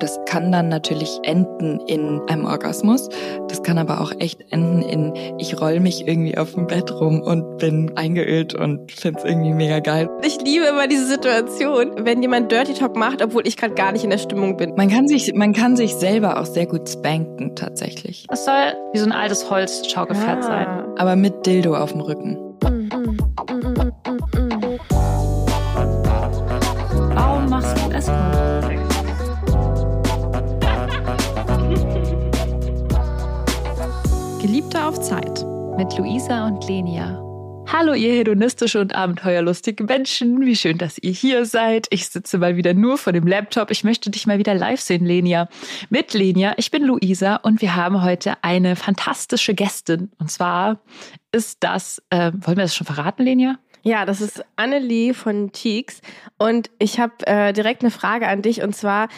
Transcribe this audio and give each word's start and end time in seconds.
Das 0.00 0.18
kann 0.24 0.50
dann 0.50 0.68
natürlich 0.68 1.20
enden 1.24 1.78
in 1.86 2.22
einem 2.26 2.46
Orgasmus. 2.46 3.10
Das 3.48 3.62
kann 3.62 3.76
aber 3.76 4.00
auch 4.00 4.12
echt 4.18 4.40
enden 4.50 4.80
in, 4.80 5.12
ich 5.38 5.60
roll 5.60 5.78
mich 5.78 6.08
irgendwie 6.08 6.38
auf 6.38 6.54
dem 6.54 6.66
Bett 6.66 6.90
rum 6.90 7.20
und 7.20 7.58
bin 7.58 7.96
eingeölt 7.96 8.54
und 8.54 8.90
find's 8.90 9.24
irgendwie 9.24 9.52
mega 9.52 9.80
geil. 9.80 10.08
Ich 10.24 10.40
liebe 10.40 10.64
immer 10.64 10.88
diese 10.88 11.06
Situation, 11.06 11.92
wenn 11.98 12.22
jemand 12.22 12.50
Dirty 12.50 12.72
Talk 12.72 12.96
macht, 12.96 13.22
obwohl 13.22 13.46
ich 13.46 13.58
gerade 13.58 13.74
gar 13.74 13.92
nicht 13.92 14.02
in 14.02 14.10
der 14.10 14.18
Stimmung 14.18 14.56
bin. 14.56 14.74
Man 14.74 14.88
kann 14.88 15.06
sich, 15.06 15.34
man 15.34 15.52
kann 15.52 15.76
sich 15.76 15.94
selber 15.94 16.40
auch 16.40 16.46
sehr 16.46 16.66
gut 16.66 16.88
spanken, 16.88 17.54
tatsächlich. 17.54 18.26
Das 18.30 18.46
soll 18.46 18.72
wie 18.94 18.98
so 18.98 19.04
ein 19.04 19.12
altes 19.12 19.50
Holzschaukelpferd 19.50 20.38
ah. 20.38 20.42
sein. 20.42 20.66
Aber 20.96 21.14
mit 21.14 21.44
Dildo 21.44 21.76
auf 21.76 21.92
dem 21.92 22.00
Rücken. 22.00 22.38
Warum 22.62 23.89
auf 34.90 35.00
Zeit 35.00 35.46
mit 35.76 35.96
Luisa 35.96 36.48
und 36.48 36.66
Lenia. 36.66 37.22
Hallo, 37.72 37.94
ihr 37.94 38.12
hedonistische 38.12 38.80
und 38.80 38.92
abenteuerlustige 38.92 39.84
Menschen. 39.84 40.40
Wie 40.40 40.56
schön, 40.56 40.78
dass 40.78 40.98
ihr 40.98 41.12
hier 41.12 41.46
seid. 41.46 41.86
Ich 41.90 42.08
sitze 42.08 42.38
mal 42.38 42.56
wieder 42.56 42.74
nur 42.74 42.98
vor 42.98 43.12
dem 43.12 43.24
Laptop. 43.24 43.70
Ich 43.70 43.84
möchte 43.84 44.10
dich 44.10 44.26
mal 44.26 44.38
wieder 44.38 44.52
live 44.52 44.80
sehen, 44.80 45.06
Lenia. 45.06 45.48
Mit 45.90 46.12
Lenia. 46.12 46.54
Ich 46.56 46.72
bin 46.72 46.82
Luisa 46.82 47.36
und 47.36 47.62
wir 47.62 47.76
haben 47.76 48.02
heute 48.02 48.42
eine 48.42 48.74
fantastische 48.74 49.54
Gästin. 49.54 50.10
Und 50.18 50.28
zwar 50.28 50.80
ist 51.30 51.58
das, 51.60 52.02
äh, 52.10 52.32
wollen 52.34 52.56
wir 52.56 52.64
das 52.64 52.74
schon 52.74 52.88
verraten, 52.88 53.22
Lenia? 53.22 53.60
Ja, 53.82 54.04
das 54.04 54.20
ist 54.20 54.44
Annelie 54.56 55.14
von 55.14 55.52
Cheeks. 55.52 56.00
Und 56.36 56.70
ich 56.78 57.00
habe 57.00 57.12
äh, 57.26 57.52
direkt 57.52 57.82
eine 57.82 57.90
Frage 57.90 58.26
an 58.26 58.42
dich. 58.42 58.62
Und 58.62 58.74
zwar 58.74 59.08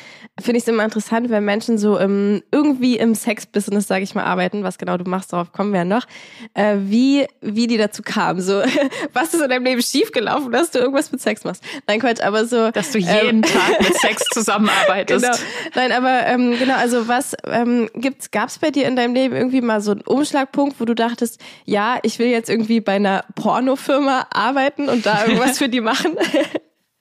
finde 0.41 0.59
ich 0.59 0.65
es 0.65 0.69
immer 0.69 0.85
interessant, 0.85 1.31
wenn 1.31 1.45
Menschen 1.45 1.79
so 1.79 1.97
im, 1.97 2.43
irgendwie 2.51 2.97
im 2.97 3.15
Sex-Business, 3.15 3.87
sage 3.87 4.05
ich 4.05 4.15
mal, 4.15 4.25
arbeiten. 4.25 4.63
Was 4.63 4.79
genau 4.79 4.97
du 4.97 5.09
machst, 5.09 5.33
darauf 5.33 5.53
kommen 5.53 5.73
wir 5.73 5.81
ja 5.81 5.85
noch. 5.85 6.07
Äh, 6.55 6.77
wie, 6.79 7.27
wie 7.41 7.67
die 7.67 7.77
dazu 7.77 8.03
kamen. 8.03 8.41
So, 8.41 8.63
was 9.13 9.35
ist 9.35 9.43
in 9.43 9.51
deinem 9.51 9.65
Leben 9.65 9.83
schiefgelaufen, 9.83 10.53
dass 10.53 10.71
du 10.71 10.79
irgendwas 10.79 11.11
mit 11.11 11.21
Sex 11.21 11.45
machst? 11.45 11.63
Nein, 11.87 12.01
Quatsch, 12.01 12.21
aber 12.23 12.45
so. 12.45 12.71
Dass 12.71 12.93
du 12.93 12.99
jeden 12.99 13.37
ähm, 13.37 13.43
Tag 13.43 13.81
mit 13.81 13.95
Sex 14.01 14.25
zusammenarbeitest. 14.33 15.25
Genau. 15.25 15.37
Nein, 15.75 15.93
aber 15.93 16.27
ähm, 16.27 16.57
genau, 16.59 16.75
also 16.75 17.09
was 17.09 17.37
ähm, 17.47 17.89
gibt's, 17.95 18.31
gab's 18.31 18.59
bei 18.59 18.71
dir 18.71 18.87
in 18.87 18.97
deinem 18.97 19.15
Leben 19.15 19.35
irgendwie 19.35 19.61
mal 19.61 19.81
so 19.81 19.93
einen 19.93 20.03
Umschlagpunkt, 20.03 20.81
wo 20.81 20.85
du 20.85 20.95
dachtest, 20.95 21.41
ja, 21.65 21.99
ich 22.03 22.19
will 22.19 22.29
jetzt 22.29 22.49
irgendwie 22.49 22.81
bei 22.81 22.95
einer 22.95 23.25
Pornofirma 23.35 24.27
arbeiten? 24.31 24.52
Arbeiten 24.53 24.89
und 24.89 25.07
da 25.07 25.25
irgendwas 25.25 25.59
für 25.59 25.69
die 25.69 25.81
machen? 25.81 26.17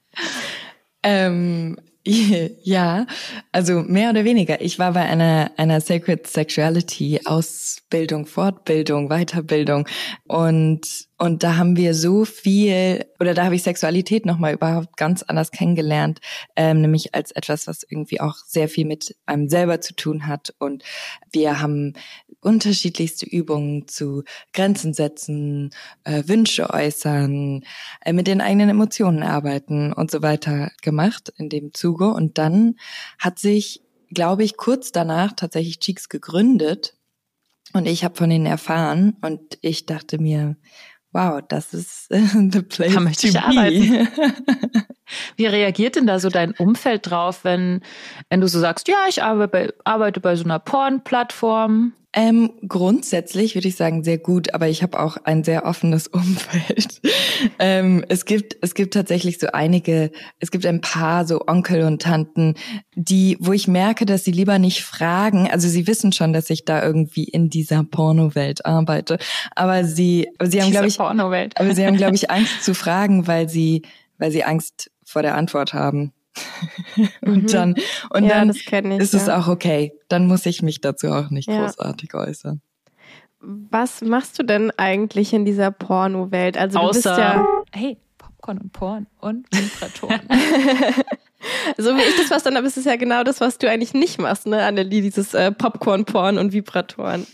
ähm, 1.04 1.78
ja, 2.64 3.06
also 3.52 3.82
mehr 3.82 4.10
oder 4.10 4.24
weniger. 4.24 4.62
Ich 4.62 4.80
war 4.80 4.94
bei 4.94 5.02
einer, 5.02 5.52
einer 5.58 5.82
Sacred 5.82 6.26
Sexuality 6.26 7.22
Ausbildung, 7.26 8.26
Fortbildung, 8.26 9.10
Weiterbildung 9.10 9.88
und, 10.28 10.82
und 11.22 11.44
da 11.44 11.56
haben 11.56 11.76
wir 11.76 11.94
so 11.94 12.26
viel, 12.26 13.06
oder 13.20 13.36
da 13.36 13.46
habe 13.46 13.54
ich 13.54 13.62
Sexualität 13.62 14.26
nochmal 14.26 14.56
überhaupt 14.56 14.98
ganz 14.98 15.22
anders 15.22 15.52
kennengelernt, 15.52 16.20
ähm, 16.56 16.82
nämlich 16.82 17.14
als 17.14 17.30
etwas, 17.30 17.68
was 17.68 17.86
irgendwie 17.88 18.20
auch 18.20 18.38
sehr 18.38 18.68
viel 18.68 18.86
mit 18.86 19.16
einem 19.28 19.48
selber 19.48 19.82
zu 19.82 19.96
tun 19.96 20.26
hat 20.26 20.56
und 20.58 20.84
wir 21.32 21.62
haben 21.62 21.94
unterschiedlichste 22.40 23.28
Übungen 23.28 23.88
zu 23.88 24.24
Grenzen 24.52 24.96
setzen, 24.96 25.70
äh, 26.06 26.24
Wünsche 26.26 26.72
äußern, 26.72 27.66
äh, 28.04 28.14
mit 28.14 28.26
den 28.26 28.42
eigenen 28.42 28.70
Emotionen 28.70 29.22
arbeiten 29.22 29.94
und 29.94 30.10
so 30.10 30.24
weiter 30.24 30.72
gemacht 30.82 31.32
in 31.38 31.50
dem 31.50 31.72
Zuge. 31.76 32.08
Und 32.08 32.40
dann 32.40 32.78
hat 33.20 33.38
sich, 33.38 33.84
glaube 34.10 34.44
ich, 34.44 34.58
kurz 34.58 34.92
danach 34.92 35.34
tatsächlich 35.34 35.80
Cheeks 35.82 36.10
gegründet 36.10 36.96
und 37.74 37.88
ich 37.88 38.04
habe 38.04 38.16
von 38.16 38.32
ihnen 38.32 38.46
erfahren 38.46 39.16
und 39.22 39.58
ich 39.62 39.86
dachte 39.86 40.18
mir, 40.18 40.58
wow, 41.14 41.42
das 41.48 41.74
ist 41.74 42.08
the 42.10 42.62
place 42.62 42.94
da 42.94 43.00
möchte 43.00 43.28
ich 43.28 43.34
to 43.34 43.40
arbeiten. 43.40 44.08
Wie 45.36 45.46
reagiert 45.46 45.96
denn 45.96 46.08
da 46.08 46.20
so 46.20 46.30
dein 46.30 46.52
Umfeld 46.52 47.10
drauf, 47.10 47.44
wenn, 47.44 47.82
wenn 48.30 48.42
du 48.42 48.48
so 48.48 48.60
sagst, 48.60 48.88
ja, 48.88 49.06
ich 49.10 49.24
arbeite 49.24 49.48
bei, 49.48 49.74
arbeite 49.84 50.20
bei 50.20 50.36
so 50.36 50.44
einer 50.44 50.60
Porn-Plattform? 50.60 51.94
Ähm, 52.14 52.52
grundsätzlich 52.68 53.56
würde 53.56 53.70
ich 53.70 53.78
sagen 53.78 54.04
sehr 54.04 54.18
gut, 54.18 54.54
aber 54.54 54.68
ich 54.68 54.84
habe 54.84 55.00
auch 55.00 55.16
ein 55.24 55.46
sehr 55.46 55.66
offenes 55.66 56.08
Umfeld. 56.08 57.00
ähm, 57.58 58.04
es 58.10 58.26
gibt 58.26 58.58
es 58.62 58.76
gibt 58.76 58.94
tatsächlich 58.94 59.40
so 59.40 59.48
einige, 59.54 60.12
es 60.40 60.52
gibt 60.52 60.66
ein 60.66 60.82
paar 60.82 61.26
so 61.26 61.48
Onkel 61.48 61.84
und 61.84 62.02
Tanten, 62.02 62.56
die, 62.96 63.38
wo 63.40 63.54
ich 63.54 63.70
merke, 63.70 64.06
dass 64.06 64.26
sie 64.26 64.32
lieber 64.32 64.60
nicht 64.60 64.84
fragen. 64.84 65.50
Also 65.50 65.70
sie 65.70 65.88
wissen 65.88 66.12
schon, 66.12 66.34
dass 66.34 66.50
ich 66.50 66.66
da 66.66 66.84
irgendwie 66.84 67.24
in 67.24 67.50
dieser 67.50 67.86
Pornowelt 67.86 68.66
arbeite, 68.66 69.18
aber 69.56 69.86
sie, 69.86 70.28
aber 70.38 70.50
sie 70.50 70.62
haben 70.62 70.72
glaube 70.72 70.88
ich, 70.88 70.98
Pornowelt. 70.98 71.58
aber 71.58 71.74
sie 71.74 71.86
haben 71.86 71.96
glaube 71.96 72.16
ich 72.16 72.30
Angst 72.30 72.64
zu 72.64 72.74
fragen, 72.74 73.26
weil 73.28 73.48
sie, 73.48 73.84
weil 74.18 74.32
sie 74.32 74.44
Angst 74.44 74.92
vor 75.12 75.22
der 75.22 75.36
Antwort 75.36 75.74
haben. 75.74 76.14
und 77.22 77.44
mhm. 77.44 77.48
dann, 77.48 77.76
und 78.10 78.24
ja, 78.24 78.40
dann 78.40 78.52
ich, 78.52 78.72
ist 79.00 79.14
es 79.14 79.28
ja. 79.28 79.38
auch 79.38 79.48
okay. 79.48 79.94
Dann 80.08 80.28
muss 80.28 80.46
ich 80.46 80.62
mich 80.62 80.82
dazu 80.82 81.08
auch 81.08 81.30
nicht 81.30 81.50
ja. 81.50 81.66
großartig 81.66 82.14
äußern. 82.14 82.62
Was 83.42 84.02
machst 84.02 84.38
du 84.40 84.44
denn 84.44 84.72
eigentlich 84.78 85.34
in 85.34 85.46
dieser 85.46 85.72
Porno-Welt? 85.72 86.58
Also 86.58 86.80
Außer, 86.80 86.92
du 86.92 87.10
bist 87.10 87.18
ja 87.18 87.48
hey, 87.74 87.98
Popcorn 88.18 88.58
und 88.60 88.72
Porn 88.72 89.08
und 89.20 89.48
Vibratoren. 89.52 90.22
so 91.78 91.96
wie 91.96 92.02
ich 92.02 92.18
das 92.18 92.28
verstanden 92.28 92.58
habe, 92.58 92.68
ist 92.68 92.78
es 92.78 92.86
ja 92.86 92.96
genau 92.96 93.24
das, 93.24 93.42
was 93.42 93.58
du 93.58 93.70
eigentlich 93.70 93.94
nicht 93.94 94.20
machst, 94.20 94.46
ne, 94.46 94.64
Annelie, 94.64 95.02
dieses 95.02 95.34
äh, 95.34 95.52
Popcorn, 95.52 96.06
Porn 96.06 96.38
und 96.38 96.54
Vibratoren. 96.54 97.26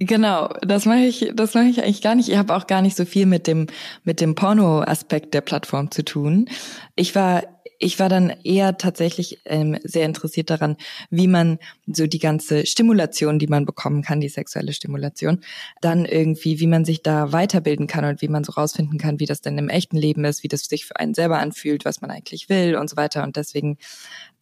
Genau, 0.00 0.48
das 0.60 0.86
mache 0.86 1.04
ich, 1.04 1.30
das 1.34 1.54
mache 1.54 1.66
ich 1.66 1.82
eigentlich 1.82 2.02
gar 2.02 2.16
nicht. 2.16 2.28
Ich 2.28 2.36
habe 2.36 2.54
auch 2.56 2.66
gar 2.66 2.82
nicht 2.82 2.96
so 2.96 3.04
viel 3.04 3.26
mit 3.26 3.46
dem 3.46 3.68
mit 4.02 4.20
dem 4.20 4.34
Porno-Aspekt 4.34 5.34
der 5.34 5.40
Plattform 5.40 5.90
zu 5.92 6.04
tun. 6.04 6.48
Ich 6.96 7.14
war 7.14 7.44
ich 7.78 7.98
war 7.98 8.08
dann 8.08 8.30
eher 8.44 8.76
tatsächlich 8.78 9.40
ähm, 9.44 9.78
sehr 9.82 10.06
interessiert 10.06 10.50
daran, 10.50 10.76
wie 11.10 11.26
man 11.28 11.58
so 11.86 12.06
die 12.06 12.18
ganze 12.18 12.66
Stimulation, 12.66 13.38
die 13.38 13.46
man 13.46 13.66
bekommen 13.66 14.02
kann, 14.02 14.20
die 14.20 14.28
sexuelle 14.28 14.72
Stimulation, 14.72 15.40
dann 15.80 16.04
irgendwie, 16.06 16.60
wie 16.60 16.66
man 16.66 16.84
sich 16.84 17.02
da 17.02 17.32
weiterbilden 17.32 17.86
kann 17.86 18.04
und 18.04 18.22
wie 18.22 18.28
man 18.28 18.44
so 18.44 18.52
rausfinden 18.52 18.98
kann, 18.98 19.20
wie 19.20 19.26
das 19.26 19.42
denn 19.42 19.58
im 19.58 19.68
echten 19.68 19.96
Leben 19.96 20.24
ist, 20.24 20.42
wie 20.42 20.48
das 20.48 20.62
sich 20.62 20.86
für 20.86 20.96
einen 20.96 21.14
selber 21.14 21.38
anfühlt, 21.38 21.84
was 21.84 22.00
man 22.00 22.10
eigentlich 22.10 22.48
will 22.48 22.76
und 22.76 22.88
so 22.88 22.96
weiter. 22.96 23.22
Und 23.22 23.36
deswegen 23.36 23.76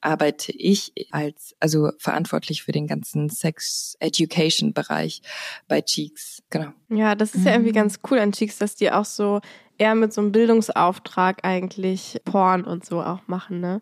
arbeite 0.02 0.52
ich 0.52 0.92
als, 1.10 1.54
also 1.60 1.90
verantwortlich 1.98 2.62
für 2.62 2.72
den 2.72 2.86
ganzen 2.86 3.30
Sex 3.30 3.96
Education 4.00 4.72
Bereich 4.72 5.22
bei 5.68 5.80
Cheeks. 5.80 6.42
Genau. 6.50 6.72
Ja, 6.88 7.14
das 7.14 7.34
ist 7.34 7.40
mhm. 7.40 7.46
ja 7.46 7.52
irgendwie 7.52 7.72
ganz 7.72 8.00
cool 8.10 8.18
an 8.18 8.32
Cheeks, 8.32 8.58
dass 8.58 8.74
die 8.74 8.90
auch 8.90 9.04
so 9.04 9.40
eher 9.78 9.94
mit 9.94 10.12
so 10.12 10.20
einem 10.20 10.32
Bildungsauftrag 10.32 11.44
eigentlich 11.44 12.20
Porn 12.24 12.64
und 12.64 12.84
so 12.84 13.02
auch 13.02 13.20
machen, 13.26 13.60
ne? 13.60 13.80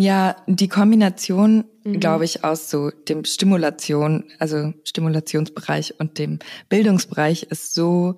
Ja, 0.00 0.36
die 0.46 0.68
Kombination, 0.68 1.64
mhm. 1.82 1.98
glaube 1.98 2.24
ich, 2.24 2.44
aus 2.44 2.70
so 2.70 2.90
dem 2.90 3.24
Stimulation, 3.24 4.24
also 4.38 4.72
Stimulationsbereich 4.84 5.98
und 5.98 6.18
dem 6.18 6.38
Bildungsbereich 6.68 7.44
ist 7.44 7.74
so 7.74 8.16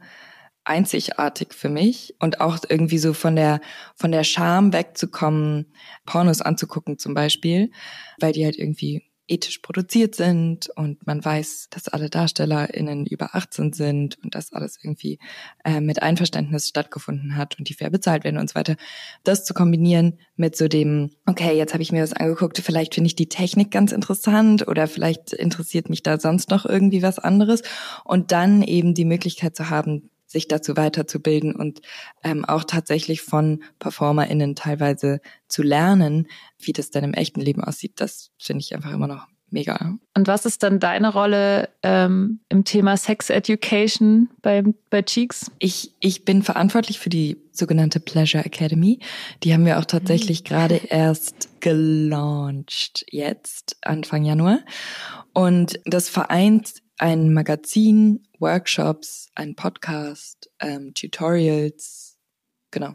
einzigartig 0.70 1.52
für 1.52 1.68
mich 1.68 2.14
und 2.20 2.40
auch 2.40 2.58
irgendwie 2.68 2.98
so 2.98 3.12
von 3.12 3.34
der 3.34 3.60
von 3.96 4.12
der 4.12 4.24
Scham 4.24 4.72
wegzukommen, 4.72 5.66
Pornos 6.06 6.40
anzugucken 6.40 6.96
zum 6.96 7.12
Beispiel, 7.12 7.72
weil 8.20 8.32
die 8.32 8.44
halt 8.44 8.56
irgendwie 8.56 9.10
ethisch 9.30 9.58
produziert 9.58 10.14
sind 10.16 10.68
und 10.74 11.06
man 11.06 11.24
weiß, 11.24 11.68
dass 11.70 11.88
alle 11.88 12.10
DarstellerInnen 12.10 13.06
über 13.06 13.34
18 13.34 13.72
sind 13.72 14.18
und 14.24 14.34
dass 14.34 14.52
alles 14.52 14.78
irgendwie 14.82 15.18
äh, 15.64 15.80
mit 15.80 16.02
Einverständnis 16.02 16.68
stattgefunden 16.68 17.36
hat 17.36 17.58
und 17.58 17.68
die 17.68 17.74
fair 17.74 17.90
bezahlt 17.90 18.24
werden 18.24 18.38
und 18.38 18.50
so 18.50 18.56
weiter. 18.56 18.76
Das 19.22 19.44
zu 19.44 19.54
kombinieren 19.54 20.18
mit 20.36 20.56
so 20.56 20.66
dem, 20.66 21.10
okay, 21.26 21.56
jetzt 21.56 21.72
habe 21.72 21.82
ich 21.82 21.92
mir 21.92 22.00
das 22.00 22.12
angeguckt, 22.12 22.58
vielleicht 22.58 22.94
finde 22.94 23.06
ich 23.06 23.16
die 23.16 23.28
Technik 23.28 23.70
ganz 23.70 23.92
interessant 23.92 24.66
oder 24.66 24.88
vielleicht 24.88 25.32
interessiert 25.32 25.90
mich 25.90 26.02
da 26.02 26.18
sonst 26.18 26.50
noch 26.50 26.66
irgendwie 26.66 27.02
was 27.02 27.20
anderes 27.20 27.62
und 28.04 28.32
dann 28.32 28.62
eben 28.62 28.94
die 28.94 29.04
Möglichkeit 29.04 29.54
zu 29.54 29.70
haben, 29.70 30.10
sich 30.30 30.46
dazu 30.46 30.76
weiterzubilden 30.76 31.56
und 31.56 31.80
ähm, 32.22 32.44
auch 32.44 32.64
tatsächlich 32.64 33.20
von 33.20 33.62
PerformerInnen 33.80 34.54
teilweise 34.54 35.20
zu 35.48 35.62
lernen, 35.62 36.28
wie 36.58 36.72
das 36.72 36.90
dann 36.90 37.04
im 37.04 37.14
echten 37.14 37.40
Leben 37.40 37.64
aussieht, 37.64 37.94
das 37.96 38.30
finde 38.38 38.60
ich 38.60 38.74
einfach 38.74 38.92
immer 38.92 39.08
noch 39.08 39.26
mega. 39.50 39.96
Und 40.16 40.28
was 40.28 40.46
ist 40.46 40.62
dann 40.62 40.78
deine 40.78 41.12
Rolle 41.12 41.68
ähm, 41.82 42.40
im 42.48 42.64
Thema 42.64 42.96
Sex 42.96 43.30
Education 43.30 44.28
bei, 44.42 44.62
bei 44.88 45.02
Cheeks? 45.02 45.50
Ich, 45.58 45.94
ich 45.98 46.24
bin 46.24 46.42
verantwortlich 46.42 47.00
für 47.00 47.10
die 47.10 47.36
sogenannte 47.50 47.98
Pleasure 48.00 48.44
Academy. 48.44 49.00
Die 49.42 49.52
haben 49.52 49.66
wir 49.66 49.78
auch 49.78 49.84
tatsächlich 49.84 50.42
mhm. 50.42 50.44
gerade 50.44 50.74
erst 50.88 51.60
gelauncht, 51.60 53.04
jetzt, 53.10 53.76
Anfang 53.82 54.24
Januar. 54.24 54.60
Und 55.32 55.80
das 55.84 56.08
vereint 56.08 56.79
ein 57.00 57.32
Magazin, 57.32 58.22
Workshops, 58.38 59.30
ein 59.34 59.54
Podcast, 59.56 60.50
ähm, 60.60 60.92
Tutorials, 60.94 62.18
genau. 62.70 62.94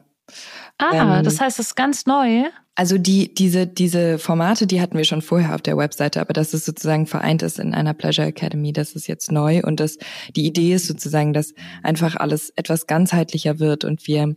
Ah, 0.77 1.17
ähm, 1.17 1.23
das 1.23 1.39
heißt, 1.39 1.59
es 1.59 1.67
ist 1.67 1.75
ganz 1.75 2.05
neu. 2.05 2.43
Also 2.75 2.97
die, 2.97 3.33
diese, 3.33 3.65
diese 3.67 4.19
Formate, 4.19 4.67
die 4.67 4.81
hatten 4.81 4.97
wir 4.97 5.05
schon 5.05 5.21
vorher 5.21 5.55
auf 5.55 5.61
der 5.61 5.77
Webseite, 5.77 6.19
aber 6.19 6.33
dass 6.33 6.53
es 6.53 6.65
sozusagen 6.65 7.07
vereint 7.07 7.41
ist 7.41 7.57
in 7.57 7.73
einer 7.73 7.93
Pleasure 7.93 8.27
Academy, 8.27 8.73
das 8.73 8.93
ist 8.93 9.07
jetzt 9.07 9.31
neu 9.31 9.61
und 9.63 9.79
das, 9.79 9.97
die 10.35 10.45
Idee 10.45 10.73
ist 10.73 10.87
sozusagen, 10.87 11.33
dass 11.33 11.53
einfach 11.83 12.15
alles 12.15 12.51
etwas 12.55 12.85
ganzheitlicher 12.85 13.59
wird 13.59 13.85
und 13.85 14.07
wir 14.07 14.35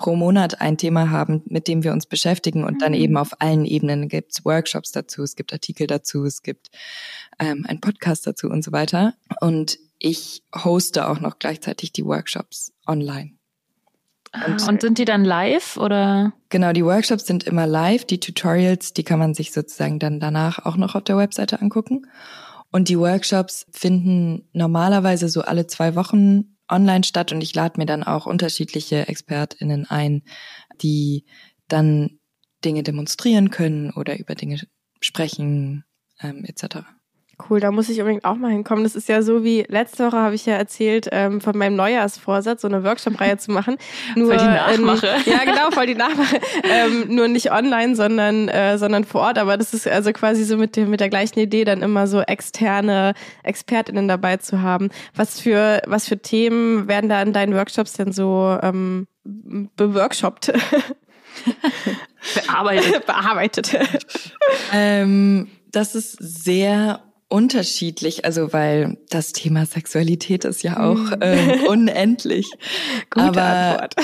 pro 0.00 0.16
Monat 0.16 0.62
ein 0.62 0.78
Thema 0.78 1.10
haben, 1.10 1.42
mit 1.44 1.68
dem 1.68 1.84
wir 1.84 1.92
uns 1.92 2.06
beschäftigen 2.06 2.64
und 2.64 2.80
dann 2.80 2.92
mhm. 2.92 2.98
eben 2.98 3.16
auf 3.18 3.38
allen 3.42 3.66
Ebenen 3.66 4.08
gibt's 4.08 4.46
Workshops 4.46 4.92
dazu, 4.92 5.22
es 5.22 5.36
gibt 5.36 5.52
Artikel 5.52 5.86
dazu, 5.86 6.24
es 6.24 6.42
gibt 6.42 6.70
ähm, 7.38 7.66
einen 7.68 7.82
Podcast 7.82 8.26
dazu 8.26 8.48
und 8.48 8.64
so 8.64 8.72
weiter. 8.72 9.12
Und 9.42 9.78
ich 9.98 10.42
hoste 10.56 11.06
auch 11.06 11.20
noch 11.20 11.38
gleichzeitig 11.38 11.92
die 11.92 12.06
Workshops 12.06 12.72
online. 12.86 13.32
Und, 14.46 14.66
und, 14.66 14.80
sind 14.80 14.96
die 14.96 15.04
dann 15.04 15.22
live 15.22 15.76
oder? 15.76 16.32
Genau, 16.48 16.72
die 16.72 16.84
Workshops 16.84 17.26
sind 17.26 17.44
immer 17.44 17.66
live. 17.66 18.06
Die 18.06 18.20
Tutorials, 18.20 18.94
die 18.94 19.02
kann 19.02 19.18
man 19.18 19.34
sich 19.34 19.52
sozusagen 19.52 19.98
dann 19.98 20.18
danach 20.18 20.64
auch 20.64 20.78
noch 20.78 20.94
auf 20.94 21.04
der 21.04 21.18
Webseite 21.18 21.60
angucken. 21.60 22.06
Und 22.72 22.88
die 22.88 22.98
Workshops 22.98 23.66
finden 23.70 24.48
normalerweise 24.54 25.28
so 25.28 25.42
alle 25.42 25.66
zwei 25.66 25.94
Wochen 25.94 26.56
online 26.70 27.04
statt 27.04 27.32
und 27.32 27.40
ich 27.40 27.54
lade 27.54 27.78
mir 27.78 27.86
dann 27.86 28.04
auch 28.04 28.26
unterschiedliche 28.26 29.08
ExpertInnen 29.08 29.86
ein, 29.88 30.22
die 30.82 31.24
dann 31.68 32.18
Dinge 32.64 32.82
demonstrieren 32.82 33.50
können 33.50 33.90
oder 33.92 34.18
über 34.18 34.34
Dinge 34.34 34.60
sprechen, 35.00 35.84
ähm, 36.20 36.44
etc. 36.44 36.84
Cool, 37.48 37.60
da 37.60 37.70
muss 37.70 37.88
ich 37.88 38.00
unbedingt 38.00 38.24
auch 38.24 38.34
mal 38.34 38.50
hinkommen. 38.50 38.84
Das 38.84 38.96
ist 38.96 39.08
ja 39.08 39.22
so 39.22 39.44
wie 39.44 39.64
letzte 39.68 40.06
Woche 40.06 40.16
habe 40.16 40.34
ich 40.34 40.46
ja 40.46 40.54
erzählt 40.54 41.08
ähm, 41.12 41.40
von 41.40 41.56
meinem 41.56 41.76
Neujahrsvorsatz, 41.76 42.62
so 42.62 42.68
eine 42.68 42.84
Workshop-Reihe 42.84 43.38
zu 43.38 43.52
machen. 43.52 43.76
Nur, 44.16 44.28
voll 44.34 44.38
die 44.38 44.44
Nachmache. 44.44 45.06
Ähm, 45.06 45.22
ja, 45.26 45.44
genau, 45.44 45.70
voll 45.70 45.86
die 45.86 45.94
Nachmache. 45.94 46.40
ähm, 46.64 47.14
nur 47.14 47.28
nicht 47.28 47.52
online, 47.52 47.96
sondern 47.96 48.48
äh, 48.48 48.78
sondern 48.78 49.04
vor 49.04 49.22
Ort. 49.22 49.38
Aber 49.38 49.56
das 49.56 49.72
ist 49.72 49.86
also 49.86 50.12
quasi 50.12 50.44
so 50.44 50.56
mit 50.56 50.76
dem 50.76 50.90
mit 50.90 51.00
der 51.00 51.08
gleichen 51.08 51.38
Idee, 51.38 51.64
dann 51.64 51.82
immer 51.82 52.06
so 52.06 52.20
externe 52.20 53.14
ExpertInnen 53.42 54.08
dabei 54.08 54.36
zu 54.38 54.62
haben. 54.62 54.90
Was 55.14 55.40
für 55.40 55.82
was 55.86 56.08
für 56.08 56.18
Themen 56.18 56.88
werden 56.88 57.08
da 57.08 57.22
in 57.22 57.32
deinen 57.32 57.54
Workshops 57.54 57.94
denn 57.94 58.12
so 58.12 58.58
ähm, 58.62 59.06
beworkshoppt? 59.24 60.52
Bearbeitet. 62.34 63.06
Bearbeitet. 63.06 63.78
ähm, 64.72 65.48
das 65.72 65.94
ist 65.94 66.16
sehr 66.20 67.00
unterschiedlich, 67.30 68.24
also 68.24 68.52
weil 68.52 68.98
das 69.08 69.32
Thema 69.32 69.64
Sexualität 69.64 70.44
ist 70.44 70.62
ja 70.62 70.80
auch 70.80 71.12
äh, 71.20 71.64
unendlich. 71.68 72.50
Gute 73.08 73.26
Aber, 73.26 73.82
Antwort. 73.82 73.94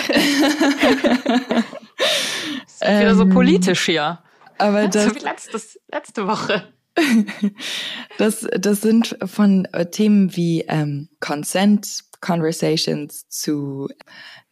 ist 2.67 2.82
wieder 2.82 3.14
so 3.14 3.23
ähm, 3.25 3.31
politisch 3.31 3.84
hier. 3.84 4.20
Aber 4.58 4.88
das, 4.88 5.12
so 5.12 5.25
letztes, 5.25 5.78
letzte 5.88 6.26
Woche. 6.26 6.73
das, 8.19 8.46
das 8.58 8.81
sind 8.81 9.19
von 9.25 9.67
äh, 9.72 9.87
Themen 9.90 10.34
wie 10.34 10.62
ähm, 10.62 11.08
Consent, 11.20 12.05
Conversations 12.20 13.29
zu 13.29 13.88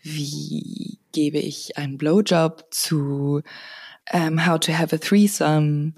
wie 0.02 0.98
gebe 1.12 1.38
ich 1.38 1.78
einen 1.78 1.96
Blowjob 1.96 2.66
zu 2.70 3.40
ähm, 4.12 4.46
How 4.46 4.58
to 4.60 4.72
have 4.72 4.94
a 4.94 4.98
threesome 4.98 5.94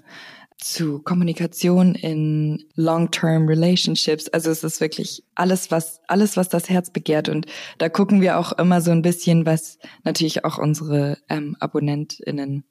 zu 0.59 0.99
Kommunikation 0.99 1.93
in 1.93 2.65
Long-Term 2.75 3.47
Relationships. 3.47 4.27
Also 4.29 4.49
es 4.49 4.63
ist 4.63 4.81
wirklich 4.81 5.23
alles, 5.35 5.69
was, 5.69 6.01
alles, 6.07 6.35
was 6.35 6.49
das 6.49 6.69
Herz 6.69 6.89
begehrt. 6.89 7.29
Und 7.29 7.45
da 7.77 7.89
gucken 7.89 8.21
wir 8.21 8.39
auch 8.39 8.53
immer 8.53 8.81
so 8.81 8.91
ein 8.91 9.03
bisschen, 9.03 9.45
was 9.45 9.77
natürlich 10.03 10.45
auch 10.45 10.57
unsere 10.57 11.17
ähm, 11.29 11.55
AbonnentInnen 11.59 12.63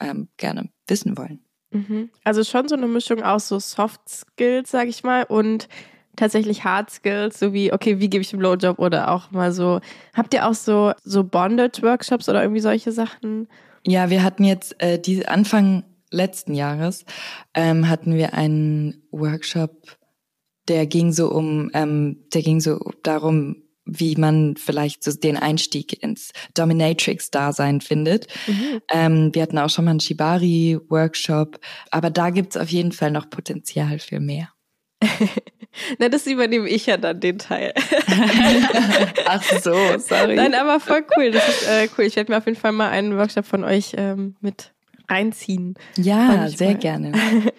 ähm, 0.00 0.28
gerne 0.38 0.70
wissen 0.86 1.18
wollen. 1.18 1.40
Mhm. 1.70 2.08
Also 2.24 2.44
schon 2.44 2.68
so 2.68 2.76
eine 2.76 2.86
Mischung 2.86 3.22
aus 3.22 3.48
so 3.48 3.58
Soft 3.58 4.00
Skills, 4.08 4.70
sag 4.70 4.88
ich 4.88 5.02
mal, 5.02 5.24
und 5.24 5.68
tatsächlich 6.16 6.64
Hard 6.64 6.90
Skills, 6.90 7.38
so 7.38 7.52
wie, 7.52 7.72
okay, 7.72 8.00
wie 8.00 8.08
gebe 8.08 8.22
ich 8.22 8.32
einen 8.32 8.40
Blowjob 8.40 8.78
oder 8.78 9.10
auch 9.10 9.30
mal 9.30 9.52
so, 9.52 9.80
habt 10.14 10.34
ihr 10.34 10.48
auch 10.48 10.54
so, 10.54 10.92
so 11.04 11.24
Bondage-Workshops 11.24 12.28
oder 12.28 12.42
irgendwie 12.42 12.60
solche 12.60 12.90
Sachen? 12.90 13.48
Ja, 13.86 14.10
wir 14.10 14.22
hatten 14.22 14.44
jetzt 14.44 14.80
äh, 14.82 14.98
die 14.98 15.26
Anfang 15.28 15.84
letzten 16.10 16.54
Jahres 16.54 17.04
ähm, 17.54 17.88
hatten 17.88 18.14
wir 18.14 18.34
einen 18.34 19.02
Workshop, 19.10 19.96
der 20.68 20.86
ging 20.86 21.12
so 21.12 21.30
um, 21.30 21.70
ähm, 21.74 22.24
der 22.32 22.42
ging 22.42 22.60
so 22.60 22.78
darum, 23.02 23.56
wie 23.84 24.16
man 24.16 24.56
vielleicht 24.56 25.02
so 25.02 25.12
den 25.12 25.36
Einstieg 25.36 26.02
ins 26.02 26.32
Dominatrix-Dasein 26.54 27.80
findet. 27.80 28.26
Mhm. 28.46 28.80
Ähm, 28.92 29.34
wir 29.34 29.42
hatten 29.42 29.58
auch 29.58 29.70
schon 29.70 29.86
mal 29.86 29.92
einen 29.92 30.00
Shibari-Workshop, 30.00 31.58
aber 31.90 32.10
da 32.10 32.30
gibt's 32.30 32.58
auf 32.58 32.68
jeden 32.68 32.92
Fall 32.92 33.10
noch 33.10 33.30
Potenzial 33.30 33.98
für 33.98 34.20
mehr. 34.20 34.50
Na, 35.98 36.08
das 36.08 36.26
übernehme 36.26 36.68
ich 36.68 36.86
ja 36.86 36.96
dann 36.96 37.20
den 37.20 37.38
Teil. 37.38 37.72
Ach 39.26 39.42
so, 39.42 39.74
sorry. 39.98 40.34
Nein, 40.34 40.54
aber 40.54 40.80
voll 40.80 41.04
cool. 41.16 41.30
Das 41.30 41.48
ist 41.48 41.68
äh, 41.68 41.88
cool. 41.96 42.04
Ich 42.04 42.16
werde 42.16 42.32
mir 42.32 42.38
auf 42.38 42.46
jeden 42.46 42.58
Fall 42.58 42.72
mal 42.72 42.90
einen 42.90 43.16
Workshop 43.16 43.46
von 43.46 43.64
euch 43.64 43.92
ähm, 43.96 44.36
mit 44.40 44.72
reinziehen. 45.08 45.74
Ja, 45.96 46.48
sehr 46.48 46.72
mal. 46.72 46.78
gerne. 46.78 47.12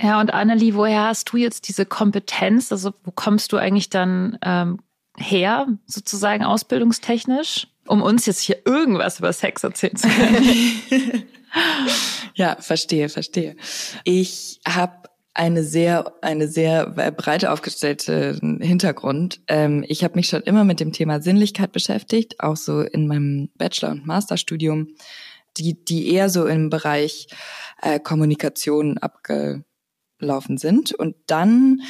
Ja, 0.00 0.20
und 0.20 0.34
Annelie, 0.34 0.74
woher 0.74 1.04
hast 1.04 1.32
du 1.32 1.36
jetzt 1.36 1.68
diese 1.68 1.86
Kompetenz? 1.86 2.72
Also 2.72 2.92
wo 3.04 3.12
kommst 3.12 3.52
du 3.52 3.56
eigentlich 3.58 3.90
dann 3.90 4.38
ähm, 4.42 4.80
her, 5.16 5.68
sozusagen 5.86 6.44
ausbildungstechnisch, 6.44 7.68
um 7.86 8.02
uns 8.02 8.26
jetzt 8.26 8.40
hier 8.40 8.58
irgendwas 8.64 9.20
über 9.20 9.32
Sex 9.32 9.62
erzählen 9.62 9.96
zu 9.96 10.08
können? 10.08 11.22
ja, 12.34 12.56
verstehe, 12.58 13.08
verstehe. 13.08 13.56
Ich 14.02 14.60
habe 14.66 15.04
eine 15.34 15.64
sehr, 15.64 16.12
eine 16.22 16.46
sehr 16.46 16.86
breite 16.86 17.50
aufgestellte 17.50 18.38
Hintergrund. 18.60 19.40
Ähm, 19.48 19.84
ich 19.88 20.04
habe 20.04 20.14
mich 20.14 20.28
schon 20.28 20.42
immer 20.42 20.64
mit 20.64 20.78
dem 20.78 20.92
Thema 20.92 21.20
Sinnlichkeit 21.20 21.72
beschäftigt, 21.72 22.40
auch 22.40 22.56
so 22.56 22.80
in 22.82 23.08
meinem 23.08 23.50
Bachelor- 23.56 23.90
und 23.90 24.06
Masterstudium 24.06 24.88
die, 25.56 25.84
die 25.84 26.12
eher 26.12 26.28
so 26.28 26.46
im 26.46 26.70
Bereich 26.70 27.28
äh, 27.82 28.00
Kommunikation 28.00 28.98
abgelaufen 28.98 30.58
sind. 30.58 30.92
Und 30.92 31.16
dann 31.26 31.82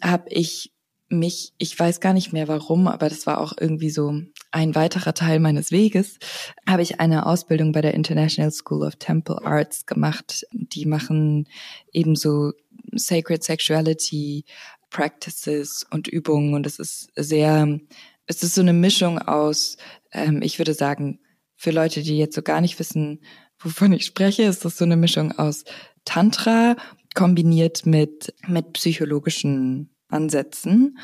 habe 0.00 0.28
ich 0.28 0.72
mich, 1.08 1.52
ich 1.58 1.78
weiß 1.78 2.00
gar 2.00 2.12
nicht 2.12 2.32
mehr 2.32 2.48
warum, 2.48 2.88
aber 2.88 3.08
das 3.08 3.26
war 3.26 3.38
auch 3.40 3.52
irgendwie 3.58 3.90
so 3.90 4.20
ein 4.50 4.74
weiterer 4.74 5.14
Teil 5.14 5.38
meines 5.38 5.70
Weges, 5.70 6.18
habe 6.66 6.82
ich 6.82 7.00
eine 7.00 7.26
Ausbildung 7.26 7.72
bei 7.72 7.82
der 7.82 7.94
International 7.94 8.50
School 8.50 8.86
of 8.86 8.96
Temple 8.96 9.44
Arts 9.44 9.86
gemacht. 9.86 10.46
Die 10.52 10.86
machen 10.86 11.48
ebenso 11.92 12.52
Sacred 12.92 13.42
Sexuality 13.42 14.44
Practices 14.90 15.86
und 15.90 16.08
Übungen 16.08 16.54
und 16.54 16.66
es 16.66 16.78
ist 16.78 17.10
sehr, 17.16 17.80
es 18.26 18.42
ist 18.42 18.54
so 18.54 18.60
eine 18.60 18.72
Mischung 18.72 19.18
aus, 19.18 19.76
ähm, 20.12 20.40
ich 20.40 20.58
würde 20.58 20.74
sagen, 20.74 21.18
für 21.56 21.70
Leute, 21.70 22.02
die 22.02 22.18
jetzt 22.18 22.34
so 22.34 22.42
gar 22.42 22.60
nicht 22.60 22.78
wissen, 22.78 23.20
wovon 23.58 23.92
ich 23.92 24.04
spreche, 24.04 24.42
ist 24.42 24.64
das 24.64 24.76
so 24.76 24.84
eine 24.84 24.96
Mischung 24.96 25.32
aus 25.32 25.64
Tantra 26.04 26.76
kombiniert 27.14 27.86
mit, 27.86 28.34
mit 28.46 28.72
psychologischen 28.74 29.94
Ansätzen. 30.08 30.98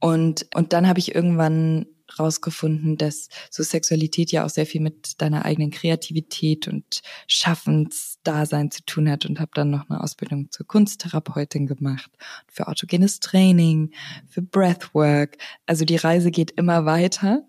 Und, 0.00 0.46
und 0.54 0.72
dann 0.72 0.88
habe 0.88 0.98
ich 0.98 1.14
irgendwann 1.14 1.86
rausgefunden, 2.18 2.96
dass 2.96 3.28
so 3.50 3.62
Sexualität 3.62 4.32
ja 4.32 4.44
auch 4.44 4.50
sehr 4.50 4.66
viel 4.66 4.80
mit 4.80 5.20
deiner 5.20 5.44
eigenen 5.44 5.70
Kreativität 5.70 6.68
und 6.68 7.02
Schaffensdasein 7.26 8.70
zu 8.70 8.84
tun 8.84 9.10
hat 9.10 9.26
und 9.26 9.40
habe 9.40 9.50
dann 9.54 9.70
noch 9.70 9.88
eine 9.88 10.02
Ausbildung 10.02 10.50
zur 10.50 10.66
Kunsttherapeutin 10.66 11.66
gemacht, 11.66 12.10
für 12.48 12.68
autogenes 12.68 13.20
Training, 13.20 13.92
für 14.28 14.42
Breathwork. 14.42 15.38
Also 15.66 15.84
die 15.84 15.96
Reise 15.96 16.30
geht 16.30 16.52
immer 16.52 16.84
weiter 16.84 17.42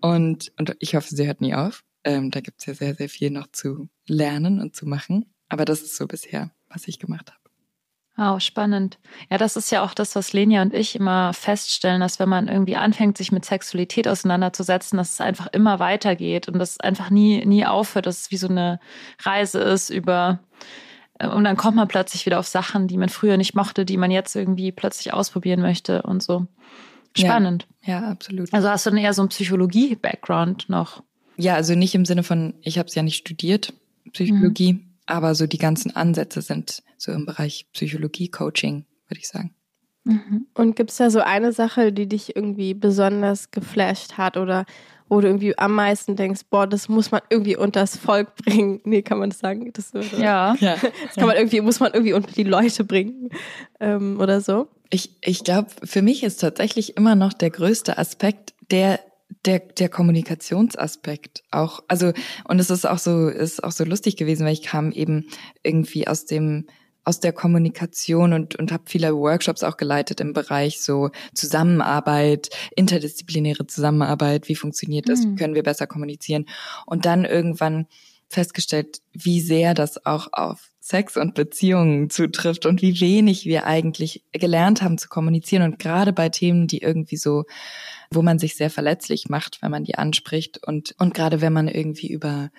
und, 0.00 0.52
und 0.58 0.76
ich 0.80 0.94
hoffe, 0.94 1.14
sie 1.14 1.26
hört 1.26 1.40
nie 1.40 1.54
auf. 1.54 1.84
Ähm, 2.04 2.30
da 2.30 2.40
gibt's 2.40 2.66
ja 2.66 2.74
sehr, 2.74 2.94
sehr 2.94 3.08
viel 3.08 3.30
noch 3.30 3.48
zu 3.52 3.90
lernen 4.06 4.60
und 4.60 4.74
zu 4.74 4.86
machen. 4.86 5.34
Aber 5.48 5.64
das 5.64 5.82
ist 5.82 5.96
so 5.96 6.06
bisher, 6.06 6.52
was 6.68 6.88
ich 6.88 6.98
gemacht 6.98 7.30
habe. 7.30 7.39
Wow, 8.20 8.38
spannend. 8.38 8.98
Ja, 9.30 9.38
das 9.38 9.56
ist 9.56 9.70
ja 9.70 9.82
auch 9.82 9.94
das, 9.94 10.14
was 10.14 10.34
Lenia 10.34 10.60
und 10.60 10.74
ich 10.74 10.94
immer 10.94 11.32
feststellen, 11.32 12.02
dass 12.02 12.18
wenn 12.18 12.28
man 12.28 12.48
irgendwie 12.48 12.76
anfängt, 12.76 13.16
sich 13.16 13.32
mit 13.32 13.46
Sexualität 13.46 14.06
auseinanderzusetzen, 14.06 14.98
dass 14.98 15.12
es 15.12 15.22
einfach 15.22 15.46
immer 15.52 15.78
weitergeht 15.78 16.46
und 16.46 16.58
das 16.58 16.78
einfach 16.80 17.08
nie, 17.08 17.46
nie 17.46 17.64
aufhört, 17.64 18.04
dass 18.04 18.20
es 18.20 18.30
wie 18.30 18.36
so 18.36 18.48
eine 18.48 18.78
Reise 19.22 19.60
ist 19.60 19.88
über, 19.88 20.38
äh, 21.18 21.28
und 21.28 21.44
dann 21.44 21.56
kommt 21.56 21.76
man 21.76 21.88
plötzlich 21.88 22.26
wieder 22.26 22.38
auf 22.38 22.46
Sachen, 22.46 22.88
die 22.88 22.98
man 22.98 23.08
früher 23.08 23.38
nicht 23.38 23.54
mochte, 23.54 23.86
die 23.86 23.96
man 23.96 24.10
jetzt 24.10 24.36
irgendwie 24.36 24.70
plötzlich 24.70 25.14
ausprobieren 25.14 25.62
möchte 25.62 26.02
und 26.02 26.22
so. 26.22 26.46
Spannend. 27.16 27.66
Ja, 27.86 28.02
ja 28.02 28.08
absolut. 28.10 28.52
Also 28.52 28.68
hast 28.68 28.84
du 28.84 28.90
dann 28.90 28.98
eher 28.98 29.14
so 29.14 29.22
einen 29.22 29.30
Psychologie-Background 29.30 30.68
noch? 30.68 31.02
Ja, 31.38 31.54
also 31.54 31.74
nicht 31.74 31.94
im 31.94 32.04
Sinne 32.04 32.22
von, 32.22 32.52
ich 32.60 32.78
habe 32.78 32.86
es 32.86 32.94
ja 32.94 33.02
nicht 33.02 33.16
studiert, 33.16 33.72
Psychologie, 34.12 34.74
mhm. 34.74 34.89
Aber 35.10 35.34
so 35.34 35.46
die 35.46 35.58
ganzen 35.58 35.94
Ansätze 35.94 36.42
sind 36.42 36.82
so 36.96 37.12
im 37.12 37.26
Bereich 37.26 37.66
Psychologie, 37.72 38.28
Coaching, 38.28 38.84
würde 39.08 39.20
ich 39.20 39.28
sagen. 39.28 39.54
Mhm. 40.04 40.46
Und 40.54 40.76
gibt 40.76 40.90
es 40.90 40.96
da 40.96 41.10
so 41.10 41.20
eine 41.20 41.52
Sache, 41.52 41.92
die 41.92 42.08
dich 42.08 42.34
irgendwie 42.36 42.74
besonders 42.74 43.50
geflasht 43.50 44.16
hat 44.16 44.36
oder 44.36 44.64
wo 45.08 45.20
du 45.20 45.26
irgendwie 45.26 45.58
am 45.58 45.74
meisten 45.74 46.14
denkst, 46.14 46.42
boah, 46.50 46.68
das 46.68 46.88
muss 46.88 47.10
man 47.10 47.20
irgendwie 47.30 47.56
unters 47.56 47.96
Volk 47.96 48.34
bringen. 48.44 48.80
Nee, 48.84 49.02
kann 49.02 49.18
man 49.18 49.30
das 49.30 49.40
sagen? 49.40 49.70
Das, 49.72 49.92
ja. 50.16 50.54
ja. 50.60 50.76
Das 50.76 51.16
kann 51.16 51.26
man 51.26 51.36
irgendwie, 51.36 51.60
muss 51.60 51.80
man 51.80 51.92
irgendwie 51.92 52.12
unter 52.12 52.32
die 52.32 52.44
Leute 52.44 52.84
bringen 52.84 53.30
ähm, 53.80 54.18
oder 54.20 54.40
so. 54.40 54.68
Ich, 54.88 55.16
ich 55.20 55.44
glaube, 55.44 55.68
für 55.84 56.02
mich 56.02 56.22
ist 56.22 56.38
tatsächlich 56.38 56.96
immer 56.96 57.14
noch 57.16 57.32
der 57.32 57.50
größte 57.50 57.98
Aspekt 57.98 58.54
der 58.70 59.00
der 59.44 59.60
der 59.60 59.88
Kommunikationsaspekt 59.88 61.42
auch 61.50 61.80
also 61.88 62.12
und 62.48 62.58
es 62.58 62.70
ist 62.70 62.86
auch 62.86 62.98
so 62.98 63.28
ist 63.28 63.62
auch 63.62 63.72
so 63.72 63.84
lustig 63.84 64.16
gewesen 64.16 64.44
weil 64.44 64.52
ich 64.52 64.62
kam 64.62 64.92
eben 64.92 65.26
irgendwie 65.62 66.06
aus 66.06 66.26
dem 66.26 66.66
aus 67.04 67.20
der 67.20 67.32
Kommunikation 67.32 68.32
und, 68.32 68.56
und 68.56 68.72
habe 68.72 68.84
viele 68.86 69.16
Workshops 69.16 69.62
auch 69.62 69.76
geleitet 69.76 70.20
im 70.20 70.32
Bereich 70.32 70.82
so 70.82 71.10
Zusammenarbeit, 71.34 72.50
interdisziplinäre 72.76 73.66
Zusammenarbeit, 73.66 74.48
wie 74.48 74.54
funktioniert 74.54 75.08
das, 75.08 75.24
mhm. 75.24 75.36
können 75.36 75.54
wir 75.54 75.62
besser 75.62 75.86
kommunizieren 75.86 76.46
und 76.86 77.06
dann 77.06 77.24
irgendwann 77.24 77.86
festgestellt, 78.28 79.00
wie 79.12 79.40
sehr 79.40 79.74
das 79.74 80.04
auch 80.04 80.28
auf 80.32 80.69
Sex 80.90 81.16
und 81.16 81.34
Beziehungen 81.34 82.10
zutrifft 82.10 82.66
und 82.66 82.82
wie 82.82 83.00
wenig 83.00 83.46
wir 83.46 83.66
eigentlich 83.66 84.24
gelernt 84.32 84.82
haben 84.82 84.98
zu 84.98 85.08
kommunizieren 85.08 85.62
und 85.62 85.78
gerade 85.78 86.12
bei 86.12 86.28
Themen, 86.28 86.66
die 86.66 86.82
irgendwie 86.82 87.16
so 87.16 87.44
wo 88.12 88.22
man 88.22 88.40
sich 88.40 88.56
sehr 88.56 88.70
verletzlich 88.70 89.28
macht, 89.28 89.62
wenn 89.62 89.70
man 89.70 89.84
die 89.84 89.94
anspricht 89.94 90.66
und, 90.66 90.96
und 90.98 91.14
gerade 91.14 91.40
wenn 91.40 91.52
man 91.52 91.68
irgendwie 91.68 92.08
über 92.08 92.50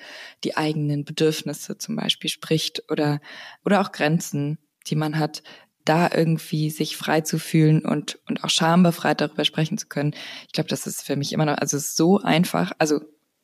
die 0.45 0.55
eigenen 0.55 1.03
Bedürfnisse 1.03 1.77
zum 1.77 1.97
Beispiel 1.97 2.29
spricht 2.29 2.89
oder, 2.89 3.19
oder 3.65 3.81
auch 3.81 3.91
Grenzen, 3.91 4.59
die 4.87 4.95
man 4.95 5.19
hat, 5.19 5.43
da 5.83 6.09
irgendwie 6.13 6.69
sich 6.69 6.95
frei 6.95 7.21
zu 7.21 7.37
fühlen 7.37 7.83
und, 7.83 8.19
und 8.29 8.43
auch 8.43 8.49
schambefreit 8.49 9.19
darüber 9.19 9.43
sprechen 9.43 9.77
zu 9.77 9.87
können. 9.87 10.13
Ich 10.47 10.53
glaube, 10.53 10.69
das 10.69 10.87
ist 10.87 11.01
für 11.01 11.17
mich 11.17 11.33
immer 11.33 11.45
noch, 11.45 11.57
also 11.57 11.77
so 11.79 12.19
einfach, 12.19 12.71
also 12.77 13.01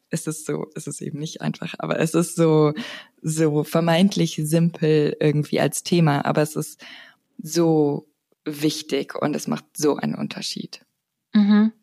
es 0.10 0.28
ist 0.28 0.46
so, 0.46 0.68
es 0.76 0.88
ist 0.88 1.02
eben 1.02 1.20
nicht 1.20 1.42
einfach, 1.42 1.74
aber 1.80 2.00
es 2.00 2.14
ist 2.14 2.36
so, 2.36 2.74
so 3.22 3.64
vermeintlich 3.64 4.40
simpel 4.44 5.16
irgendwie 5.20 5.60
als 5.60 5.84
Thema, 5.84 6.26
aber 6.26 6.42
es 6.42 6.56
ist 6.56 6.84
so 7.42 8.08
wichtig 8.46 9.16
und 9.16 9.36
es 9.36 9.48
macht 9.48 9.66
so 9.76 9.96
einen 9.96 10.16
Unterschied. 10.16 10.86
Mhm. 11.34 11.74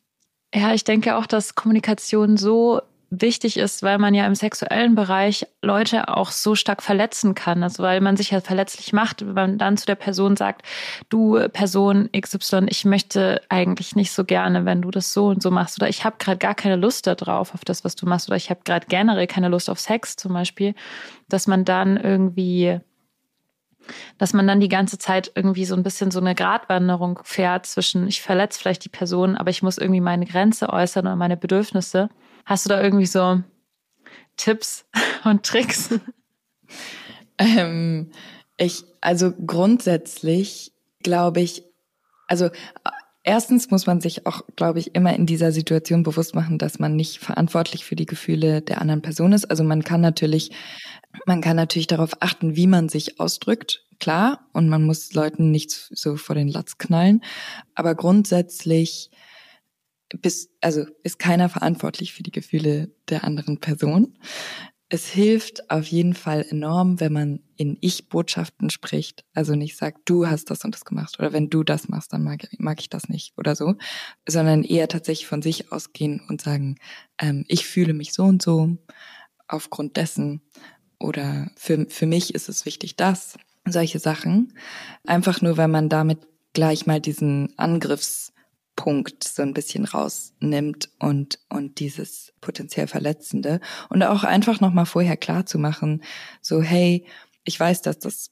Ja, 0.55 0.73
ich 0.73 0.85
denke 0.85 1.17
auch, 1.17 1.27
dass 1.27 1.55
Kommunikation 1.55 2.37
so 2.37 2.81
wichtig 3.21 3.57
ist, 3.57 3.83
weil 3.83 3.99
man 3.99 4.15
ja 4.15 4.27
im 4.27 4.35
sexuellen 4.35 4.95
Bereich 4.95 5.47
Leute 5.63 6.09
auch 6.09 6.31
so 6.31 6.55
stark 6.55 6.83
verletzen 6.83 7.35
kann. 7.35 7.63
Also 7.63 7.83
weil 7.83 8.01
man 8.01 8.17
sich 8.17 8.31
ja 8.31 8.41
verletzlich 8.41 8.93
macht, 8.93 9.27
wenn 9.27 9.35
man 9.35 9.59
dann 9.59 9.77
zu 9.77 9.87
der 9.87 9.95
Person 9.95 10.37
sagt, 10.37 10.63
du 11.09 11.39
Person 11.53 12.09
XY, 12.13 12.67
ich 12.69 12.85
möchte 12.85 13.41
eigentlich 13.49 13.97
nicht 13.97 14.13
so 14.13 14.25
gerne, 14.25 14.65
wenn 14.65 14.83
du 14.83 14.91
das 14.91 15.13
so 15.13 15.27
und 15.27 15.43
so 15.43 15.51
machst. 15.51 15.81
Oder 15.81 15.89
ich 15.89 16.05
habe 16.05 16.17
gerade 16.19 16.39
gar 16.39 16.55
keine 16.55 16.77
Lust 16.77 17.07
darauf, 17.07 17.55
auf 17.55 17.65
das, 17.65 17.85
was 17.85 17.97
du 17.97 18.07
machst. 18.07 18.29
Oder 18.29 18.37
ich 18.37 18.51
habe 18.51 18.61
gerade 18.65 18.87
generell 18.89 19.27
keine 19.27 19.49
Lust 19.49 19.71
auf 19.71 19.81
Sex 19.81 20.17
zum 20.17 20.33
Beispiel. 20.33 20.75
Dass 21.29 21.47
man 21.47 21.65
dann 21.65 21.97
irgendwie 21.97 22.81
dass 24.19 24.33
man 24.33 24.47
dann 24.47 24.61
die 24.61 24.69
ganze 24.69 24.99
Zeit 24.99 25.33
irgendwie 25.35 25.65
so 25.65 25.75
ein 25.75 25.83
bisschen 25.83 26.11
so 26.11 26.21
eine 26.21 26.35
Gratwanderung 26.35 27.21
fährt 27.25 27.67
zwischen, 27.67 28.07
ich 28.07 28.23
verletze 28.23 28.59
vielleicht 28.59 28.85
die 28.85 28.91
Person, 28.91 29.37
aber 29.37 29.51
ich 29.51 29.63
muss 29.63 29.79
irgendwie 29.79 30.01
meine 30.01 30.27
Grenze 30.27 30.71
äußern 30.71 31.07
oder 31.07 31.17
meine 31.17 31.37
Bedürfnisse. 31.37 32.09
Hast 32.45 32.67
du 32.67 32.69
da 32.69 32.83
irgendwie 32.83 33.07
so 33.07 33.43
Tipps 34.37 34.85
und 35.25 35.45
Tricks? 35.45 35.91
Ähm, 37.39 38.11
ich, 38.57 38.85
also 39.01 39.33
grundsätzlich 39.33 40.73
glaube 41.03 41.41
ich, 41.41 41.65
also 42.29 42.51
erstens 43.23 43.71
muss 43.71 43.87
man 43.87 44.01
sich 44.01 44.27
auch, 44.27 44.43
glaube 44.57 44.79
ich, 44.79 44.95
immer 44.95 45.15
in 45.15 45.27
dieser 45.27 45.53
Situation 45.53 46.03
bewusst 46.03 46.35
machen, 46.35 46.59
dass 46.59 46.79
man 46.79 46.97
nicht 46.97 47.19
verantwortlich 47.19 47.85
für 47.85 47.97
die 47.97 48.07
Gefühle 48.07 48.63
der 48.63 48.81
anderen 48.81 49.03
Person 49.03 49.33
ist. 49.33 49.47
Also 49.47 49.65
man 49.65 49.83
kann 49.83 50.01
natürlich 50.01 50.53
man 51.27 51.41
kann 51.41 51.57
natürlich 51.57 51.87
darauf 51.87 52.21
achten, 52.21 52.57
wie 52.57 52.67
man 52.67 52.89
sich 52.89 53.21
ausdrückt, 53.21 53.85
klar, 54.01 54.47
und 54.53 54.69
man 54.69 54.85
muss 54.85 55.13
Leuten 55.13 55.51
nicht 55.51 55.71
so 55.71 56.17
vor 56.17 56.35
den 56.35 56.49
Latz 56.49 56.79
knallen, 56.79 57.23
aber 57.75 57.95
grundsätzlich 57.95 59.11
bis, 60.21 60.51
also 60.61 60.87
ist 61.03 61.19
keiner 61.19 61.49
verantwortlich 61.49 62.13
für 62.13 62.23
die 62.23 62.33
Gefühle 62.33 62.95
der 63.09 63.25
anderen 63.25 63.59
Person. 63.59 64.19
Es 64.89 65.09
hilft 65.09 65.71
auf 65.71 65.87
jeden 65.87 66.15
Fall 66.15 66.47
enorm, 66.49 67.01
wenn 67.01 67.13
man 67.13 67.41
in 67.57 67.79
Ich-Botschaften 67.81 68.71
spricht. 68.71 69.25
Also 69.33 69.55
nicht 69.55 69.77
sagt, 69.77 70.03
du 70.05 70.29
hast 70.29 70.51
das 70.51 70.65
und 70.65 70.75
das 70.75 70.85
gemacht 70.85 71.19
oder 71.19 71.33
wenn 71.33 71.51
du 71.51 71.65
das 71.65 71.89
machst, 71.89 72.13
dann 72.13 72.23
mag, 72.23 72.47
mag 72.59 72.81
ich 72.81 72.91
das 72.91 73.09
nicht 73.09 73.37
oder 73.37 73.57
so, 73.57 73.75
sondern 74.29 74.63
eher 74.63 74.89
tatsächlich 74.89 75.27
von 75.27 75.43
sich 75.43 75.73
ausgehen 75.73 76.21
und 76.29 76.43
sagen, 76.43 76.77
ähm, 77.19 77.45
ich 77.49 77.67
fühle 77.67 77.95
mich 77.95 78.13
so 78.13 78.25
und 78.25 78.43
so 78.43 78.77
aufgrund 79.49 79.97
dessen 79.97 80.43
oder 80.99 81.51
für, 81.57 81.87
für 81.89 82.07
mich 82.07 82.35
ist 82.35 82.49
es 82.49 82.65
wichtig, 82.67 82.97
dass 82.97 83.37
solche 83.67 83.99
Sachen. 83.99 84.53
Einfach 85.07 85.41
nur, 85.41 85.57
wenn 85.57 85.71
man 85.71 85.89
damit 85.89 86.21
gleich 86.53 86.87
mal 86.87 87.01
diesen 87.01 87.57
Angriffspunkt 88.75 89.25
so 89.25 89.43
ein 89.43 89.55
bisschen 89.55 89.85
rausnimmt 89.85 90.91
und, 90.99 91.39
und 91.49 91.79
dieses 91.81 92.33
potenziell 92.41 92.87
Verletzende 92.87 93.61
und 93.89 94.03
auch 94.03 94.25
einfach 94.25 94.61
nochmal 94.61 94.87
vorher 94.87 95.17
klar 95.17 95.47
zu 95.47 95.59
machen, 95.59 96.03
so, 96.41 96.63
hey, 96.63 97.07
ich 97.45 97.59
weiß, 97.59 97.83
dass 97.83 97.99
das 97.99 98.31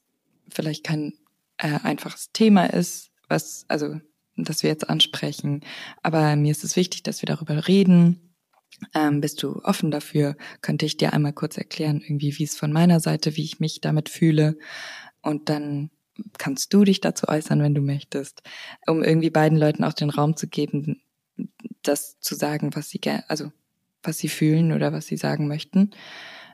vielleicht 0.48 0.84
kein 0.84 1.14
äh, 1.58 1.78
einfaches 1.82 2.32
Thema 2.32 2.66
ist, 2.66 3.10
was, 3.28 3.64
also, 3.68 4.00
das 4.36 4.62
wir 4.62 4.70
jetzt 4.70 4.88
ansprechen, 4.88 5.60
aber 6.02 6.36
mir 6.36 6.50
ist 6.50 6.64
es 6.64 6.76
wichtig, 6.76 7.02
dass 7.02 7.22
wir 7.22 7.26
darüber 7.26 7.68
reden 7.68 8.28
ähm, 8.94 9.20
bist 9.20 9.40
du 9.42 9.60
offen 9.62 9.92
dafür? 9.92 10.34
Könnte 10.60 10.86
ich 10.86 10.96
dir 10.96 11.12
einmal 11.12 11.34
kurz 11.34 11.56
erklären, 11.56 12.00
irgendwie, 12.00 12.36
wie 12.38 12.44
es 12.44 12.56
von 12.56 12.72
meiner 12.72 12.98
Seite, 12.98 13.36
wie 13.36 13.44
ich 13.44 13.60
mich 13.60 13.80
damit 13.80 14.08
fühle? 14.08 14.58
Und 15.20 15.48
dann 15.50 15.90
kannst 16.38 16.72
du 16.72 16.84
dich 16.84 17.00
dazu 17.00 17.28
äußern, 17.28 17.62
wenn 17.62 17.74
du 17.74 17.80
möchtest, 17.80 18.42
um 18.86 19.02
irgendwie 19.02 19.30
beiden 19.30 19.58
Leuten 19.58 19.84
auch 19.84 19.92
den 19.92 20.10
Raum 20.10 20.36
zu 20.36 20.48
geben, 20.48 21.02
das 21.82 22.18
zu 22.20 22.34
sagen, 22.34 22.70
was 22.74 22.88
sie 22.88 22.98
gerne, 22.98 23.24
also 23.28 23.52
was 24.02 24.18
sie 24.18 24.28
fühlen 24.28 24.72
oder 24.72 24.92
was 24.92 25.06
sie 25.06 25.16
sagen 25.16 25.48
möchten, 25.48 25.90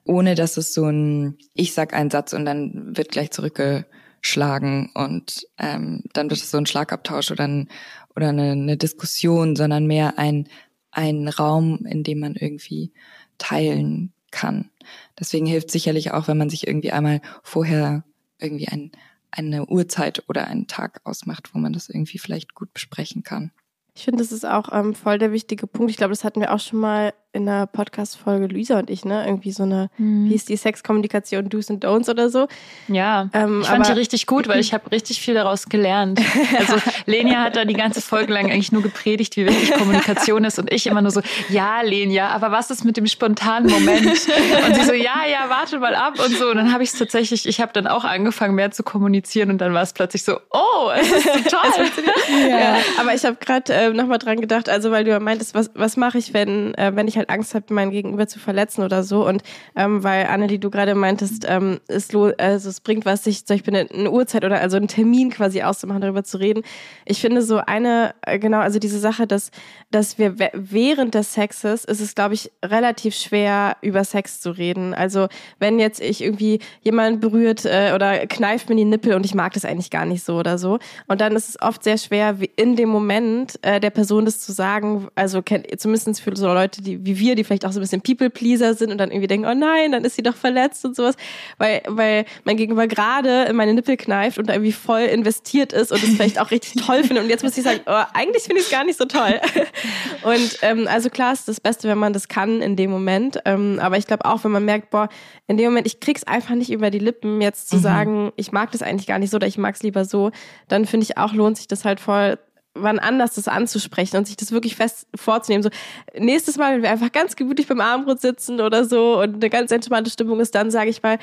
ohne 0.04 0.34
dass 0.34 0.56
es 0.56 0.74
so 0.74 0.86
ein, 0.86 1.38
ich 1.54 1.74
sag 1.74 1.94
einen 1.94 2.10
Satz 2.10 2.32
und 2.32 2.44
dann 2.44 2.96
wird 2.96 3.10
gleich 3.10 3.30
zurückgeschlagen 3.30 4.90
und 4.94 5.46
ähm, 5.58 6.04
dann 6.12 6.30
wird 6.30 6.40
es 6.40 6.50
so 6.50 6.58
ein 6.58 6.66
Schlagabtausch 6.66 7.30
oder, 7.30 7.44
ein, 7.44 7.68
oder 8.14 8.30
eine, 8.30 8.52
eine 8.52 8.76
Diskussion, 8.76 9.56
sondern 9.56 9.86
mehr 9.86 10.18
ein, 10.18 10.48
einen 10.90 11.28
Raum, 11.28 11.84
in 11.86 12.02
dem 12.02 12.20
man 12.20 12.34
irgendwie 12.34 12.92
teilen 13.38 14.12
kann. 14.30 14.70
Deswegen 15.18 15.46
hilft 15.46 15.70
sicherlich 15.70 16.12
auch, 16.12 16.28
wenn 16.28 16.38
man 16.38 16.50
sich 16.50 16.66
irgendwie 16.66 16.92
einmal 16.92 17.20
vorher 17.42 18.04
irgendwie 18.38 18.68
ein, 18.68 18.92
eine 19.30 19.66
Uhrzeit 19.66 20.24
oder 20.28 20.46
einen 20.46 20.66
Tag 20.66 21.00
ausmacht, 21.04 21.54
wo 21.54 21.58
man 21.58 21.72
das 21.72 21.88
irgendwie 21.88 22.18
vielleicht 22.18 22.54
gut 22.54 22.72
besprechen 22.72 23.22
kann. 23.22 23.52
Ich 23.94 24.04
finde, 24.04 24.22
das 24.22 24.30
ist 24.30 24.46
auch 24.46 24.72
ähm, 24.72 24.94
voll 24.94 25.18
der 25.18 25.32
wichtige 25.32 25.66
Punkt. 25.66 25.90
Ich 25.90 25.96
glaube, 25.96 26.12
das 26.12 26.22
hatten 26.22 26.40
wir 26.40 26.52
auch 26.54 26.60
schon 26.60 26.78
mal 26.78 27.12
in 27.32 27.44
der 27.44 27.66
Podcast-Folge 27.66 28.46
Luisa 28.46 28.78
und 28.78 28.88
ich, 28.88 29.04
ne? 29.04 29.24
Irgendwie 29.26 29.52
so 29.52 29.62
eine, 29.62 29.90
mhm. 29.98 30.30
wie 30.30 30.34
ist 30.34 30.48
die 30.48 30.56
Sexkommunikation, 30.56 31.48
Do's 31.50 31.68
und 31.68 31.84
Don'ts 31.84 32.08
oder 32.08 32.30
so. 32.30 32.48
Ja, 32.88 33.28
ähm, 33.34 33.60
ich 33.60 33.68
fand 33.68 33.86
die 33.86 33.92
richtig 33.92 34.26
gut, 34.26 34.48
weil 34.48 34.60
ich 34.60 34.72
habe 34.72 34.90
richtig 34.90 35.20
viel 35.20 35.34
daraus 35.34 35.66
gelernt. 35.66 36.20
Also 36.58 36.76
Lenia 37.06 37.42
hat 37.42 37.56
da 37.56 37.64
die 37.64 37.74
ganze 37.74 38.00
Folge 38.00 38.32
lang 38.32 38.50
eigentlich 38.50 38.72
nur 38.72 38.82
gepredigt, 38.82 39.36
wie 39.36 39.46
wichtig 39.46 39.72
Kommunikation 39.72 40.44
ist 40.44 40.58
und 40.58 40.72
ich 40.72 40.86
immer 40.86 41.02
nur 41.02 41.10
so, 41.10 41.20
ja, 41.50 41.82
Lenia, 41.82 42.28
aber 42.28 42.50
was 42.50 42.70
ist 42.70 42.84
mit 42.84 42.96
dem 42.96 43.06
spontanen 43.06 43.70
Moment? 43.70 44.06
Und 44.06 44.74
sie 44.74 44.84
so, 44.84 44.92
ja, 44.92 45.26
ja, 45.30 45.48
warte 45.48 45.78
mal 45.78 45.94
ab 45.94 46.14
und 46.24 46.34
so. 46.36 46.48
Und 46.48 46.56
dann 46.56 46.72
habe 46.72 46.82
ich 46.82 46.90
es 46.90 46.98
tatsächlich, 46.98 47.46
ich 47.46 47.60
habe 47.60 47.72
dann 47.72 47.86
auch 47.86 48.04
angefangen, 48.04 48.54
mehr 48.54 48.70
zu 48.70 48.82
kommunizieren 48.82 49.50
und 49.50 49.58
dann 49.58 49.74
war 49.74 49.82
es 49.82 49.92
plötzlich 49.92 50.24
so, 50.24 50.38
oh, 50.50 50.90
es 50.98 51.10
ist 51.12 51.26
total. 51.26 51.70
ja. 52.48 52.58
ja. 52.58 52.76
Aber 52.98 53.14
ich 53.14 53.24
habe 53.24 53.36
gerade 53.36 53.72
äh, 53.72 53.90
nochmal 53.90 54.18
dran 54.18 54.40
gedacht, 54.40 54.68
also 54.68 54.90
weil 54.90 55.04
du 55.04 55.10
ja 55.10 55.20
meintest, 55.20 55.54
was, 55.54 55.70
was 55.74 55.96
mache 55.96 56.18
ich, 56.18 56.32
wenn, 56.32 56.74
äh, 56.74 56.92
wenn 56.94 57.06
ich 57.06 57.16
halt 57.16 57.27
Angst 57.28 57.54
habe, 57.54 57.72
mein 57.72 57.90
Gegenüber 57.90 58.26
zu 58.26 58.38
verletzen 58.38 58.82
oder 58.82 59.02
so. 59.02 59.26
Und 59.26 59.42
ähm, 59.76 60.02
weil 60.04 60.26
Annelie, 60.26 60.58
du 60.58 60.70
gerade 60.70 60.94
meintest, 60.94 61.44
ähm, 61.48 61.80
es, 61.88 62.14
also 62.14 62.68
es 62.68 62.80
bringt 62.80 63.04
was, 63.04 63.24
sich 63.24 63.46
zum 63.46 63.56
Beispiel 63.56 63.76
eine, 63.76 63.90
eine 63.90 64.10
Uhrzeit 64.10 64.44
oder 64.44 64.60
also 64.60 64.76
einen 64.76 64.88
Termin 64.88 65.30
quasi 65.30 65.62
auszumachen, 65.62 66.00
darüber 66.00 66.24
zu 66.24 66.38
reden. 66.38 66.62
Ich 67.04 67.20
finde 67.20 67.42
so 67.42 67.58
eine, 67.58 68.14
äh, 68.22 68.38
genau, 68.38 68.58
also 68.58 68.78
diese 68.78 68.98
Sache, 68.98 69.26
dass, 69.26 69.50
dass 69.90 70.18
wir 70.18 70.36
während 70.52 71.14
des 71.14 71.34
Sexes 71.34 71.84
ist 71.84 72.00
es, 72.00 72.14
glaube 72.14 72.34
ich, 72.34 72.50
relativ 72.64 73.14
schwer, 73.14 73.76
über 73.82 74.04
Sex 74.04 74.40
zu 74.40 74.50
reden. 74.50 74.94
Also 74.94 75.28
wenn 75.58 75.78
jetzt 75.78 76.00
ich 76.00 76.22
irgendwie 76.22 76.60
jemand 76.82 77.20
berührt 77.20 77.64
äh, 77.64 77.92
oder 77.94 78.26
kneift 78.26 78.68
mir 78.68 78.76
die 78.76 78.84
Nippel 78.84 79.14
und 79.14 79.24
ich 79.24 79.34
mag 79.34 79.52
das 79.54 79.64
eigentlich 79.64 79.90
gar 79.90 80.06
nicht 80.06 80.24
so 80.24 80.36
oder 80.36 80.58
so. 80.58 80.78
Und 81.06 81.20
dann 81.20 81.34
ist 81.36 81.48
es 81.48 81.62
oft 81.62 81.84
sehr 81.84 81.98
schwer, 81.98 82.36
in 82.56 82.76
dem 82.76 82.88
Moment 82.88 83.58
äh, 83.62 83.80
der 83.80 83.90
Person 83.90 84.24
das 84.24 84.40
zu 84.40 84.52
sagen, 84.52 85.08
also 85.14 85.42
zumindest 85.76 86.20
für 86.20 86.36
so 86.36 86.46
Leute, 86.46 86.82
die 86.82 87.07
wie 87.08 87.18
wir, 87.18 87.34
die 87.34 87.42
vielleicht 87.42 87.64
auch 87.64 87.72
so 87.72 87.80
ein 87.80 87.82
bisschen 87.82 88.02
People-Pleaser 88.02 88.74
sind 88.74 88.92
und 88.92 88.98
dann 88.98 89.10
irgendwie 89.10 89.26
denken, 89.26 89.46
oh 89.48 89.54
nein, 89.54 89.92
dann 89.92 90.04
ist 90.04 90.16
sie 90.16 90.22
doch 90.22 90.36
verletzt 90.36 90.84
und 90.84 90.94
sowas, 90.94 91.16
weil, 91.58 91.82
weil 91.86 92.24
mein 92.44 92.56
Gegenüber 92.56 92.86
gerade 92.86 93.44
in 93.44 93.56
meine 93.56 93.74
Nippel 93.74 93.96
kneift 93.96 94.38
und 94.38 94.48
da 94.48 94.52
irgendwie 94.52 94.72
voll 94.72 95.00
investiert 95.00 95.72
ist 95.72 95.90
und 95.90 96.02
es 96.02 96.10
vielleicht 96.10 96.40
auch 96.40 96.50
richtig 96.50 96.82
toll 96.86 97.02
findet 97.02 97.24
und 97.24 97.30
jetzt 97.30 97.42
muss 97.42 97.56
ich 97.56 97.64
sagen, 97.64 97.80
oh, 97.86 98.02
eigentlich 98.12 98.44
finde 98.44 98.60
ich 98.60 98.66
es 98.66 98.70
gar 98.70 98.84
nicht 98.84 98.98
so 98.98 99.04
toll. 99.04 99.40
Und 100.22 100.58
ähm, 100.62 100.88
also 100.88 101.10
klar 101.10 101.32
ist 101.32 101.48
das 101.48 101.60
Beste, 101.60 101.88
wenn 101.88 101.98
man 101.98 102.12
das 102.12 102.28
kann 102.28 102.60
in 102.60 102.76
dem 102.76 102.90
Moment, 102.90 103.40
ähm, 103.44 103.78
aber 103.80 103.96
ich 103.96 104.06
glaube 104.06 104.24
auch, 104.24 104.44
wenn 104.44 104.50
man 104.50 104.64
merkt, 104.64 104.90
boah, 104.90 105.08
in 105.46 105.56
dem 105.56 105.66
Moment, 105.66 105.86
ich 105.86 106.00
krieg's 106.00 106.24
einfach 106.24 106.54
nicht 106.54 106.70
über 106.70 106.90
die 106.90 106.98
Lippen, 106.98 107.40
jetzt 107.40 107.68
zu 107.68 107.76
mhm. 107.76 107.80
sagen, 107.80 108.32
ich 108.36 108.52
mag 108.52 108.70
das 108.72 108.82
eigentlich 108.82 109.06
gar 109.06 109.18
nicht 109.18 109.30
so 109.30 109.36
oder 109.36 109.46
ich 109.46 109.58
mag's 109.58 109.82
lieber 109.82 110.04
so, 110.04 110.30
dann 110.68 110.84
finde 110.84 111.04
ich 111.04 111.16
auch, 111.16 111.32
lohnt 111.32 111.56
sich 111.56 111.68
das 111.68 111.84
halt 111.84 112.00
voll 112.00 112.38
wann 112.78 112.98
anders 112.98 113.34
das 113.34 113.48
anzusprechen 113.48 114.16
und 114.16 114.26
sich 114.26 114.36
das 114.36 114.52
wirklich 114.52 114.76
fest 114.76 115.06
vorzunehmen. 115.14 115.62
So, 115.62 115.70
nächstes 116.18 116.56
Mal, 116.56 116.74
wenn 116.74 116.82
wir 116.82 116.90
einfach 116.90 117.12
ganz 117.12 117.36
gemütlich 117.36 117.66
beim 117.66 117.80
Abendbrot 117.80 118.20
sitzen 118.20 118.60
oder 118.60 118.84
so 118.84 119.20
und 119.20 119.34
eine 119.36 119.50
ganz 119.50 119.70
entspannte 119.70 120.10
Stimmung 120.10 120.40
ist, 120.40 120.54
dann 120.54 120.70
sage 120.70 120.90
ich 120.90 121.02
mal, 121.02 121.18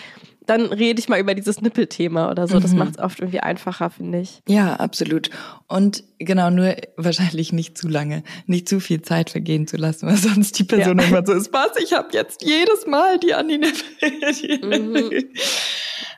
dann 0.46 0.62
rede 0.68 1.00
ich 1.00 1.10
mal 1.10 1.20
über 1.20 1.34
dieses 1.34 1.62
Nippelthema 1.62 2.30
oder 2.30 2.48
so. 2.48 2.60
Das 2.60 2.72
mhm. 2.72 2.80
macht 2.80 2.92
es 2.92 3.00
oft 3.00 3.20
irgendwie 3.20 3.40
einfacher, 3.40 3.90
finde 3.90 4.20
ich. 4.20 4.42
Ja, 4.48 4.76
absolut. 4.76 5.30
Und 5.68 6.04
genau, 6.20 6.50
nur 6.50 6.76
wahrscheinlich 6.98 7.52
nicht 7.52 7.78
zu 7.78 7.88
lange, 7.88 8.24
nicht 8.46 8.70
zu 8.70 8.80
viel 8.80 9.02
Zeit 9.02 9.30
vergehen 9.30 9.68
zu 9.68 9.78
lassen, 9.78 10.08
weil 10.08 10.18
sonst 10.18 10.60
die 10.60 10.64
Person 10.64 11.00
ja. 11.00 11.06
immer 11.06 11.26
so 11.26 11.34
ist, 11.34 11.52
was, 11.52 11.78
ich 11.82 11.94
habe 11.94 12.10
jetzt 12.12 12.44
jedes 12.44 12.86
Mal 12.86 13.20
die 13.20 13.34
an 13.34 13.48
die 13.48 13.58
Nippel. 13.58 13.84
Mhm. 14.62 15.12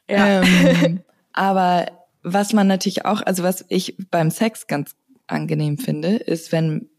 Ja. 0.10 0.42
Ähm, 0.42 1.02
aber 1.34 1.86
was 2.24 2.54
man 2.54 2.68
natürlich 2.68 3.06
auch, 3.06 3.22
also 3.22 3.44
was 3.44 3.66
ich 3.70 3.96
beim 4.12 4.32
Sex 4.32 4.68
ganz 4.68 4.96
angenehm 5.28 5.78
finde, 5.78 6.16
ist, 6.16 6.52
wenn, 6.52 6.90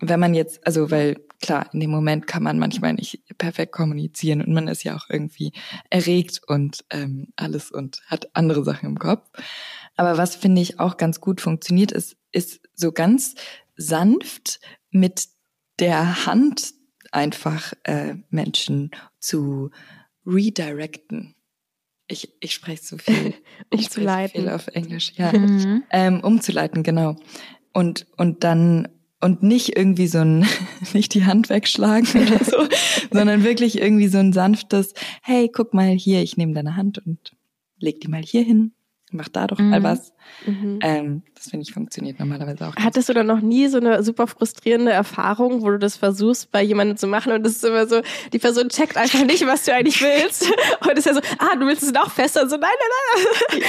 wenn 0.00 0.20
man 0.20 0.34
jetzt, 0.34 0.66
also 0.66 0.90
weil 0.90 1.16
klar, 1.40 1.68
in 1.72 1.80
dem 1.80 1.90
Moment 1.90 2.26
kann 2.26 2.42
man 2.42 2.58
manchmal 2.58 2.94
nicht 2.94 3.22
perfekt 3.38 3.72
kommunizieren 3.72 4.42
und 4.42 4.52
man 4.52 4.68
ist 4.68 4.84
ja 4.84 4.96
auch 4.96 5.06
irgendwie 5.08 5.52
erregt 5.90 6.40
und 6.46 6.84
ähm, 6.90 7.28
alles 7.36 7.70
und 7.70 8.02
hat 8.06 8.34
andere 8.34 8.64
Sachen 8.64 8.88
im 8.88 8.98
Kopf. 8.98 9.28
Aber 9.96 10.18
was 10.18 10.36
finde 10.36 10.60
ich 10.60 10.80
auch 10.80 10.96
ganz 10.96 11.20
gut 11.20 11.40
funktioniert, 11.40 11.92
ist, 11.92 12.16
ist 12.32 12.60
so 12.74 12.92
ganz 12.92 13.34
sanft 13.76 14.60
mit 14.90 15.28
der 15.78 16.26
Hand 16.26 16.74
einfach 17.12 17.72
äh, 17.84 18.14
Menschen 18.30 18.90
zu 19.18 19.70
redirecten. 20.26 21.34
Ich, 22.10 22.32
ich 22.40 22.54
spreche 22.54 22.82
so 22.82 22.98
viel. 22.98 23.34
umzuleiten. 23.70 24.30
Ich 24.34 24.42
viel 24.42 24.48
auf 24.48 24.66
Englisch, 24.68 25.12
ja. 25.16 25.32
Mhm. 25.32 25.84
Ähm, 25.90 26.20
umzuleiten, 26.20 26.82
genau 26.82 27.16
und, 27.72 28.06
und 28.16 28.44
dann 28.44 28.88
und 29.20 29.42
nicht 29.42 29.76
irgendwie 29.76 30.06
so 30.06 30.18
ein, 30.18 30.46
nicht 30.92 31.14
die 31.14 31.24
Hand 31.24 31.48
wegschlagen 31.48 32.08
oder 32.22 32.44
so, 32.44 32.56
sondern 33.12 33.42
wirklich 33.44 33.80
irgendwie 33.80 34.08
so 34.08 34.18
ein 34.18 34.32
sanftes, 34.32 34.94
hey, 35.22 35.50
guck 35.52 35.74
mal 35.74 35.90
hier, 35.90 36.22
ich 36.22 36.36
nehme 36.36 36.54
deine 36.54 36.76
Hand 36.76 36.98
und 37.04 37.32
leg 37.78 38.00
die 38.00 38.08
mal 38.08 38.22
hier 38.22 38.42
hin 38.42 38.72
mach 39.12 39.28
da 39.28 39.46
doch 39.46 39.58
mhm. 39.58 39.70
mal 39.70 39.82
was. 39.82 40.12
Mhm. 40.46 40.78
Ähm, 40.82 41.22
das 41.34 41.50
finde 41.50 41.64
ich 41.64 41.72
funktioniert 41.72 42.18
normalerweise 42.18 42.68
auch. 42.68 42.76
Hattest 42.76 43.08
du 43.08 43.14
dann 43.14 43.26
noch 43.26 43.40
nie 43.40 43.68
so 43.68 43.78
eine 43.78 44.02
super 44.02 44.26
frustrierende 44.26 44.92
Erfahrung, 44.92 45.62
wo 45.62 45.70
du 45.70 45.78
das 45.78 45.96
versuchst, 45.96 46.50
bei 46.50 46.62
jemandem 46.62 46.96
zu 46.96 47.06
machen 47.06 47.32
und 47.32 47.46
es 47.46 47.56
ist 47.56 47.64
immer 47.64 47.86
so, 47.86 48.02
die 48.32 48.38
Person 48.38 48.68
checkt 48.68 48.96
einfach 48.96 49.24
nicht, 49.24 49.46
was 49.46 49.64
du 49.64 49.74
eigentlich 49.74 50.00
willst 50.02 50.46
und 50.80 50.98
ist 50.98 51.06
ja 51.06 51.14
so, 51.14 51.20
ah, 51.38 51.56
du 51.56 51.66
willst 51.66 51.82
es 51.82 51.92
noch 51.92 52.10
fester 52.10 52.42
und 52.42 52.50
so, 52.50 52.56
nein, 52.56 52.70
nein, 52.78 53.60
nein. 53.60 53.68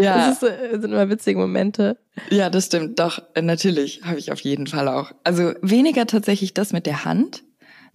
Ja. 0.02 0.28
Das, 0.28 0.42
ist, 0.42 0.42
das 0.42 0.80
sind 0.80 0.92
immer 0.92 1.08
witzige 1.08 1.38
Momente. 1.38 1.98
Ja, 2.30 2.50
das 2.50 2.66
stimmt. 2.66 2.98
Doch, 2.98 3.22
natürlich 3.40 4.02
habe 4.04 4.18
ich 4.18 4.32
auf 4.32 4.40
jeden 4.40 4.66
Fall 4.66 4.88
auch. 4.88 5.12
Also 5.24 5.52
weniger 5.62 6.06
tatsächlich 6.06 6.54
das 6.54 6.72
mit 6.72 6.86
der 6.86 7.04
Hand, 7.04 7.42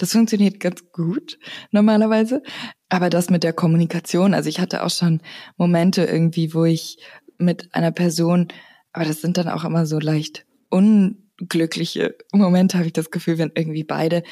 das 0.02 0.14
funktioniert 0.14 0.60
ganz 0.60 0.92
gut 0.92 1.38
normalerweise. 1.70 2.42
Aber 2.90 3.12
das 3.12 3.30
mit 3.30 3.44
der 3.44 3.54
Kommunikation, 3.54 4.34
also 4.34 4.50
ich 4.50 4.60
hatte 4.60 4.84
auch 4.84 4.90
schon 4.90 5.22
Momente 5.58 6.04
irgendwie, 6.04 6.56
wo 6.56 6.66
ich 6.66 6.98
mit 7.38 7.74
einer 7.76 7.92
Person, 7.92 8.48
aber 8.94 9.06
das 9.06 9.22
sind 9.22 9.38
dann 9.38 9.48
auch 9.48 9.64
immer 9.64 9.86
so 9.86 10.00
leicht 10.00 10.46
unglückliche 10.70 12.16
Momente, 12.34 12.78
habe 12.78 12.88
ich 12.88 12.94
das 12.94 13.12
Gefühl, 13.12 13.38
wenn 13.38 13.52
irgendwie 13.54 13.84
beide 13.84 14.24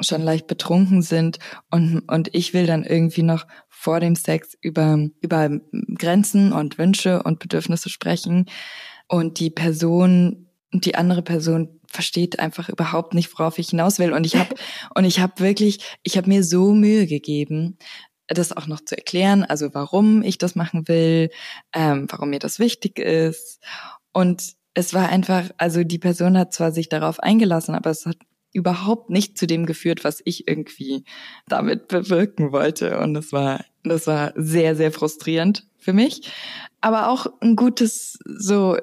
schon 0.00 0.22
leicht 0.22 0.46
betrunken 0.46 1.02
sind 1.02 1.40
und, 1.70 2.00
und 2.08 2.32
ich 2.32 2.54
will 2.54 2.66
dann 2.66 2.84
irgendwie 2.84 3.22
noch 3.22 3.46
vor 3.68 3.98
dem 3.98 4.14
Sex 4.14 4.56
über, 4.62 5.08
über 5.20 5.50
Grenzen 5.98 6.52
und 6.52 6.78
Wünsche 6.78 7.22
und 7.24 7.40
Bedürfnisse 7.40 7.90
sprechen 7.90 8.46
und 9.08 9.40
die 9.40 9.50
Person, 9.50 10.46
die 10.72 10.94
andere 10.94 11.22
Person 11.22 11.79
versteht 11.90 12.38
einfach 12.38 12.68
überhaupt 12.68 13.14
nicht, 13.14 13.30
worauf 13.32 13.58
ich 13.58 13.70
hinaus 13.70 13.98
will. 13.98 14.12
Und 14.12 14.24
ich 14.24 14.36
habe 14.36 14.54
und 14.94 15.04
ich 15.04 15.20
habe 15.20 15.40
wirklich, 15.40 15.80
ich 16.02 16.16
habe 16.16 16.28
mir 16.28 16.44
so 16.44 16.72
Mühe 16.72 17.06
gegeben, 17.06 17.78
das 18.28 18.56
auch 18.56 18.66
noch 18.66 18.84
zu 18.84 18.96
erklären, 18.96 19.44
also 19.44 19.74
warum 19.74 20.22
ich 20.22 20.38
das 20.38 20.54
machen 20.54 20.86
will, 20.86 21.30
ähm, 21.74 22.06
warum 22.08 22.30
mir 22.30 22.38
das 22.38 22.60
wichtig 22.60 22.98
ist. 22.98 23.60
Und 24.12 24.54
es 24.74 24.94
war 24.94 25.08
einfach, 25.08 25.50
also 25.58 25.82
die 25.82 25.98
Person 25.98 26.38
hat 26.38 26.54
zwar 26.54 26.70
sich 26.70 26.88
darauf 26.88 27.18
eingelassen, 27.20 27.74
aber 27.74 27.90
es 27.90 28.06
hat 28.06 28.18
überhaupt 28.52 29.10
nicht 29.10 29.36
zu 29.38 29.46
dem 29.46 29.66
geführt, 29.66 30.04
was 30.04 30.20
ich 30.24 30.48
irgendwie 30.48 31.04
damit 31.48 31.88
bewirken 31.88 32.52
wollte. 32.52 32.98
Und 32.98 33.14
das 33.14 33.32
war, 33.32 33.64
das 33.84 34.06
war 34.06 34.32
sehr, 34.36 34.76
sehr 34.76 34.92
frustrierend 34.92 35.66
für 35.78 35.92
mich. 35.92 36.30
Aber 36.80 37.08
auch 37.08 37.26
ein 37.40 37.56
gutes, 37.56 38.18
so 38.24 38.76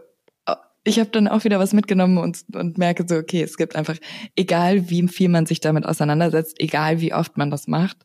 ich 0.87 0.99
habe 0.99 1.09
dann 1.09 1.27
auch 1.27 1.43
wieder 1.43 1.59
was 1.59 1.73
mitgenommen 1.73 2.17
und, 2.17 2.45
und 2.53 2.77
merke 2.77 3.05
so, 3.07 3.15
okay, 3.17 3.43
es 3.43 3.57
gibt 3.57 3.75
einfach, 3.75 3.97
egal 4.35 4.89
wie 4.89 5.07
viel 5.07 5.27
man 5.27 5.45
sich 5.45 5.59
damit 5.59 5.85
auseinandersetzt, 5.85 6.59
egal 6.59 7.01
wie 7.01 7.13
oft 7.13 7.37
man 7.37 7.51
das 7.51 7.67
macht, 7.67 7.97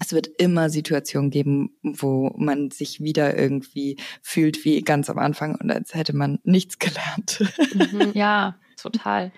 es 0.00 0.12
wird 0.12 0.28
immer 0.38 0.70
Situationen 0.70 1.30
geben, 1.30 1.76
wo 1.82 2.34
man 2.36 2.70
sich 2.70 3.00
wieder 3.00 3.36
irgendwie 3.36 3.98
fühlt 4.22 4.64
wie 4.64 4.80
ganz 4.82 5.10
am 5.10 5.18
Anfang 5.18 5.54
und 5.54 5.70
als 5.70 5.94
hätte 5.94 6.16
man 6.16 6.38
nichts 6.42 6.78
gelernt. 6.78 7.44
Mhm, 7.74 8.10
ja, 8.14 8.56
total. 8.82 9.30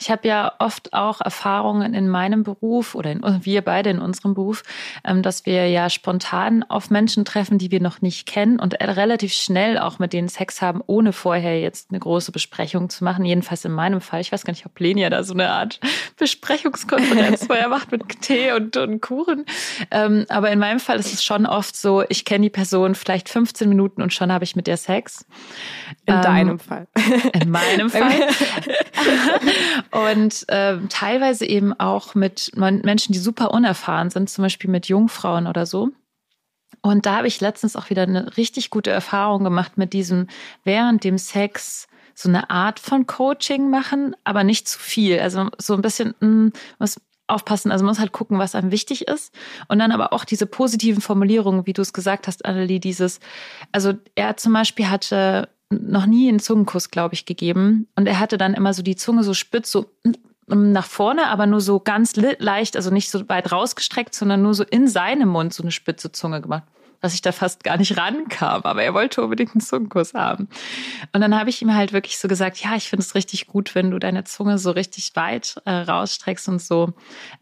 Ich 0.00 0.10
habe 0.10 0.26
ja 0.28 0.52
oft 0.58 0.92
auch 0.92 1.20
Erfahrungen 1.20 1.94
in 1.94 2.08
meinem 2.08 2.42
Beruf 2.42 2.94
oder 2.94 3.10
in, 3.10 3.22
wir 3.42 3.62
beide 3.62 3.90
in 3.90 3.98
unserem 3.98 4.34
Beruf, 4.34 4.62
ähm, 5.04 5.22
dass 5.22 5.46
wir 5.46 5.68
ja 5.68 5.90
spontan 5.90 6.62
auf 6.64 6.90
Menschen 6.90 7.24
treffen, 7.24 7.58
die 7.58 7.70
wir 7.70 7.80
noch 7.80 8.02
nicht 8.02 8.26
kennen 8.26 8.58
und 8.58 8.74
relativ 8.74 9.32
schnell 9.32 9.78
auch 9.78 9.98
mit 9.98 10.12
denen 10.12 10.28
Sex 10.28 10.62
haben, 10.62 10.82
ohne 10.86 11.12
vorher 11.12 11.60
jetzt 11.60 11.90
eine 11.90 12.00
große 12.00 12.32
Besprechung 12.32 12.90
zu 12.90 13.04
machen. 13.04 13.24
Jedenfalls 13.24 13.64
in 13.64 13.72
meinem 13.72 14.00
Fall. 14.00 14.20
Ich 14.20 14.32
weiß 14.32 14.44
gar 14.44 14.52
nicht, 14.52 14.66
ob 14.66 14.78
Lenia 14.78 15.10
da 15.10 15.22
so 15.22 15.34
eine 15.34 15.50
Art 15.50 15.80
Besprechungskonferenz 16.18 17.46
vorher 17.46 17.68
macht 17.68 17.92
mit 17.92 18.02
Tee 18.20 18.52
und, 18.52 18.76
und 18.76 19.00
Kuchen. 19.00 19.46
Ähm, 19.90 20.26
aber 20.28 20.50
in 20.50 20.58
meinem 20.58 20.80
Fall 20.80 20.98
ist 20.98 21.12
es 21.12 21.24
schon 21.24 21.46
oft 21.46 21.76
so, 21.76 22.04
ich 22.08 22.24
kenne 22.24 22.44
die 22.44 22.50
Person 22.50 22.94
vielleicht 22.94 23.28
15 23.28 23.68
Minuten 23.68 24.02
und 24.02 24.12
schon 24.12 24.32
habe 24.32 24.44
ich 24.44 24.56
mit 24.56 24.66
der 24.66 24.76
Sex. 24.76 25.24
In 26.06 26.14
ähm, 26.14 26.22
deinem 26.22 26.58
Fall. 26.58 26.86
In 27.32 27.50
meinem 27.50 27.90
Fall. 27.90 28.28
und 29.90 30.48
äh, 30.48 30.78
teilweise 30.88 31.46
eben 31.46 31.78
auch 31.78 32.14
mit 32.14 32.52
Menschen, 32.54 33.12
die 33.12 33.18
super 33.18 33.52
unerfahren 33.52 34.10
sind, 34.10 34.30
zum 34.30 34.42
Beispiel 34.42 34.70
mit 34.70 34.88
Jungfrauen 34.88 35.46
oder 35.46 35.66
so. 35.66 35.90
Und 36.82 37.06
da 37.06 37.16
habe 37.16 37.28
ich 37.28 37.40
letztens 37.40 37.76
auch 37.76 37.90
wieder 37.90 38.02
eine 38.02 38.36
richtig 38.36 38.70
gute 38.70 38.90
Erfahrung 38.90 39.44
gemacht 39.44 39.78
mit 39.78 39.92
diesem 39.92 40.26
während 40.64 41.04
dem 41.04 41.18
Sex 41.18 41.88
so 42.14 42.28
eine 42.28 42.50
Art 42.50 42.78
von 42.78 43.06
Coaching 43.06 43.70
machen, 43.70 44.14
aber 44.24 44.44
nicht 44.44 44.68
zu 44.68 44.78
viel. 44.78 45.18
Also 45.18 45.48
so 45.58 45.74
ein 45.74 45.82
bisschen, 45.82 46.14
mh, 46.20 46.26
hm, 46.26 46.52
muss 46.78 47.00
aufpassen, 47.26 47.72
also 47.72 47.84
man 47.84 47.92
muss 47.92 47.98
halt 47.98 48.12
gucken, 48.12 48.38
was 48.38 48.54
einem 48.54 48.70
wichtig 48.70 49.08
ist. 49.08 49.34
Und 49.68 49.78
dann 49.78 49.92
aber 49.92 50.12
auch 50.12 50.24
diese 50.24 50.46
positiven 50.46 51.00
Formulierungen, 51.00 51.66
wie 51.66 51.72
du 51.72 51.82
es 51.82 51.92
gesagt 51.92 52.26
hast, 52.26 52.44
Annelie, 52.44 52.80
dieses, 52.80 53.18
also 53.72 53.94
er 54.14 54.36
zum 54.36 54.52
Beispiel 54.52 54.90
hatte 54.90 55.48
noch 55.82 56.06
nie 56.06 56.28
einen 56.28 56.40
Zungenkuss, 56.40 56.90
glaube 56.90 57.14
ich, 57.14 57.26
gegeben. 57.26 57.88
Und 57.96 58.06
er 58.06 58.18
hatte 58.18 58.38
dann 58.38 58.54
immer 58.54 58.74
so 58.74 58.82
die 58.82 58.96
Zunge 58.96 59.24
so 59.24 59.34
spitz, 59.34 59.70
so 59.70 59.90
nach 60.46 60.86
vorne, 60.86 61.28
aber 61.28 61.46
nur 61.46 61.60
so 61.60 61.80
ganz 61.80 62.14
leicht, 62.16 62.76
also 62.76 62.90
nicht 62.90 63.10
so 63.10 63.28
weit 63.28 63.50
rausgestreckt, 63.50 64.14
sondern 64.14 64.42
nur 64.42 64.54
so 64.54 64.64
in 64.64 64.88
seinem 64.88 65.28
Mund 65.28 65.54
so 65.54 65.62
eine 65.62 65.72
spitze 65.72 66.12
Zunge 66.12 66.42
gemacht, 66.42 66.64
dass 67.00 67.14
ich 67.14 67.22
da 67.22 67.32
fast 67.32 67.64
gar 67.64 67.78
nicht 67.78 67.96
rankam. 67.96 68.62
Aber 68.62 68.82
er 68.82 68.92
wollte 68.92 69.22
unbedingt 69.22 69.54
einen 69.54 69.62
Zungenkuss 69.62 70.12
haben. 70.12 70.48
Und 71.12 71.20
dann 71.20 71.38
habe 71.38 71.48
ich 71.48 71.62
ihm 71.62 71.74
halt 71.74 71.92
wirklich 71.92 72.18
so 72.18 72.28
gesagt, 72.28 72.58
ja, 72.58 72.76
ich 72.76 72.90
finde 72.90 73.02
es 73.02 73.14
richtig 73.14 73.46
gut, 73.46 73.74
wenn 73.74 73.90
du 73.90 73.98
deine 73.98 74.24
Zunge 74.24 74.58
so 74.58 74.70
richtig 74.70 75.12
weit 75.14 75.56
äh, 75.64 75.70
rausstreckst 75.70 76.48
und 76.48 76.60
so, 76.60 76.92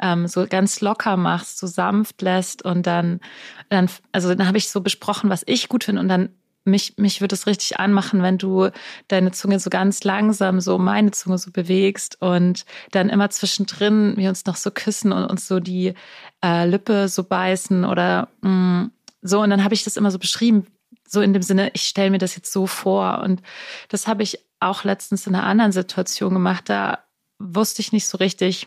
ähm, 0.01 0.29
so 0.29 0.47
ganz 0.47 0.81
locker 0.81 1.17
machst, 1.17 1.59
so 1.59 1.67
sanft 1.67 2.23
lässt 2.23 2.65
und 2.65 2.87
dann, 2.87 3.21
dann 3.69 3.91
also 4.13 4.33
dann 4.35 4.47
habe 4.47 4.59
ich 4.59 4.69
so 4.69 4.81
besprochen, 4.81 5.29
was 5.29 5.43
ich 5.47 5.69
gut 5.69 5.85
finde 5.85 6.01
und 6.01 6.09
dann 6.09 6.29
mich, 6.65 6.95
mich 6.97 7.21
würde 7.21 7.35
es 7.35 7.47
richtig 7.47 7.79
anmachen, 7.81 8.23
wenn 8.23 8.39
du 8.39 8.71
deine 9.09 9.33
Zunge 9.33 9.59
so 9.59 9.71
ganz 9.71 10.05
langsam 10.05 10.61
so 10.61 10.79
meine 10.79 11.11
Zunge 11.11 11.39
so 11.39 11.51
bewegst 11.51 12.21
und 12.21 12.65
dann 12.93 13.09
immer 13.09 13.31
zwischendrin 13.31 14.15
wir 14.17 14.29
uns 14.29 14.47
noch 14.47 14.57
so 14.57 14.71
küssen 14.71 15.13
und 15.13 15.25
uns 15.25 15.49
so 15.49 15.61
die 15.61 15.95
äh, 16.45 16.67
Lippe 16.67 17.09
so 17.09 17.25
beißen 17.25 17.85
oder 17.85 18.29
mh, 18.43 18.51
mm, 18.51 18.91
so. 19.23 19.41
Und 19.41 19.51
dann 19.51 19.65
habe 19.65 19.75
ich 19.75 19.85
das 19.85 19.97
immer 19.97 20.11
so 20.11 20.19
beschrieben, 20.19 20.67
so 21.09 21.21
in 21.21 21.33
dem 21.33 21.43
Sinne, 21.43 21.71
ich 21.75 21.83
stelle 21.83 22.11
mir 22.11 22.19
das 22.19 22.37
jetzt 22.37 22.53
so 22.53 22.67
vor. 22.67 23.21
Und 23.23 23.43
das 23.89 24.07
habe 24.07 24.23
ich 24.23 24.39
auch 24.61 24.85
letztens 24.85 25.27
in 25.27 25.35
einer 25.35 25.45
anderen 25.45 25.73
Situation 25.73 26.35
gemacht. 26.35 26.69
Da 26.69 27.05
wusste 27.39 27.83
ich 27.83 27.93
nicht 27.93 28.07
so 28.07 28.19
richtig, 28.19 28.67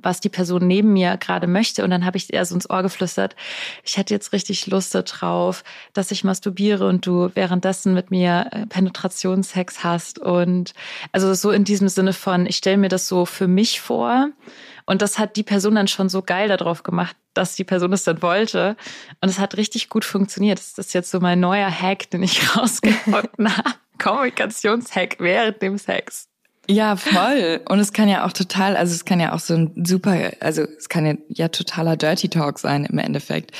was 0.00 0.20
die 0.20 0.28
Person 0.28 0.66
neben 0.66 0.92
mir 0.92 1.16
gerade 1.16 1.46
möchte. 1.46 1.82
Und 1.82 1.90
dann 1.90 2.04
habe 2.04 2.16
ich 2.16 2.32
eher 2.32 2.44
so 2.44 2.54
ins 2.54 2.68
Ohr 2.68 2.82
geflüstert, 2.82 3.34
ich 3.82 3.96
hätte 3.96 4.12
jetzt 4.12 4.32
richtig 4.32 4.66
Lust 4.66 4.94
darauf, 4.94 5.64
dass 5.92 6.10
ich 6.10 6.24
masturbiere 6.24 6.86
und 6.86 7.06
du 7.06 7.30
währenddessen 7.34 7.94
mit 7.94 8.10
mir 8.10 8.46
äh, 8.50 8.66
Penetrationssex 8.66 9.84
hast. 9.84 10.18
Und 10.18 10.74
also 11.12 11.32
so 11.34 11.50
in 11.50 11.64
diesem 11.64 11.88
Sinne 11.88 12.12
von, 12.12 12.46
ich 12.46 12.56
stelle 12.56 12.76
mir 12.76 12.88
das 12.88 13.08
so 13.08 13.24
für 13.24 13.48
mich 13.48 13.80
vor. 13.80 14.30
Und 14.84 15.02
das 15.02 15.18
hat 15.18 15.36
die 15.36 15.42
Person 15.42 15.74
dann 15.74 15.88
schon 15.88 16.08
so 16.08 16.22
geil 16.22 16.48
darauf 16.48 16.82
gemacht, 16.82 17.16
dass 17.34 17.56
die 17.56 17.64
Person 17.64 17.92
es 17.92 18.04
dann 18.04 18.22
wollte. 18.22 18.76
Und 19.20 19.28
es 19.28 19.38
hat 19.38 19.56
richtig 19.56 19.88
gut 19.88 20.04
funktioniert. 20.04 20.58
Das 20.58 20.78
ist 20.78 20.94
jetzt 20.94 21.10
so 21.10 21.20
mein 21.20 21.40
neuer 21.40 21.70
Hack, 21.70 22.10
den 22.10 22.22
ich 22.22 22.56
rausgefunden 22.56 23.56
habe. 23.56 23.74
Kommunikationshack 23.98 25.16
während 25.18 25.62
dem 25.62 25.78
Sex. 25.78 26.28
Ja, 26.68 26.96
voll. 26.96 27.60
Und 27.68 27.78
es 27.78 27.92
kann 27.92 28.08
ja 28.08 28.26
auch 28.26 28.32
total, 28.32 28.76
also 28.76 28.92
es 28.92 29.04
kann 29.04 29.20
ja 29.20 29.32
auch 29.32 29.38
so 29.38 29.54
ein 29.54 29.84
super, 29.86 30.32
also 30.40 30.62
es 30.62 30.88
kann 30.88 31.06
ja, 31.06 31.14
ja 31.28 31.48
totaler 31.48 31.96
Dirty 31.96 32.28
Talk 32.28 32.58
sein 32.58 32.84
im 32.84 32.98
Endeffekt. 32.98 33.52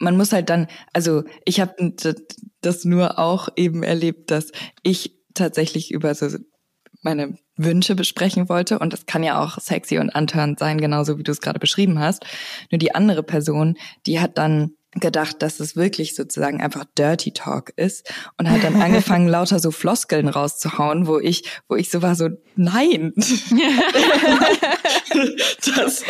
Man 0.00 0.16
muss 0.16 0.32
halt 0.32 0.48
dann, 0.48 0.68
also 0.92 1.24
ich 1.44 1.60
habe 1.60 1.94
das 2.60 2.84
nur 2.84 3.18
auch 3.18 3.48
eben 3.56 3.82
erlebt, 3.82 4.30
dass 4.30 4.52
ich 4.82 5.14
tatsächlich 5.34 5.90
über 5.90 6.14
so 6.14 6.28
meine 7.02 7.36
Wünsche 7.56 7.94
besprechen 7.94 8.48
wollte. 8.48 8.78
Und 8.78 8.92
das 8.92 9.06
kann 9.06 9.22
ja 9.22 9.42
auch 9.42 9.58
sexy 9.60 9.98
und 9.98 10.10
antörend 10.10 10.58
sein, 10.58 10.80
genauso 10.80 11.18
wie 11.18 11.22
du 11.22 11.32
es 11.32 11.40
gerade 11.40 11.58
beschrieben 11.58 11.98
hast. 11.98 12.24
Nur 12.70 12.78
die 12.78 12.94
andere 12.94 13.22
Person, 13.22 13.76
die 14.06 14.20
hat 14.20 14.38
dann 14.38 14.72
gedacht, 15.00 15.42
dass 15.42 15.60
es 15.60 15.76
wirklich 15.76 16.14
sozusagen 16.14 16.60
einfach 16.60 16.84
Dirty 16.96 17.32
Talk 17.32 17.72
ist 17.76 18.12
und 18.38 18.48
hat 18.48 18.62
dann 18.62 18.76
angefangen, 18.82 19.28
lauter 19.28 19.58
so 19.58 19.70
Floskeln 19.70 20.28
rauszuhauen, 20.28 21.06
wo 21.06 21.18
ich, 21.18 21.44
wo 21.68 21.76
ich 21.76 21.90
so 21.90 22.02
war, 22.02 22.14
so, 22.14 22.28
nein. 22.56 23.12
das. 25.76 26.04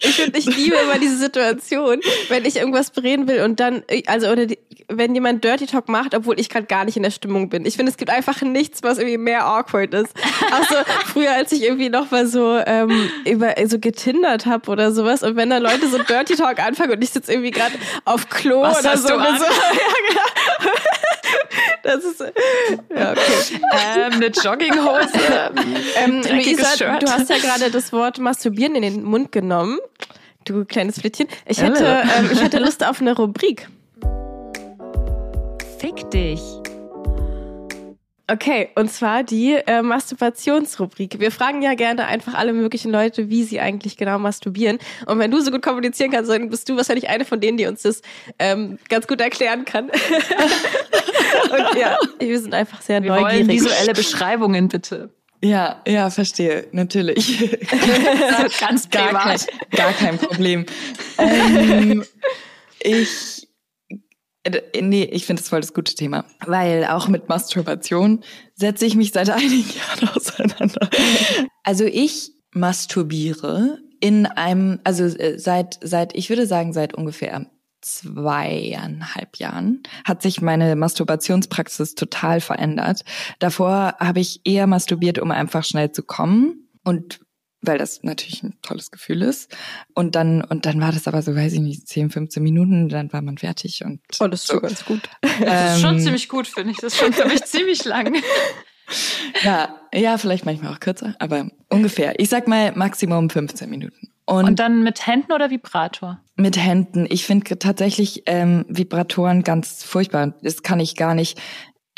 Ich 0.00 0.14
finde, 0.14 0.38
ich 0.38 0.46
liebe 0.46 0.76
immer 0.76 0.98
diese 0.98 1.16
Situation, 1.16 2.00
wenn 2.28 2.44
ich 2.44 2.56
irgendwas 2.56 2.90
bereden 2.90 3.26
will 3.28 3.42
und 3.42 3.60
dann, 3.60 3.82
also, 4.06 4.28
oder 4.28 4.46
die, 4.46 4.58
wenn 4.88 5.14
jemand 5.14 5.44
Dirty 5.44 5.66
Talk 5.66 5.88
macht, 5.88 6.14
obwohl 6.14 6.40
ich 6.40 6.48
gerade 6.48 6.66
gar 6.66 6.84
nicht 6.84 6.96
in 6.96 7.02
der 7.02 7.10
Stimmung 7.10 7.50
bin. 7.50 7.66
Ich 7.66 7.76
finde, 7.76 7.90
es 7.90 7.98
gibt 7.98 8.10
einfach 8.10 8.40
nichts, 8.40 8.82
was 8.82 8.98
irgendwie 8.98 9.18
mehr 9.18 9.46
awkward 9.46 9.92
ist. 9.92 10.14
Also 10.50 10.74
früher, 11.06 11.32
als 11.32 11.52
ich 11.52 11.62
irgendwie 11.62 11.90
noch 11.90 12.10
mal 12.10 12.26
so 12.26 12.58
ähm, 12.64 13.10
über 13.26 13.54
so 13.66 13.78
getindert 13.78 14.46
habe 14.46 14.70
oder 14.70 14.92
sowas 14.92 15.22
und 15.22 15.36
wenn 15.36 15.50
da 15.50 15.58
Leute 15.58 15.88
so 15.88 15.98
Dirty 16.02 16.36
Talk 16.36 16.58
anfangen 16.60 16.92
und 16.92 17.04
ich 17.04 17.10
sitze 17.10 17.32
irgendwie 17.32 17.50
gerade 17.50 17.74
auf 18.04 18.30
Klo 18.30 18.62
Was 18.62 18.80
oder 18.80 18.96
so. 18.96 19.08
So 19.08 19.14
ja, 19.14 19.38
genau. 20.08 20.70
Das 21.82 22.04
ist 22.04 22.20
ja 22.20 23.12
okay. 23.12 23.57
Ähm, 23.70 24.12
eine 24.14 24.26
Jogginghose, 24.28 25.10
ähm, 25.96 26.22
Luisa, 26.22 26.76
Shirt. 26.76 27.02
du 27.02 27.10
hast 27.10 27.28
ja 27.28 27.36
gerade 27.38 27.70
das 27.70 27.92
Wort 27.92 28.18
masturbieren 28.18 28.74
in 28.74 28.82
den 28.82 29.02
Mund 29.02 29.32
genommen. 29.32 29.78
Du 30.44 30.64
kleines 30.64 31.00
Flittchen. 31.00 31.28
Ich 31.46 31.60
hätte, 31.62 31.84
ähm, 31.84 32.30
ich 32.32 32.40
hätte 32.40 32.58
Lust 32.58 32.84
auf 32.84 33.00
eine 33.00 33.14
Rubrik. 33.14 33.68
Fick 35.78 36.10
dich. 36.10 36.40
Okay, 38.30 38.68
und 38.74 38.92
zwar 38.92 39.22
die 39.22 39.54
äh, 39.54 39.80
Masturbationsrubrik. 39.80 41.18
Wir 41.18 41.32
fragen 41.32 41.62
ja 41.62 41.72
gerne 41.72 42.06
einfach 42.06 42.34
alle 42.34 42.52
möglichen 42.52 42.92
Leute, 42.92 43.30
wie 43.30 43.42
sie 43.42 43.58
eigentlich 43.58 43.96
genau 43.96 44.18
masturbieren. 44.18 44.78
Und 45.06 45.18
wenn 45.18 45.30
du 45.30 45.40
so 45.40 45.50
gut 45.50 45.62
kommunizieren 45.62 46.10
kannst, 46.10 46.30
dann 46.30 46.50
bist 46.50 46.68
du 46.68 46.76
wahrscheinlich 46.76 47.08
eine 47.08 47.24
von 47.24 47.40
denen, 47.40 47.56
die 47.56 47.66
uns 47.66 47.82
das 47.82 48.02
ähm, 48.38 48.78
ganz 48.90 49.06
gut 49.06 49.22
erklären 49.22 49.64
kann. 49.64 49.88
und 49.90 51.78
ja, 51.80 51.96
wir 52.18 52.38
sind 52.38 52.52
einfach 52.52 52.82
sehr 52.82 53.02
wir 53.02 53.12
neugierig. 53.12 53.48
Wollen 53.48 53.48
visuelle 53.48 53.94
Beschreibungen 53.94 54.68
bitte. 54.68 55.08
Ja, 55.42 55.80
ja, 55.86 56.10
verstehe, 56.10 56.66
natürlich. 56.72 57.48
ganz 58.60 58.90
gar 58.90 59.08
privat. 59.08 59.46
Kein, 59.46 59.78
gar 59.78 59.92
kein 59.92 60.18
Problem. 60.18 60.66
ähm, 61.18 62.04
ich 62.80 63.47
Nee, 64.80 65.04
ich 65.04 65.26
finde 65.26 65.42
das 65.42 65.48
voll 65.48 65.60
das 65.60 65.74
gute 65.74 65.94
Thema, 65.94 66.24
weil 66.46 66.86
auch 66.86 67.08
mit 67.08 67.28
Masturbation 67.28 68.22
setze 68.54 68.86
ich 68.86 68.94
mich 68.94 69.12
seit 69.12 69.30
einigen 69.30 69.68
Jahren 69.68 70.16
auseinander. 70.16 70.88
Also 71.64 71.84
ich 71.84 72.32
masturbiere 72.52 73.78
in 74.00 74.26
einem, 74.26 74.80
also 74.84 75.04
äh, 75.04 75.38
seit, 75.38 75.78
seit, 75.82 76.16
ich 76.16 76.28
würde 76.30 76.46
sagen, 76.46 76.72
seit 76.72 76.94
ungefähr 76.94 77.46
zweieinhalb 77.80 79.36
Jahren 79.36 79.82
hat 80.04 80.22
sich 80.22 80.40
meine 80.40 80.74
Masturbationspraxis 80.76 81.94
total 81.94 82.40
verändert. 82.40 83.04
Davor 83.38 83.94
habe 83.98 84.20
ich 84.20 84.40
eher 84.44 84.66
masturbiert, 84.66 85.18
um 85.18 85.30
einfach 85.30 85.64
schnell 85.64 85.92
zu 85.92 86.02
kommen 86.02 86.68
und 86.84 87.20
weil 87.60 87.78
das 87.78 88.02
natürlich 88.02 88.42
ein 88.42 88.56
tolles 88.62 88.90
Gefühl 88.90 89.22
ist. 89.22 89.54
Und 89.94 90.14
dann, 90.14 90.42
und 90.42 90.66
dann 90.66 90.80
war 90.80 90.92
das 90.92 91.08
aber 91.08 91.22
so, 91.22 91.34
weiß 91.34 91.52
ich 91.54 91.60
nicht, 91.60 91.88
10, 91.88 92.10
15 92.10 92.42
Minuten, 92.42 92.88
dann 92.88 93.12
war 93.12 93.22
man 93.22 93.38
fertig 93.38 93.84
und. 93.84 94.00
Oh, 94.20 94.28
das 94.28 94.42
ist 94.42 94.48
so 94.48 94.60
ganz 94.60 94.84
gut. 94.84 95.08
Das 95.40 95.76
ist 95.76 95.80
schon 95.82 95.96
Ähm, 95.96 96.00
ziemlich 96.00 96.28
gut, 96.28 96.46
finde 96.46 96.70
ich. 96.72 96.78
Das 96.78 96.94
ist 96.94 96.98
schon 97.00 97.12
für 97.12 97.26
mich 97.26 97.42
ziemlich 97.44 97.84
lang. 97.84 98.16
Ja, 99.42 99.76
ja, 99.92 100.16
vielleicht 100.18 100.46
manchmal 100.46 100.72
auch 100.72 100.80
kürzer, 100.80 101.14
aber 101.18 101.50
ungefähr. 101.68 102.18
Ich 102.18 102.28
sag 102.30 102.48
mal 102.48 102.72
Maximum 102.74 103.28
15 103.28 103.68
Minuten. 103.68 104.08
Und, 104.24 104.44
Und 104.44 104.58
dann 104.58 104.82
mit 104.82 105.06
Händen 105.06 105.32
oder 105.32 105.50
Vibrator? 105.50 106.20
mit 106.36 106.56
Händen. 106.56 107.06
Ich 107.08 107.24
finde 107.24 107.58
tatsächlich 107.58 108.22
ähm, 108.26 108.64
Vibratoren 108.68 109.42
ganz 109.42 109.82
furchtbar. 109.82 110.34
Das 110.42 110.62
kann 110.62 110.78
ich 110.80 110.94
gar 110.96 111.14
nicht. 111.14 111.40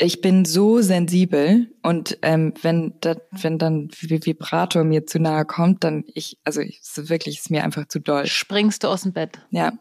Ich 0.03 0.19
bin 0.19 0.45
so 0.45 0.81
sensibel 0.81 1.67
und 1.83 2.17
ähm, 2.23 2.55
wenn 2.63 2.93
da, 3.01 3.15
wenn 3.31 3.59
dann 3.59 3.89
Vi- 3.89 4.25
Vibrator 4.25 4.83
mir 4.83 5.05
zu 5.05 5.19
nahe 5.19 5.45
kommt, 5.45 5.83
dann 5.83 6.03
ich, 6.07 6.39
also 6.43 6.59
ich, 6.61 6.81
wirklich, 6.95 7.37
ist 7.37 7.51
mir 7.51 7.63
einfach 7.63 7.87
zu 7.87 7.99
doll. 7.99 8.25
Springst 8.25 8.83
du 8.83 8.87
aus 8.87 9.03
dem 9.03 9.13
Bett? 9.13 9.39
Ja. 9.51 9.73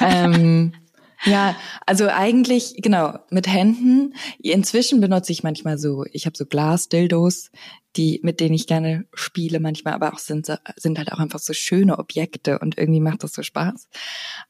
ähm, 0.00 0.72
ja, 1.24 1.56
also 1.86 2.08
eigentlich, 2.08 2.76
genau, 2.78 3.18
mit 3.30 3.46
Händen. 3.48 4.14
Inzwischen 4.38 5.00
benutze 5.00 5.32
ich 5.32 5.42
manchmal 5.42 5.78
so, 5.78 6.04
ich 6.12 6.26
habe 6.26 6.36
so 6.36 6.46
Glasdildos, 6.46 7.50
die, 7.96 8.20
mit 8.22 8.38
denen 8.38 8.54
ich 8.54 8.68
gerne 8.68 9.06
spiele 9.12 9.58
manchmal, 9.58 9.94
aber 9.94 10.12
auch 10.12 10.18
sind, 10.18 10.46
sind 10.76 10.98
halt 10.98 11.12
auch 11.12 11.18
einfach 11.18 11.40
so 11.40 11.52
schöne 11.52 11.98
Objekte 11.98 12.60
und 12.60 12.78
irgendwie 12.78 13.00
macht 13.00 13.24
das 13.24 13.32
so 13.32 13.42
Spaß. 13.42 13.88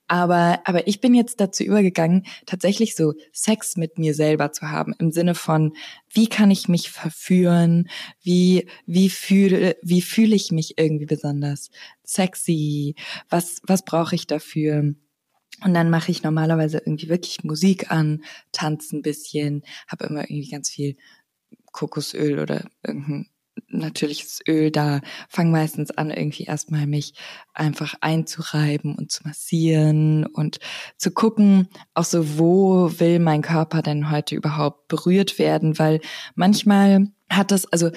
Aber, 0.09 0.61
aber 0.65 0.87
ich 0.87 1.01
bin 1.01 1.15
jetzt 1.15 1.41
dazu 1.41 1.63
übergegangen, 1.63 2.27
tatsächlich 2.45 2.95
so 2.95 3.15
Sex 3.33 3.77
mit 3.77 3.99
mir 3.99 4.15
selber 4.15 4.53
zu 4.53 4.71
haben, 4.71 4.95
im 4.99 5.13
Sinne 5.13 5.35
von, 5.35 5.73
wie 6.13 6.29
kann 6.29 6.51
ich 6.51 6.69
mich 6.69 6.91
verführen, 6.91 7.89
wie, 8.21 8.69
wie 8.87 9.09
fühle, 9.09 9.77
wie 9.83 10.03
fühle 10.03 10.37
ich 10.37 10.51
mich 10.51 10.77
irgendwie 10.77 11.07
besonders 11.07 11.71
sexy, 12.05 12.97
was, 13.31 13.63
was 13.67 13.85
brauche 13.85 14.15
ich 14.15 14.27
dafür? 14.27 14.95
Und 15.65 15.75
dann 15.75 15.91
mache 15.91 16.11
ich 16.11 16.23
normalerweise 16.23 16.79
irgendwie 16.79 17.09
wirklich 17.09 17.45
Musik 17.45 17.91
an, 17.91 18.23
tanze 18.53 18.97
ein 18.97 19.03
bisschen, 19.03 19.63
habe 19.89 20.07
immer 20.07 20.23
irgendwie 20.23 20.51
ganz 20.51 20.71
viel 20.71 20.97
Kokosöl 21.73 22.39
oder 22.39 22.65
irgendein 22.83 23.27
natürliches 23.69 24.41
Öl 24.47 24.71
da, 24.71 25.01
fange 25.29 25.51
meistens 25.51 25.91
an, 25.91 26.11
irgendwie 26.11 26.45
erstmal 26.45 26.87
mich 26.87 27.15
einfach 27.53 27.95
einzureiben 28.01 28.95
und 28.95 29.11
zu 29.11 29.25
massieren 29.25 30.27
und 30.27 30.59
zu 30.97 31.11
gucken, 31.11 31.69
auch 31.95 32.05
so, 32.05 32.39
wo 32.39 32.91
will 32.99 33.19
mein 33.19 33.43
Körper 33.43 33.83
denn 33.83 34.11
heute 34.11 34.37
überhaupt 34.37 34.89
berührt 34.89 35.39
werden, 35.39 35.79
weil 35.79 36.01
manchmal 36.35 37.09
hat 37.29 37.51
das, 37.51 37.67
also 37.67 37.91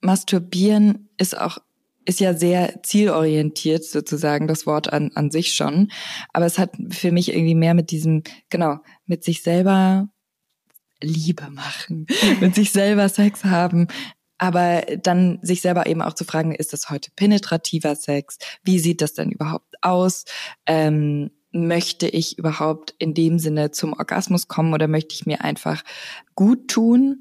Masturbieren 0.00 1.08
ist 1.16 1.38
auch 1.38 1.58
ist 2.06 2.20
ja 2.20 2.34
sehr 2.34 2.82
zielorientiert 2.82 3.84
sozusagen 3.84 4.46
das 4.46 4.66
Wort 4.66 4.92
an, 4.92 5.10
an 5.14 5.30
sich 5.30 5.54
schon. 5.54 5.90
Aber 6.32 6.46
es 6.46 6.58
hat 6.58 6.72
für 6.90 7.12
mich 7.12 7.30
irgendwie 7.32 7.54
mehr 7.54 7.74
mit 7.74 7.90
diesem, 7.90 8.22
genau, 8.48 8.78
mit 9.04 9.24
sich 9.24 9.42
selber 9.42 10.08
Liebe 11.02 11.50
machen, 11.50 12.06
mit 12.40 12.54
sich 12.54 12.72
selber 12.72 13.08
Sex 13.08 13.44
haben. 13.44 13.88
Aber 14.38 14.82
dann 15.02 15.38
sich 15.42 15.62
selber 15.62 15.86
eben 15.86 16.02
auch 16.02 16.14
zu 16.14 16.24
fragen, 16.24 16.54
ist 16.54 16.72
das 16.72 16.90
heute 16.90 17.10
penetrativer 17.16 17.96
Sex? 17.96 18.38
Wie 18.62 18.78
sieht 18.78 19.00
das 19.00 19.14
denn 19.14 19.30
überhaupt 19.30 19.74
aus? 19.82 20.24
Ähm, 20.66 21.30
möchte 21.52 22.06
ich 22.06 22.38
überhaupt 22.38 22.94
in 22.98 23.14
dem 23.14 23.38
Sinne 23.38 23.70
zum 23.70 23.94
Orgasmus 23.94 24.46
kommen 24.46 24.74
oder 24.74 24.88
möchte 24.88 25.14
ich 25.14 25.26
mir 25.26 25.42
einfach 25.42 25.82
gut 26.34 26.68
tun? 26.68 27.20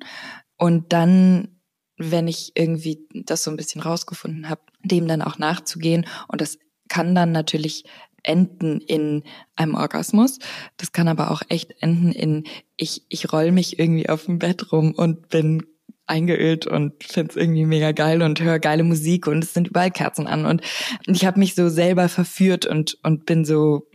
Und 0.58 0.92
dann 0.94 1.55
wenn 1.98 2.28
ich 2.28 2.52
irgendwie 2.56 3.08
das 3.14 3.44
so 3.44 3.52
ein 3.52 3.58
bisschen 3.58 3.82
rausgefunden 3.82 4.50
habe, 4.50 4.62
dem 4.84 5.08
dann 5.08 5.22
auch 5.22 5.38
nachzugehen. 5.38 6.06
Und 6.28 6.42
das 6.42 6.58
kann 6.90 7.16
dann 7.16 7.32
natürlich 7.32 7.86
enden 8.24 8.82
in 8.82 9.24
einem 9.56 9.76
Orgasmus. 9.76 10.40
Das 10.78 10.92
kann 10.92 11.08
aber 11.08 11.32
auch 11.32 11.42
echt 11.50 11.82
enden 11.82 12.12
in, 12.12 12.44
ich, 12.76 13.04
ich 13.10 13.32
roll 13.32 13.52
mich 13.52 13.80
irgendwie 13.80 14.10
auf 14.10 14.26
dem 14.26 14.40
Bett 14.40 14.72
rum 14.72 14.94
und 14.94 15.30
bin 15.30 15.64
eingeölt 16.08 16.68
und 16.68 17.04
find's 17.04 17.36
irgendwie 17.36 17.66
mega 17.66 17.92
geil 17.92 18.22
und 18.22 18.40
höre 18.40 18.60
geile 18.60 18.84
Musik 18.84 19.26
und 19.28 19.44
es 19.44 19.54
sind 19.54 19.70
überall 19.70 19.90
Kerzen 19.90 20.28
an 20.28 20.46
und 20.46 20.62
ich 21.08 21.26
habe 21.26 21.40
mich 21.40 21.56
so 21.56 21.68
selber 21.68 22.10
verführt 22.10 22.68
und 22.68 23.00
und 23.02 23.26
bin 23.26 23.44
so 23.44 23.88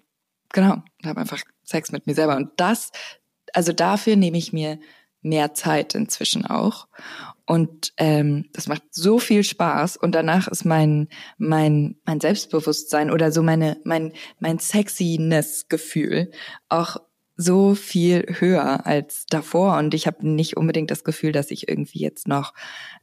genau 0.53 0.83
habe 1.05 1.21
einfach 1.21 1.41
Sex 1.63 1.93
mit 1.93 2.09
mir 2.09 2.15
selber 2.15 2.37
und 2.37 2.51
das 2.57 2.91
also 3.53 3.73
dafür 3.73 4.17
nehme 4.17 4.39
ich 4.39 4.53
mir 4.53 4.81
mehr 5.23 5.55
Zeit 5.55 5.95
inzwischen 5.95 6.47
auch. 6.47 6.89
Und 7.47 7.93
ähm, 7.97 8.47
das 8.53 8.69
macht 8.69 8.83
so 8.93 9.19
viel 9.19 9.43
Spaß. 9.43 9.97
Und 9.97 10.15
danach 10.15 10.47
ist 10.49 10.65
mein, 10.65 11.09
mein, 11.37 11.97
mein 12.05 12.21
Selbstbewusstsein 12.21 13.11
oder 13.11 13.33
so 13.33 13.43
meine, 13.43 13.79
mein, 13.85 14.13
mein 14.39 14.59
Sexiness-Gefühl 14.59 16.31
auch 16.69 16.99
so 17.37 17.75
viel 17.75 18.37
höher 18.39 18.87
als 18.87 19.27
davor. 19.27 19.79
Und 19.79 19.95
ich 19.95 20.07
habe 20.07 20.29
nicht 20.29 20.57
unbedingt 20.57 20.91
das 20.91 21.05
Gefühl, 21.05 21.33
dass 21.33 21.51
ich 21.51 21.69
irgendwie 21.69 22.01
jetzt 22.01 22.29
noch 22.29 22.55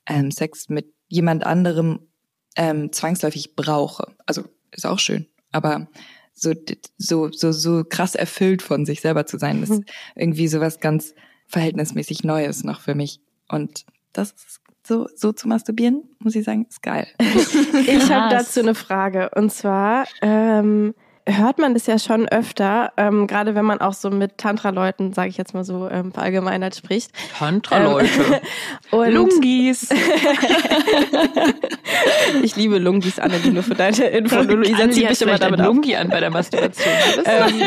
ähm, 0.05 0.31
Sex 0.31 0.69
mit 0.69 0.93
jemand 1.07 1.45
anderem 1.45 2.07
ähm, 2.55 2.91
zwangsläufig 2.91 3.55
brauche. 3.55 4.15
Also 4.25 4.43
ist 4.71 4.85
auch 4.85 4.99
schön. 4.99 5.27
Aber 5.51 5.87
so, 6.33 6.53
so, 6.97 7.31
so, 7.31 7.51
so 7.51 7.83
krass 7.83 8.15
erfüllt 8.15 8.61
von 8.61 8.85
sich 8.85 9.01
selber 9.01 9.25
zu 9.25 9.39
sein, 9.39 9.63
ist 9.63 9.71
mhm. 9.71 9.85
irgendwie 10.15 10.47
so 10.47 10.59
was 10.59 10.79
ganz 10.79 11.15
verhältnismäßig 11.47 12.23
Neues 12.23 12.63
noch 12.63 12.81
für 12.81 12.95
mich. 12.95 13.21
Und 13.49 13.85
das 14.13 14.31
ist 14.31 14.61
so, 14.85 15.07
so 15.15 15.31
zu 15.31 15.47
masturbieren, 15.47 16.03
muss 16.19 16.35
ich 16.35 16.45
sagen, 16.45 16.65
ist 16.69 16.81
geil. 16.81 17.07
ich 17.19 18.11
habe 18.11 18.33
dazu 18.33 18.61
eine 18.61 18.75
Frage. 18.75 19.29
Und 19.35 19.51
zwar, 19.51 20.05
ähm, 20.21 20.93
hört 21.27 21.59
man 21.59 21.73
das 21.73 21.85
ja 21.87 21.99
schon 21.99 22.27
öfter, 22.27 22.93
ähm, 22.95 23.27
gerade 23.27 23.53
wenn 23.53 23.65
man 23.65 23.81
auch 23.81 23.93
so 23.93 24.09
mit 24.09 24.37
Tantra-Leuten, 24.37 25.13
sage 25.13 25.29
ich 25.29 25.37
jetzt 25.37 25.53
mal 25.53 25.63
so 25.65 25.89
ähm, 25.89 26.11
verallgemeinert 26.13 26.75
spricht. 26.75 27.11
Tantra-Leute. 27.37 28.09
Ähm, 28.91 29.13
Lungis. 29.13 29.89
ich 32.43 32.55
liebe 32.55 32.77
Lungis, 32.77 33.19
Annelie, 33.19 33.51
nur 33.51 33.63
für 33.63 33.75
deine 33.75 34.05
Info. 34.05 34.41
Luisa 34.41 34.89
zieht 34.89 35.09
mich 35.09 35.21
immer 35.21 35.37
damit 35.37 35.59
Lungi 35.59 35.95
an 35.95 36.09
bei 36.09 36.21
der 36.21 36.29
Masturbation. 36.29 36.93
ähm, 37.25 37.61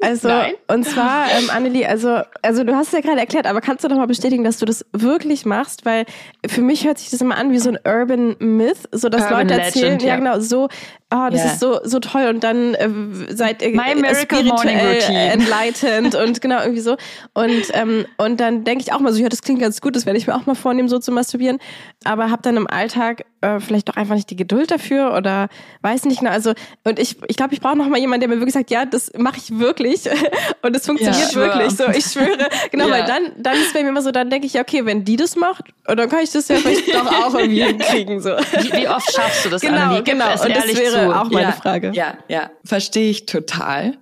also, 0.00 0.28
Nein? 0.28 0.54
und 0.68 0.84
zwar, 0.84 1.26
ähm, 1.38 1.50
Annelie, 1.50 1.86
also, 1.86 2.20
also 2.40 2.64
du 2.64 2.74
hast 2.74 2.88
es 2.88 2.92
ja 2.94 3.00
gerade 3.00 3.20
erklärt, 3.20 3.46
aber 3.46 3.60
kannst 3.60 3.84
du 3.84 3.88
doch 3.88 3.96
mal 3.96 4.06
bestätigen, 4.06 4.42
dass 4.44 4.58
du 4.58 4.64
das 4.64 4.86
wirklich 4.92 5.44
machst? 5.44 5.84
Weil 5.84 6.06
für 6.46 6.62
mich 6.62 6.86
hört 6.86 6.98
sich 6.98 7.10
das 7.10 7.20
immer 7.20 7.36
an 7.36 7.52
wie 7.52 7.58
so 7.58 7.70
ein 7.70 7.78
Urban 7.86 8.36
Myth, 8.38 8.88
so 8.90 9.08
dass 9.10 9.24
Urban 9.24 9.48
Leute 9.48 9.60
erzählen, 9.60 9.84
Legend, 9.84 10.02
ja. 10.02 10.08
ja 10.08 10.16
genau, 10.16 10.40
so, 10.40 10.68
oh, 11.12 11.28
das 11.30 11.40
yeah. 11.40 11.52
ist 11.52 11.60
so, 11.60 11.80
so 11.84 11.98
toll 11.98 12.26
und 12.28 12.42
dann 12.42 12.74
äh, 12.74 12.88
seid 13.30 13.62
ihr 13.62 13.70
My 13.70 13.94
Morning 13.94 14.78
Routine. 14.80 15.32
enlightened 15.32 16.14
und 16.14 16.40
genau 16.40 16.60
irgendwie 16.60 16.80
so. 16.80 16.96
Und, 17.34 17.64
ähm, 17.72 18.06
und 18.18 18.40
dann 18.40 18.64
denke 18.64 18.82
ich 18.82 18.92
auch 18.92 19.00
mal 19.00 19.12
so, 19.12 19.20
ja, 19.20 19.28
das 19.28 19.42
klingt 19.42 19.60
ganz 19.60 19.80
gut, 19.80 19.96
das 19.96 20.06
werde 20.06 20.18
ich 20.18 20.26
mir 20.26 20.34
auch 20.34 20.46
mal 20.46 20.54
vornehmen, 20.54 20.88
so 20.88 20.98
zu 20.98 21.12
masturbieren. 21.12 21.58
Aber 22.04 22.30
habe 22.30 22.42
dann 22.42 22.56
im 22.56 22.66
Alltag 22.66 23.24
äh, 23.42 23.60
vielleicht 23.60 23.88
doch 23.88 23.96
einfach 23.96 24.14
nicht 24.14 24.30
die 24.30 24.36
Geduld 24.36 24.70
dafür 24.70 25.14
oder 25.14 25.48
weiß 25.82 26.04
nicht. 26.06 26.22
Ne? 26.22 26.30
Also, 26.30 26.52
und 26.84 26.98
ich, 26.98 27.16
ich 27.28 27.36
glaube, 27.36 27.54
ich 27.54 27.60
brauche 27.60 27.76
noch 27.76 27.88
mal 27.88 27.98
jemanden, 27.98 28.20
der 28.20 28.28
mir 28.28 28.40
wirklich 28.40 28.54
sagt, 28.54 28.70
ja, 28.70 28.84
das 28.84 29.12
mache 29.16 29.36
ich 29.38 29.58
wirklich 29.58 30.08
und 30.62 30.74
es 30.74 30.86
funktioniert 30.86 31.32
ja, 31.32 31.34
wirklich. 31.34 31.72
So, 31.76 31.88
ich 31.88 32.04
schwöre. 32.04 32.48
Genau, 32.70 32.86
ja. 32.86 32.92
weil 32.92 33.04
dann, 33.04 33.32
dann 33.36 33.56
ist 33.56 33.74
bei 33.74 33.82
mir 33.82 33.90
immer 33.90 34.02
so, 34.02 34.10
dann 34.10 34.30
denke 34.30 34.46
ich, 34.46 34.54
ja, 34.54 34.62
okay, 34.62 34.86
wenn 34.86 35.04
die 35.04 35.16
das 35.16 35.36
macht, 35.36 35.64
dann 35.84 36.08
kann 36.08 36.20
ich 36.22 36.30
das 36.30 36.48
ja 36.48 36.56
vielleicht 36.56 36.94
doch 36.94 37.06
auch 37.06 37.34
irgendwie 37.34 37.62
hinkriegen. 37.62 38.20
So. 38.20 38.30
Wie, 38.30 38.72
wie, 38.72 38.88
oft 38.88 39.12
schaffst 39.12 39.44
du 39.44 39.50
das? 39.50 39.60
Genau, 39.60 40.02
genau. 40.02 40.32
Und 40.32 40.56
das 40.56 40.76
wäre 40.76 41.01
zu. 41.06 41.16
auch 41.16 41.30
meine 41.30 41.48
ja, 41.48 41.52
Frage. 41.52 41.92
Ja, 41.94 42.18
ja, 42.28 42.50
verstehe 42.64 43.10
ich 43.10 43.26
total. 43.26 43.98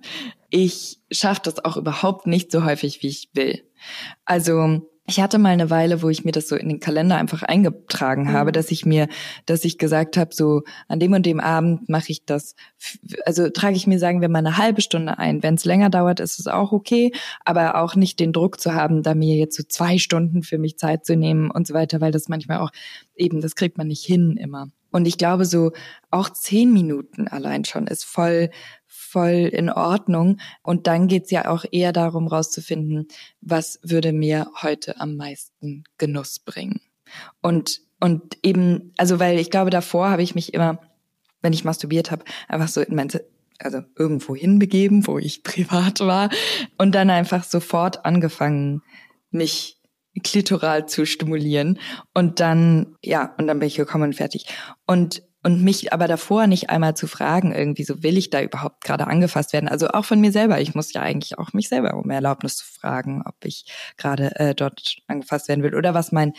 Ich 0.49 0.99
schaffe 1.11 1.41
das 1.45 1.63
auch 1.63 1.77
überhaupt 1.77 2.27
nicht 2.27 2.51
so 2.51 2.65
häufig, 2.65 3.01
wie 3.01 3.07
ich 3.07 3.29
will. 3.33 3.63
Also 4.25 4.81
ich 5.07 5.19
hatte 5.19 5.39
mal 5.39 5.49
eine 5.49 5.69
Weile, 5.69 6.01
wo 6.01 6.09
ich 6.09 6.23
mir 6.23 6.31
das 6.31 6.47
so 6.47 6.55
in 6.55 6.69
den 6.69 6.79
Kalender 6.79 7.17
einfach 7.17 7.43
eingetragen 7.43 8.23
mhm. 8.23 8.31
habe, 8.31 8.51
dass 8.51 8.71
ich 8.71 8.85
mir, 8.85 9.07
dass 9.45 9.65
ich 9.65 9.77
gesagt 9.77 10.15
habe, 10.15 10.33
so 10.33 10.61
an 10.87 10.99
dem 10.99 11.13
und 11.13 11.25
dem 11.25 11.39
Abend 11.39 11.89
mache 11.89 12.11
ich 12.11 12.25
das, 12.25 12.55
also 13.25 13.49
trage 13.49 13.75
ich 13.75 13.87
mir, 13.87 13.99
sagen 13.99 14.21
wir 14.21 14.29
mal, 14.29 14.39
eine 14.39 14.57
halbe 14.57 14.81
Stunde 14.81 15.17
ein. 15.17 15.43
Wenn 15.43 15.55
es 15.55 15.65
länger 15.65 15.89
dauert, 15.89 16.19
ist 16.19 16.39
es 16.39 16.47
auch 16.47 16.71
okay, 16.71 17.11
aber 17.43 17.81
auch 17.81 17.95
nicht 17.95 18.19
den 18.19 18.31
Druck 18.31 18.61
zu 18.61 18.73
haben, 18.73 19.03
da 19.03 19.15
mir 19.15 19.35
jetzt 19.35 19.57
so 19.57 19.63
zwei 19.67 19.97
Stunden 19.97 20.43
für 20.43 20.57
mich 20.57 20.77
Zeit 20.77 21.05
zu 21.05 21.15
nehmen 21.15 21.51
und 21.51 21.67
so 21.67 21.73
weiter, 21.73 21.99
weil 21.99 22.11
das 22.11 22.29
manchmal 22.29 22.59
auch 22.59 22.71
eben, 23.15 23.41
das 23.41 23.55
kriegt 23.55 23.77
man 23.77 23.87
nicht 23.87 24.05
hin 24.05 24.37
immer. 24.37 24.69
Und 24.91 25.07
ich 25.07 25.17
glaube, 25.17 25.45
so 25.45 25.71
auch 26.09 26.29
zehn 26.29 26.71
Minuten 26.71 27.27
allein 27.27 27.65
schon 27.65 27.87
ist 27.87 28.03
voll, 28.03 28.49
voll 28.85 29.49
in 29.51 29.69
Ordnung. 29.69 30.39
Und 30.63 30.87
dann 30.87 31.07
geht's 31.07 31.31
ja 31.31 31.47
auch 31.47 31.65
eher 31.71 31.93
darum, 31.93 32.27
rauszufinden, 32.27 33.07
was 33.41 33.79
würde 33.83 34.13
mir 34.13 34.51
heute 34.61 34.99
am 34.99 35.15
meisten 35.15 35.83
Genuss 35.97 36.39
bringen. 36.39 36.81
Und, 37.41 37.81
und 37.99 38.37
eben, 38.43 38.93
also 38.97 39.19
weil 39.19 39.39
ich 39.39 39.49
glaube, 39.49 39.69
davor 39.69 40.09
habe 40.09 40.23
ich 40.23 40.35
mich 40.35 40.53
immer, 40.53 40.79
wenn 41.41 41.53
ich 41.53 41.63
masturbiert 41.63 42.11
habe, 42.11 42.23
einfach 42.47 42.67
so 42.67 42.81
in 42.81 42.95
mein 42.95 43.09
also 43.63 43.81
irgendwo 43.95 44.35
hinbegeben, 44.35 45.05
wo 45.07 45.19
ich 45.19 45.43
privat 45.43 45.99
war 46.01 46.29
und 46.77 46.95
dann 46.95 47.09
einfach 47.09 47.43
sofort 47.43 48.05
angefangen, 48.05 48.81
mich 49.29 49.80
klitoral 50.23 50.87
zu 50.87 51.05
stimulieren 51.05 51.79
und 52.13 52.39
dann 52.39 52.95
ja 53.03 53.33
und 53.37 53.47
dann 53.47 53.59
bin 53.59 53.67
ich 53.67 53.75
gekommen 53.75 54.05
und 54.05 54.15
fertig 54.15 54.47
und 54.85 55.23
und 55.43 55.63
mich 55.63 55.91
aber 55.91 56.07
davor 56.07 56.45
nicht 56.45 56.69
einmal 56.69 56.95
zu 56.95 57.07
fragen, 57.07 57.51
irgendwie 57.51 57.83
so 57.83 58.03
will 58.03 58.17
ich 58.17 58.29
da 58.29 58.41
überhaupt 58.41 58.83
gerade 58.83 59.07
angefasst 59.07 59.53
werden. 59.53 59.69
Also 59.69 59.87
auch 59.87 60.05
von 60.05 60.21
mir 60.21 60.31
selber. 60.31 60.61
Ich 60.61 60.75
muss 60.75 60.93
ja 60.93 61.01
eigentlich 61.01 61.39
auch 61.39 61.53
mich 61.53 61.67
selber 61.67 61.95
um 61.95 62.09
Erlaubnis 62.11 62.57
zu 62.57 62.65
fragen, 62.65 63.23
ob 63.25 63.35
ich 63.43 63.65
gerade 63.97 64.35
äh, 64.35 64.53
dort 64.53 64.97
angefasst 65.07 65.47
werden 65.47 65.63
will 65.63 65.73
oder 65.73 65.93
was 65.93 66.11
mein 66.11 66.33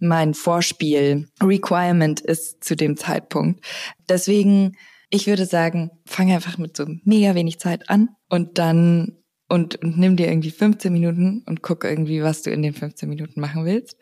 mein 0.00 0.34
Vorspiel 0.34 1.28
Requirement 1.42 2.20
ist 2.20 2.64
zu 2.64 2.74
dem 2.74 2.96
Zeitpunkt. 2.96 3.64
Deswegen, 4.08 4.76
ich 5.10 5.26
würde 5.26 5.44
sagen, 5.44 5.90
fange 6.06 6.34
einfach 6.34 6.56
mit 6.56 6.74
so 6.76 6.86
mega 7.04 7.34
wenig 7.34 7.60
Zeit 7.60 7.90
an 7.90 8.08
und 8.30 8.58
dann 8.58 9.19
und, 9.50 9.82
und 9.82 9.98
nimm 9.98 10.16
dir 10.16 10.28
irgendwie 10.28 10.52
15 10.52 10.92
Minuten 10.92 11.42
und 11.46 11.60
guck 11.60 11.84
irgendwie, 11.84 12.22
was 12.22 12.42
du 12.42 12.50
in 12.50 12.62
den 12.62 12.72
15 12.72 13.08
Minuten 13.08 13.40
machen 13.40 13.64
willst. 13.64 13.96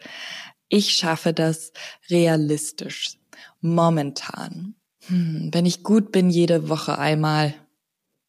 Ich 0.69 0.91
schaffe 0.91 1.33
das 1.33 1.73
realistisch 2.11 3.19
momentan. 3.61 4.75
Hm, 5.07 5.49
wenn 5.53 5.65
ich 5.65 5.83
gut 5.83 6.13
bin, 6.13 6.29
jede 6.29 6.69
Woche 6.69 6.99
einmal. 6.99 7.55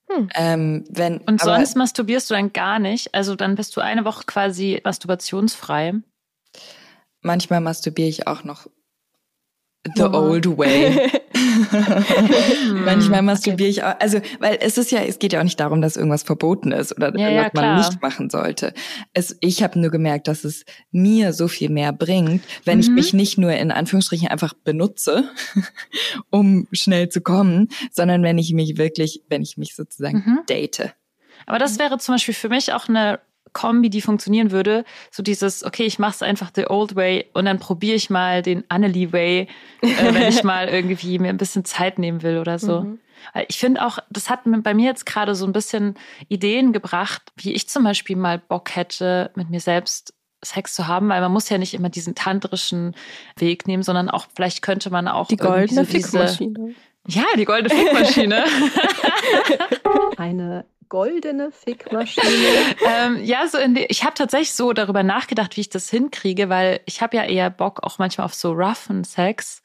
Hm. 0.10 0.30
Ähm, 0.34 0.86
wenn, 0.90 1.18
Und 1.20 1.42
sonst 1.42 1.76
masturbierst 1.76 2.30
du 2.30 2.36
dann 2.36 2.54
gar 2.54 2.80
nicht? 2.80 3.14
Also 3.14 3.36
dann 3.36 3.56
bist 3.56 3.76
du 3.76 3.82
eine 3.82 4.06
Woche 4.06 4.24
quasi 4.26 4.80
masturbationsfrei? 4.84 5.96
Manchmal 7.22 7.60
masturbiere 7.60 8.08
ich 8.08 8.28
auch 8.28 8.46
noch 8.46 8.68
the 9.96 10.04
oh. 10.04 10.32
old 10.32 10.58
way. 10.58 11.10
Manchmal 12.86 13.22
masturbiere 13.22 13.70
ich 13.70 13.84
auch, 13.84 13.96
also, 14.00 14.20
weil 14.40 14.58
es 14.62 14.78
ist 14.78 14.92
ja, 14.92 15.00
es 15.02 15.20
geht 15.20 15.34
ja 15.34 15.40
auch 15.40 15.44
nicht 15.44 15.60
darum, 15.60 15.82
dass 15.82 15.96
irgendwas 15.96 16.24
verboten 16.24 16.72
ist 16.72 16.96
oder 16.96 17.18
ja, 17.18 17.30
ja, 17.30 17.50
man 17.54 17.78
nicht 17.78 18.02
machen 18.02 18.30
sollte. 18.30 18.74
Es, 19.14 19.38
ich 19.42 19.64
habe 19.64 19.80
nur 19.80 19.92
gemerkt, 19.92 20.28
dass 20.28 20.44
es 20.44 20.66
mir 20.92 21.34
so 21.34 21.48
viel 21.48 21.70
mehr 21.70 21.94
bringt, 21.94 22.44
wenn 22.66 22.78
mhm. 22.78 22.82
ich 22.82 22.90
mich 22.90 23.14
nicht 23.14 23.38
nur 23.38 23.52
in 23.52 23.72
Anführungsstrichen 23.72 24.28
einfach 24.28 24.54
benutze, 24.54 25.30
um 26.30 26.68
schnell 26.72 27.10
zu 27.10 27.22
kommen, 27.22 27.70
sondern 27.92 28.24
wenn 28.24 28.38
ich 28.38 28.54
mich 28.54 28.78
wirklich, 28.78 29.22
wenn 29.30 29.42
ich 29.42 29.58
mich 29.58 29.76
sozusagen 29.76 30.24
mhm. 30.26 30.40
date. 30.48 30.94
Aber 31.46 31.58
das 31.58 31.80
wäre 31.80 31.98
zum 31.98 32.16
Beispiel 32.16 32.34
für 32.34 32.50
mich 32.50 32.74
auch 32.74 32.90
eine 32.90 33.20
Kombi, 33.54 33.90
die 33.90 34.02
funktionieren 34.02 34.52
würde. 34.52 34.86
So 35.12 35.24
dieses, 35.24 35.64
okay, 35.64 35.84
ich 35.84 36.00
mache 36.00 36.12
es 36.12 36.22
einfach 36.22 36.52
the 36.56 36.68
old 36.68 36.96
way 36.96 37.26
und 37.34 37.46
dann 37.46 37.60
probiere 37.60 37.96
ich 37.96 38.10
mal 38.10 38.42
den 38.42 38.64
Annelie 38.70 39.12
way, 39.14 39.48
äh, 39.82 40.14
wenn 40.14 40.28
ich 40.28 40.44
mal 40.44 40.68
irgendwie 40.68 41.20
mir 41.20 41.30
ein 41.30 41.38
bisschen 41.38 41.66
Zeit 41.66 42.00
nehmen 42.00 42.22
will 42.22 42.38
oder 42.38 42.60
so. 42.60 42.82
Mhm. 42.82 43.00
Ich 43.48 43.58
finde 43.58 43.86
auch, 43.86 44.00
das 44.10 44.30
hat 44.30 44.42
bei 44.46 44.74
mir 44.74 44.86
jetzt 44.86 45.06
gerade 45.06 45.36
so 45.36 45.46
ein 45.46 45.52
bisschen 45.52 45.96
Ideen 46.30 46.72
gebracht, 46.72 47.22
wie 47.36 47.54
ich 47.54 47.68
zum 47.68 47.84
Beispiel 47.84 48.16
mal 48.16 48.40
Bock 48.40 48.76
hätte, 48.76 49.32
mit 49.36 49.50
mir 49.50 49.60
selbst 49.60 50.14
Sex 50.44 50.74
zu 50.74 50.88
haben, 50.88 51.10
weil 51.10 51.20
man 51.22 51.32
muss 51.32 51.50
ja 51.50 51.58
nicht 51.58 51.74
immer 51.74 51.90
diesen 51.90 52.16
tantrischen 52.16 52.96
Weg 53.38 53.68
nehmen, 53.68 53.84
sondern 53.84 54.10
auch 54.10 54.28
vielleicht 54.36 54.62
könnte 54.62 54.90
man 54.90 55.08
auch 55.08 55.28
die 55.28 55.36
goldene 55.36 55.84
so 55.84 55.92
Fickmaschine. 55.92 56.76
Ja, 57.08 57.26
die 57.38 57.46
goldene 57.46 57.70
Fickmaschine. 57.70 58.46
Eine 60.18 60.66
goldene 60.90 61.52
Fickmaschine? 61.52 62.26
ähm, 62.86 63.24
ja, 63.24 63.48
so 63.48 63.58
in 63.58 63.76
die, 63.76 63.86
ich 63.86 64.04
habe 64.04 64.16
tatsächlich 64.16 64.54
so 64.54 64.74
darüber 64.74 65.04
nachgedacht, 65.04 65.56
wie 65.56 65.62
ich 65.62 65.70
das 65.70 65.90
hinkriege, 65.90 66.50
weil 66.50 66.82
ich 66.86 67.02
habe 67.02 67.16
ja 67.16 67.24
eher 67.24 67.50
Bock 67.50 67.84
auch 67.84 68.00
manchmal 68.00 68.26
auf 68.26 68.34
so 68.34 68.52
roughen 68.52 69.04
Sex 69.04 69.62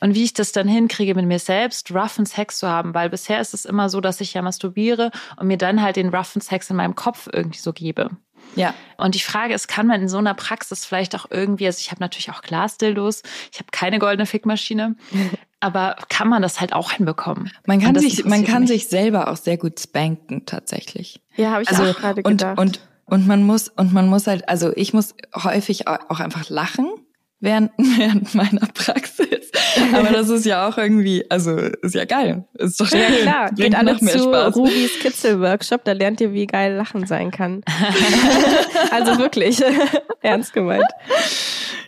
und 0.00 0.14
wie 0.14 0.24
ich 0.24 0.32
das 0.32 0.52
dann 0.52 0.68
hinkriege, 0.68 1.14
mit 1.14 1.26
mir 1.26 1.38
selbst 1.38 1.90
roughen 1.90 2.24
Sex 2.24 2.58
zu 2.58 2.68
haben, 2.68 2.94
weil 2.94 3.10
bisher 3.10 3.40
ist 3.40 3.52
es 3.52 3.64
immer 3.64 3.88
so, 3.88 4.00
dass 4.00 4.20
ich 4.20 4.32
ja 4.34 4.42
masturbiere 4.42 5.10
und 5.36 5.48
mir 5.48 5.58
dann 5.58 5.82
halt 5.82 5.96
den 5.96 6.14
roughen 6.14 6.40
Sex 6.40 6.70
in 6.70 6.76
meinem 6.76 6.94
Kopf 6.94 7.28
irgendwie 7.32 7.58
so 7.58 7.72
gebe. 7.72 8.10
Ja. 8.56 8.74
Und 8.96 9.14
die 9.14 9.20
Frage 9.20 9.54
ist, 9.54 9.68
kann 9.68 9.86
man 9.86 10.02
in 10.02 10.08
so 10.08 10.18
einer 10.18 10.34
Praxis 10.34 10.84
vielleicht 10.84 11.14
auch 11.14 11.26
irgendwie, 11.30 11.66
also 11.66 11.78
ich 11.80 11.90
habe 11.90 12.00
natürlich 12.00 12.30
auch 12.30 12.42
Glasdildos, 12.42 13.22
ich 13.52 13.58
habe 13.58 13.68
keine 13.70 13.98
goldene 13.98 14.26
Fickmaschine, 14.26 14.96
aber 15.60 15.96
kann 16.08 16.28
man 16.28 16.42
das 16.42 16.60
halt 16.60 16.72
auch 16.72 16.92
hinbekommen? 16.92 17.50
Man 17.66 17.80
kann 17.80 17.98
sich, 17.98 18.24
man 18.24 18.44
kann 18.44 18.66
sich 18.66 18.88
selber 18.88 19.28
auch 19.28 19.36
sehr 19.36 19.56
gut 19.56 19.78
spanken 19.80 20.46
tatsächlich. 20.46 21.20
Ja, 21.36 21.52
habe 21.52 21.62
ich 21.62 21.68
also, 21.68 21.84
auch 21.84 21.96
gerade 21.96 22.22
gedacht. 22.22 22.58
Und, 22.58 22.78
und 22.78 22.80
und 23.10 23.26
man 23.26 23.42
muss 23.42 23.68
und 23.68 23.92
man 23.92 24.06
muss 24.06 24.28
halt, 24.28 24.48
also 24.48 24.72
ich 24.76 24.94
muss 24.94 25.14
häufig 25.34 25.88
auch 25.88 26.20
einfach 26.20 26.48
lachen, 26.48 26.88
während, 27.40 27.70
während 27.78 28.34
meiner 28.34 28.66
Praxis. 28.72 29.50
Aber 29.92 30.10
das 30.10 30.28
ist 30.28 30.46
ja 30.46 30.68
auch 30.68 30.78
irgendwie, 30.78 31.24
also 31.30 31.56
ist 31.56 31.94
ja 31.94 32.04
geil. 32.04 32.44
Ist 32.54 32.80
doch 32.80 32.86
schön. 32.86 33.00
Ja, 33.00 33.20
klar. 33.22 33.50
Geht 33.52 33.74
alle 33.74 33.94
noch 33.94 34.00
mehr 34.00 34.12
zu 34.12 34.24
Spaß. 34.24 34.56
Rubis 34.56 34.98
Kitzel-Workshop, 35.00 35.84
da 35.84 35.92
lernt 35.92 36.20
ihr, 36.20 36.32
wie 36.32 36.46
geil 36.46 36.74
Lachen 36.74 37.06
sein 37.06 37.30
kann. 37.30 37.62
also 38.90 39.18
wirklich, 39.18 39.62
ernst 40.22 40.52
gemeint. 40.52 40.84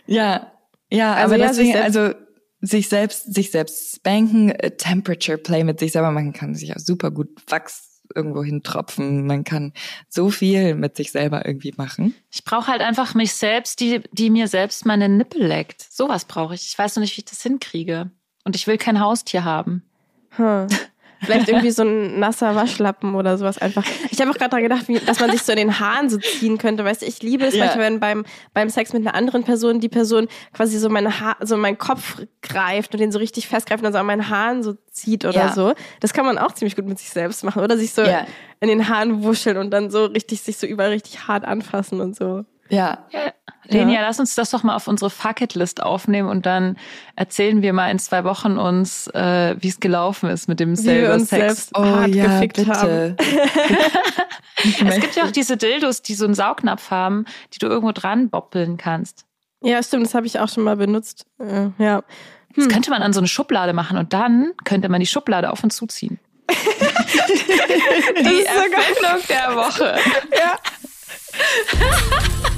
Ja, 0.05 0.51
ja, 0.91 1.13
Also 1.13 1.35
aber 1.35 1.43
ja, 1.43 1.53
sich 1.53 1.71
deswegen, 1.71 1.73
selbst- 1.73 1.97
also 1.97 2.15
sich 2.61 2.89
selbst, 2.89 3.33
sich 3.33 3.51
selbst 3.51 3.95
spanken, 3.97 4.49
äh, 4.51 4.71
Temperature 4.71 5.37
Play 5.37 5.63
mit 5.63 5.79
sich 5.79 5.91
selber, 5.91 6.11
man 6.11 6.33
kann 6.33 6.55
sich 6.55 6.73
auch 6.75 6.79
super 6.79 7.11
gut 7.11 7.29
Wachs 7.47 7.92
irgendwo 8.15 8.43
hintropfen, 8.43 9.25
man 9.25 9.43
kann 9.43 9.73
so 10.09 10.29
viel 10.29 10.75
mit 10.75 10.95
sich 10.95 11.11
selber 11.11 11.45
irgendwie 11.45 11.73
machen. 11.77 12.15
Ich 12.31 12.43
brauche 12.43 12.67
halt 12.67 12.81
einfach 12.81 13.13
mich 13.13 13.33
selbst, 13.33 13.79
die, 13.79 14.01
die 14.11 14.29
mir 14.29 14.47
selbst 14.47 14.85
meine 14.85 15.09
Nippel 15.09 15.45
leckt. 15.45 15.81
Sowas 15.81 16.25
brauche 16.25 16.55
ich. 16.55 16.65
Ich 16.67 16.77
weiß 16.77 16.95
noch 16.95 17.01
nicht, 17.01 17.17
wie 17.17 17.21
ich 17.21 17.25
das 17.25 17.41
hinkriege. 17.41 18.11
Und 18.43 18.55
ich 18.55 18.67
will 18.67 18.77
kein 18.77 18.99
Haustier 18.99 19.43
haben. 19.43 19.83
Hm. 20.31 20.67
Vielleicht 21.23 21.47
irgendwie 21.47 21.71
so 21.71 21.83
ein 21.83 22.19
nasser 22.19 22.55
Waschlappen 22.55 23.15
oder 23.15 23.37
sowas 23.37 23.57
einfach. 23.57 23.83
Ich 24.11 24.19
habe 24.21 24.29
auch 24.31 24.35
gerade 24.35 24.49
daran 24.51 24.63
gedacht, 24.63 24.87
wie, 24.87 24.99
dass 24.99 25.19
man 25.19 25.31
sich 25.31 25.43
so 25.43 25.51
in 25.51 25.57
den 25.57 25.79
Haaren 25.79 26.09
so 26.09 26.17
ziehen 26.17 26.57
könnte. 26.57 26.83
Weißt 26.85 27.01
du, 27.01 27.05
ich 27.05 27.21
liebe 27.21 27.45
es 27.45 27.55
Ja. 27.55 27.65
manchmal, 27.65 27.85
wenn 27.85 27.99
beim, 27.99 28.25
beim 28.53 28.69
Sex 28.69 28.93
mit 28.93 29.05
einer 29.05 29.15
anderen 29.15 29.43
Person 29.43 29.79
die 29.79 29.89
Person 29.89 30.27
quasi 30.53 30.77
so 30.77 30.89
meine 30.89 31.19
Haar, 31.19 31.37
so 31.41 31.57
meinen 31.57 31.77
Kopf 31.77 32.21
greift 32.41 32.93
und 32.93 32.99
den 32.99 33.11
so 33.11 33.19
richtig 33.19 33.47
festgreift 33.47 33.81
und 33.81 33.85
dann 33.85 33.93
so 33.93 33.99
an 33.99 34.05
meinen 34.05 34.29
Haaren 34.29 34.63
so 34.63 34.73
zieht 34.91 35.25
oder 35.25 35.33
Ja. 35.47 35.53
so. 35.53 35.73
Das 35.99 36.13
kann 36.13 36.25
man 36.25 36.37
auch 36.37 36.51
ziemlich 36.53 36.75
gut 36.75 36.85
mit 36.85 36.99
sich 36.99 37.09
selbst 37.09 37.43
machen. 37.43 37.63
Oder 37.63 37.77
sich 37.77 37.93
so 37.93 38.01
Ja. 38.03 38.25
in 38.59 38.67
den 38.67 38.87
Haaren 38.89 39.23
wuscheln 39.23 39.57
und 39.57 39.71
dann 39.71 39.89
so 39.91 40.05
richtig, 40.05 40.41
sich 40.41 40.57
so 40.57 40.67
überall 40.67 40.89
richtig 40.91 41.27
hart 41.27 41.45
anfassen 41.45 42.01
und 42.01 42.15
so. 42.15 42.45
Ja, 42.69 43.05
Lenia, 43.65 44.01
lass 44.01 44.19
uns 44.19 44.35
das 44.35 44.49
doch 44.49 44.63
mal 44.63 44.75
auf 44.75 44.87
unsere 44.87 45.09
Fuck-It-List 45.09 45.81
aufnehmen 45.81 46.27
und 46.29 46.45
dann 46.45 46.77
erzählen 47.15 47.61
wir 47.61 47.71
mal 47.73 47.89
in 47.89 47.99
zwei 47.99 48.23
Wochen 48.23 48.57
uns, 48.57 49.07
äh, 49.07 49.55
wie 49.59 49.69
es 49.69 49.79
gelaufen 49.79 50.29
ist 50.29 50.47
mit 50.47 50.59
dem 50.59 50.77
Wie 50.77 50.83
wir 50.83 50.83
selber 50.83 51.13
uns 51.13 51.29
Sex. 51.29 51.41
selbst 51.41 51.71
oh 51.75 51.83
hart 51.83 52.15
ja, 52.15 52.25
gefickt 52.25 52.57
bitte. 52.57 52.71
haben. 52.71 53.17
Es 54.85 54.99
gibt 55.01 55.15
ja 55.15 55.25
auch 55.25 55.31
diese 55.31 55.57
Dildos, 55.57 56.03
die 56.03 56.13
so 56.13 56.23
einen 56.23 56.35
Saugnapf 56.35 56.89
haben, 56.89 57.25
die 57.53 57.59
du 57.59 57.67
irgendwo 57.67 57.91
dran 57.91 58.29
boppeln 58.29 58.77
kannst. 58.77 59.25
Ja, 59.61 59.81
stimmt, 59.83 60.05
das 60.05 60.13
habe 60.13 60.25
ich 60.25 60.39
auch 60.39 60.47
schon 60.47 60.63
mal 60.63 60.77
benutzt. 60.77 61.25
Äh, 61.39 61.69
ja. 61.79 62.03
Das 62.55 62.69
könnte 62.69 62.89
man 62.91 63.01
an 63.01 63.13
so 63.13 63.19
eine 63.19 63.27
Schublade 63.27 63.73
machen 63.73 63.97
und 63.97 64.13
dann 64.13 64.53
könnte 64.63 64.87
man 64.87 64.99
die 64.99 65.07
Schublade 65.07 65.51
auf 65.51 65.63
und 65.63 65.73
zuziehen. 65.73 66.19
die. 66.49 68.45
Erfindung 68.45 69.21
der 69.27 69.55
Woche. 69.55 69.97
Ja. 70.37 70.59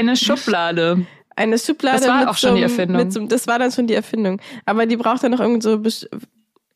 eine 0.00 0.16
Schublade. 0.16 1.06
Eine 1.36 1.58
Schublade. 1.58 1.98
Das 2.00 2.08
war 2.08 2.18
mit 2.20 2.28
auch 2.28 2.36
schon 2.36 2.56
die 2.56 2.60
so 2.62 2.64
einem- 2.66 2.70
Erfindung. 2.72 2.96
Mit 3.04 3.12
so, 3.12 3.26
das 3.26 3.46
war 3.46 3.58
dann 3.58 3.70
schon 3.72 3.86
die 3.86 3.94
Erfindung. 3.94 4.40
Aber 4.66 4.86
die 4.86 4.96
braucht 4.96 5.22
dann 5.22 5.30
noch 5.32 5.40
irgend 5.40 5.62
so. 5.62 5.78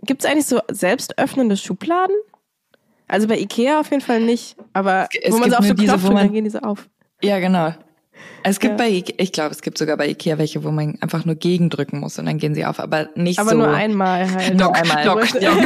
Gibt 0.03 0.23
es 0.25 0.31
eigentlich 0.31 0.47
so 0.47 0.61
selbst 0.71 1.19
öffnende 1.19 1.57
Schubladen? 1.57 2.15
Also 3.09 3.27
bei 3.29 3.39
Ikea 3.39 3.81
auf 3.81 3.91
jeden 3.91 4.03
Fall 4.03 4.21
nicht. 4.21 4.57
Aber 4.73 5.09
Es 5.23 5.33
wo 5.33 5.39
man 5.39 5.51
gibt 5.51 5.53
so 5.53 5.59
auf 5.59 5.67
so 5.67 5.75
diese, 5.75 5.93
Knopf 5.93 6.05
man- 6.05 6.17
dann 6.17 6.33
gehen 6.33 6.45
die 6.45 6.51
so 6.51 6.59
auf. 6.61 6.89
Ja, 7.23 7.39
genau. 7.41 7.75
Es 8.43 8.61
gibt 8.61 8.73
Ja. 8.73 8.77
bei 8.87 8.91
Ikea, 8.91 9.17
ich 9.19 9.33
glaube, 9.33 9.51
es 9.51 9.61
gibt 9.61 9.77
sogar 9.77 9.97
bei 9.97 10.09
Ikea 10.09 10.39
welche, 10.39 10.63
wo 10.65 10.71
man 10.71 10.97
einfach 11.01 11.25
nur 11.25 11.35
gegendrücken 11.35 12.01
muss 12.01 12.19
und 12.19 12.27
dann 12.27 12.39
gehen 12.39 12.55
sie 12.55 12.65
auf, 12.65 12.79
aber 12.81 13.09
nicht 13.17 13.39
Aber 13.39 13.51
so. 13.51 13.57
nur 13.57 13.69
einmal 13.69 14.31
halt. 14.31 14.55
Nur 14.57 14.75
einmal. 14.75 15.05
Dock, 15.05 15.41
Ja. 15.43 15.53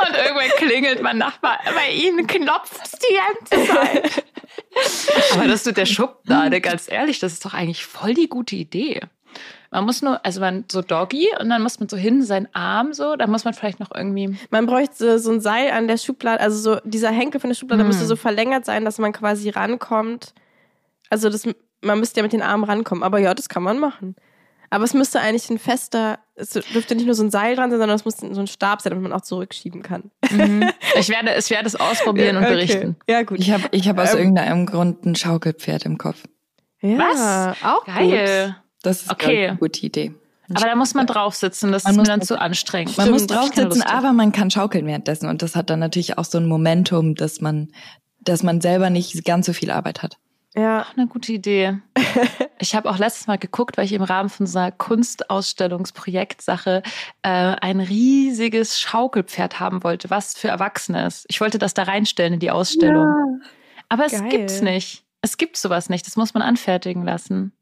Und 0.00 0.16
irgendwann 0.16 0.50
klingelt 0.56 1.02
mein 1.02 1.18
Nachbar, 1.18 1.58
bei 1.64 1.92
Ihnen 1.94 2.26
klopft's 2.26 2.92
die 2.92 3.14
ganze 3.58 3.72
Zeit. 3.72 4.24
Aber 5.32 5.46
das 5.46 5.64
mit 5.64 5.76
der 5.76 5.86
Schublade, 5.86 6.60
ganz 6.60 6.90
ehrlich, 6.90 7.18
das 7.18 7.32
ist 7.34 7.44
doch 7.44 7.54
eigentlich 7.54 7.84
voll 7.84 8.14
die 8.14 8.28
gute 8.28 8.56
Idee. 8.56 9.00
Man 9.70 9.84
muss 9.84 10.02
nur, 10.02 10.24
also 10.26 10.40
man 10.40 10.64
so 10.70 10.82
Doggy 10.82 11.28
und 11.38 11.48
dann 11.48 11.62
muss 11.62 11.78
man 11.78 11.88
so 11.88 11.96
hin, 11.96 12.24
seinen 12.24 12.48
Arm 12.52 12.92
so, 12.92 13.14
dann 13.14 13.30
muss 13.30 13.44
man 13.44 13.54
vielleicht 13.54 13.78
noch 13.78 13.92
irgendwie. 13.94 14.36
Man 14.50 14.66
bräuchte 14.66 15.20
so 15.20 15.30
ein 15.30 15.40
Seil 15.40 15.70
an 15.70 15.86
der 15.86 15.96
Schublade, 15.96 16.40
also 16.40 16.58
so 16.58 16.80
dieser 16.84 17.10
Henkel 17.10 17.40
von 17.40 17.50
der 17.50 17.54
Schublade 17.54 17.82
Hm. 17.82 17.86
müsste 17.88 18.06
so 18.06 18.16
verlängert 18.16 18.64
sein, 18.64 18.84
dass 18.84 18.98
man 18.98 19.12
quasi 19.12 19.48
rankommt. 19.50 20.34
Also 21.08 21.30
das, 21.30 21.48
man 21.82 22.00
müsste 22.00 22.18
ja 22.18 22.24
mit 22.24 22.32
den 22.32 22.42
Armen 22.42 22.64
rankommen. 22.64 23.04
Aber 23.04 23.18
ja, 23.18 23.32
das 23.32 23.48
kann 23.48 23.62
man 23.62 23.78
machen. 23.78 24.16
Aber 24.72 24.84
es 24.84 24.94
müsste 24.94 25.20
eigentlich 25.20 25.50
ein 25.50 25.58
fester, 25.58 26.20
es 26.36 26.50
dürfte 26.50 26.94
nicht 26.94 27.04
nur 27.06 27.14
so 27.16 27.24
ein 27.24 27.30
Seil 27.30 27.56
dran 27.56 27.70
sein, 27.70 27.80
sondern 27.80 27.96
es 27.96 28.04
muss 28.04 28.18
so 28.18 28.40
ein 28.40 28.46
Stab 28.46 28.80
sein, 28.80 28.90
damit 28.90 29.02
man 29.02 29.12
auch 29.12 29.22
zurückschieben 29.24 29.82
kann. 29.82 30.10
Ich 30.96 31.08
werde, 31.08 31.34
ich 31.38 31.50
werde 31.50 31.66
es 31.66 31.76
ausprobieren 31.76 32.36
und 32.36 32.44
Okay. 32.44 32.52
berichten. 32.52 32.96
Ja, 33.08 33.22
gut. 33.22 33.38
Ich 33.40 33.50
habe 33.52 33.64
ich 33.72 33.88
hab 33.88 33.98
aus 33.98 34.12
Ähm. 34.12 34.18
irgendeinem 34.18 34.66
Grund 34.66 35.04
ein 35.06 35.14
Schaukelpferd 35.16 35.86
im 35.86 35.98
Kopf. 35.98 36.22
Ja, 36.80 36.98
Was? 36.98 37.56
Auch 37.64 37.84
Geil. 37.84 38.56
Das 38.82 39.02
ist 39.02 39.10
Okay. 39.10 39.48
eine 39.48 39.56
gute 39.58 39.84
Idee. 39.84 40.14
Aber 40.54 40.66
da 40.66 40.74
muss 40.74 40.94
man 40.94 41.06
drauf 41.06 41.34
sitzen, 41.34 41.70
das 41.70 41.84
Man 41.84 41.92
ist 41.92 41.96
mir 41.98 42.02
dann 42.04 42.22
zu 42.22 42.40
anstrengend. 42.40 42.96
Man 42.96 43.06
Stimmt, 43.14 43.30
muss 43.30 43.78
drauf. 43.78 43.86
aber 43.86 44.12
man 44.12 44.32
kann 44.32 44.50
schaukeln 44.50 44.84
währenddessen 44.86 45.28
und 45.28 45.42
das 45.42 45.54
hat 45.54 45.70
dann 45.70 45.78
natürlich 45.78 46.18
auch 46.18 46.24
so 46.24 46.38
ein 46.38 46.46
Momentum, 46.46 47.14
dass 47.14 47.40
man, 47.40 47.68
dass 48.20 48.42
man 48.42 48.60
selber 48.60 48.90
nicht 48.90 49.24
ganz 49.24 49.46
so 49.46 49.52
viel 49.52 49.70
Arbeit 49.70 50.02
hat. 50.02 50.16
Ja. 50.60 50.86
Eine 50.96 51.06
gute 51.06 51.32
Idee. 51.32 51.78
Ich 52.62 52.74
habe 52.74 52.90
auch 52.90 52.98
letztes 52.98 53.26
Mal 53.26 53.38
geguckt, 53.38 53.78
weil 53.78 53.86
ich 53.86 53.94
im 53.94 54.02
Rahmen 54.02 54.28
von 54.28 54.46
so 54.46 54.58
einer 54.58 54.70
Kunstausstellungsprojektsache 54.70 56.82
äh, 57.22 57.28
ein 57.30 57.80
riesiges 57.80 58.78
Schaukelpferd 58.78 59.60
haben 59.60 59.82
wollte, 59.82 60.10
was 60.10 60.36
für 60.36 60.48
Erwachsene 60.48 61.06
ist. 61.06 61.24
Ich 61.30 61.40
wollte 61.40 61.56
das 61.56 61.72
da 61.72 61.84
reinstellen 61.84 62.34
in 62.34 62.40
die 62.40 62.50
Ausstellung. 62.50 63.40
Aber 63.88 64.04
es 64.04 64.12
Geil. 64.12 64.28
gibt's 64.28 64.60
nicht. 64.60 65.06
Es 65.22 65.38
gibt 65.38 65.56
sowas 65.56 65.88
nicht. 65.88 66.06
Das 66.06 66.16
muss 66.16 66.34
man 66.34 66.42
anfertigen 66.42 67.02
lassen. 67.02 67.54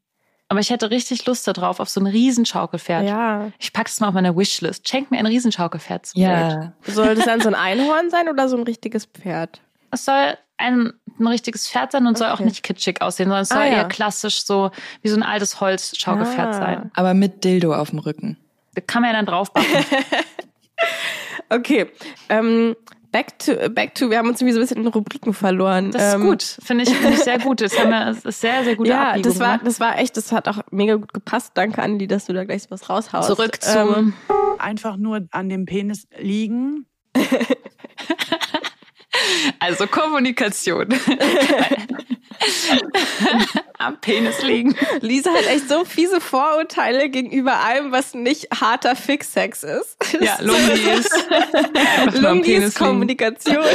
Aber 0.49 0.59
ich 0.59 0.69
hätte 0.69 0.91
richtig 0.91 1.25
Lust 1.27 1.47
darauf, 1.47 1.79
auf 1.79 1.87
so 1.87 2.01
ein 2.01 2.07
Riesenschaukelpferd. 2.07 3.07
Ja. 3.07 3.53
Ich 3.57 3.71
packe 3.71 3.89
es 3.89 4.01
mal 4.01 4.09
auf 4.09 4.15
meine 4.15 4.35
Wishlist. 4.35 4.89
Schenk 4.89 5.11
mir 5.11 5.19
ein 5.19 5.27
Riesenschaukelpferd 5.27 6.07
zum 6.07 6.21
Date. 6.21 6.73
Soll 6.87 7.15
das 7.15 7.23
dann 7.23 7.39
so 7.39 7.47
ein 7.47 7.55
Einhorn 7.55 8.09
sein 8.09 8.27
oder 8.27 8.49
so 8.49 8.57
ein 8.57 8.63
richtiges 8.63 9.05
Pferd? 9.05 9.61
Es 9.91 10.03
soll 10.03 10.37
ein, 10.59 10.93
ein 11.19 11.27
richtiges 11.27 11.67
Pferd 11.67 11.91
sein 11.91 12.05
und 12.05 12.17
soll 12.17 12.27
auch 12.27 12.33
Okay. 12.35 12.43
nicht 12.45 12.63
kitschig 12.63 13.01
aussehen, 13.01 13.25
sondern 13.27 13.41
es 13.43 13.49
soll 13.49 13.57
Ah, 13.59 13.65
ja. 13.65 13.71
eher 13.77 13.87
klassisch 13.87 14.43
so 14.45 14.71
wie 15.01 15.09
so 15.09 15.15
ein 15.15 15.23
altes 15.23 15.59
Holzschaukelpferd 15.61 16.47
Ah. 16.49 16.53
sein. 16.53 16.91
Aber 16.93 17.13
mit 17.13 17.43
Dildo 17.43 17.73
auf 17.73 17.89
dem 17.89 17.99
Rücken. 17.99 18.37
Da 18.75 18.81
kann 18.81 19.01
man 19.01 19.11
ja 19.11 19.17
dann 19.17 19.25
draufbacken. 19.25 19.67
Okay. 21.51 21.87
Ähm, 22.29 22.75
back 23.11 23.39
to, 23.39 23.53
back 23.71 23.95
to, 23.95 24.11
wir 24.11 24.19
haben 24.19 24.29
uns 24.29 24.39
irgendwie 24.39 24.53
so 24.53 24.59
ein 24.59 24.61
bisschen 24.67 24.81
in 24.83 24.87
Rubriken 24.87 25.33
verloren. 25.33 25.89
Das 25.91 26.09
ist 26.09 26.13
ähm, 26.13 26.21
gut. 26.27 26.43
Finde 26.63 26.83
ich, 26.83 26.91
finde 26.95 27.15
ich 27.17 27.23
sehr 27.23 27.39
gut. 27.39 27.59
Das, 27.59 27.77
haben 27.79 27.89
wir, 27.89 28.05
das 28.05 28.23
ist 28.23 28.39
sehr, 28.39 28.63
sehr 28.63 28.75
gute 28.75 28.91
Ja, 28.91 29.09
Abbiegung 29.09 29.31
das 29.31 29.39
war, 29.39 29.47
gemacht. 29.57 29.65
das 29.67 29.79
war 29.79 29.97
echt, 29.97 30.15
das 30.15 30.31
hat 30.31 30.47
auch 30.47 30.59
mega 30.69 30.95
gut 30.95 31.11
gepasst. 31.11 31.53
Danke, 31.55 31.81
Anli, 31.81 32.05
dass 32.07 32.25
du 32.25 32.33
da 32.33 32.43
gleich 32.45 32.69
was 32.69 32.87
raushaust. 32.87 33.27
Zurück 33.29 33.59
zu. 33.61 33.77
Ähm, 33.79 34.13
einfach 34.59 34.95
nur 34.95 35.27
an 35.31 35.49
dem 35.49 35.65
Penis 35.65 36.07
liegen. 36.19 36.85
also 39.59 39.87
Kommunikation. 39.87 40.87
Am 43.77 43.99
Penis 44.01 44.41
liegen. 44.43 44.75
Lisa 45.01 45.31
hat 45.31 45.45
echt 45.47 45.69
so 45.69 45.85
fiese 45.85 46.19
Vorurteile 46.21 47.09
gegenüber 47.09 47.59
allem, 47.63 47.91
was 47.91 48.13
nicht 48.13 48.47
harter 48.59 48.95
Fix-Sex 48.95 49.63
ist. 49.63 49.97
Ja, 50.19 50.37
Penis 52.41 52.43
liegen. 52.43 52.73
Kommunikation. 52.73 53.63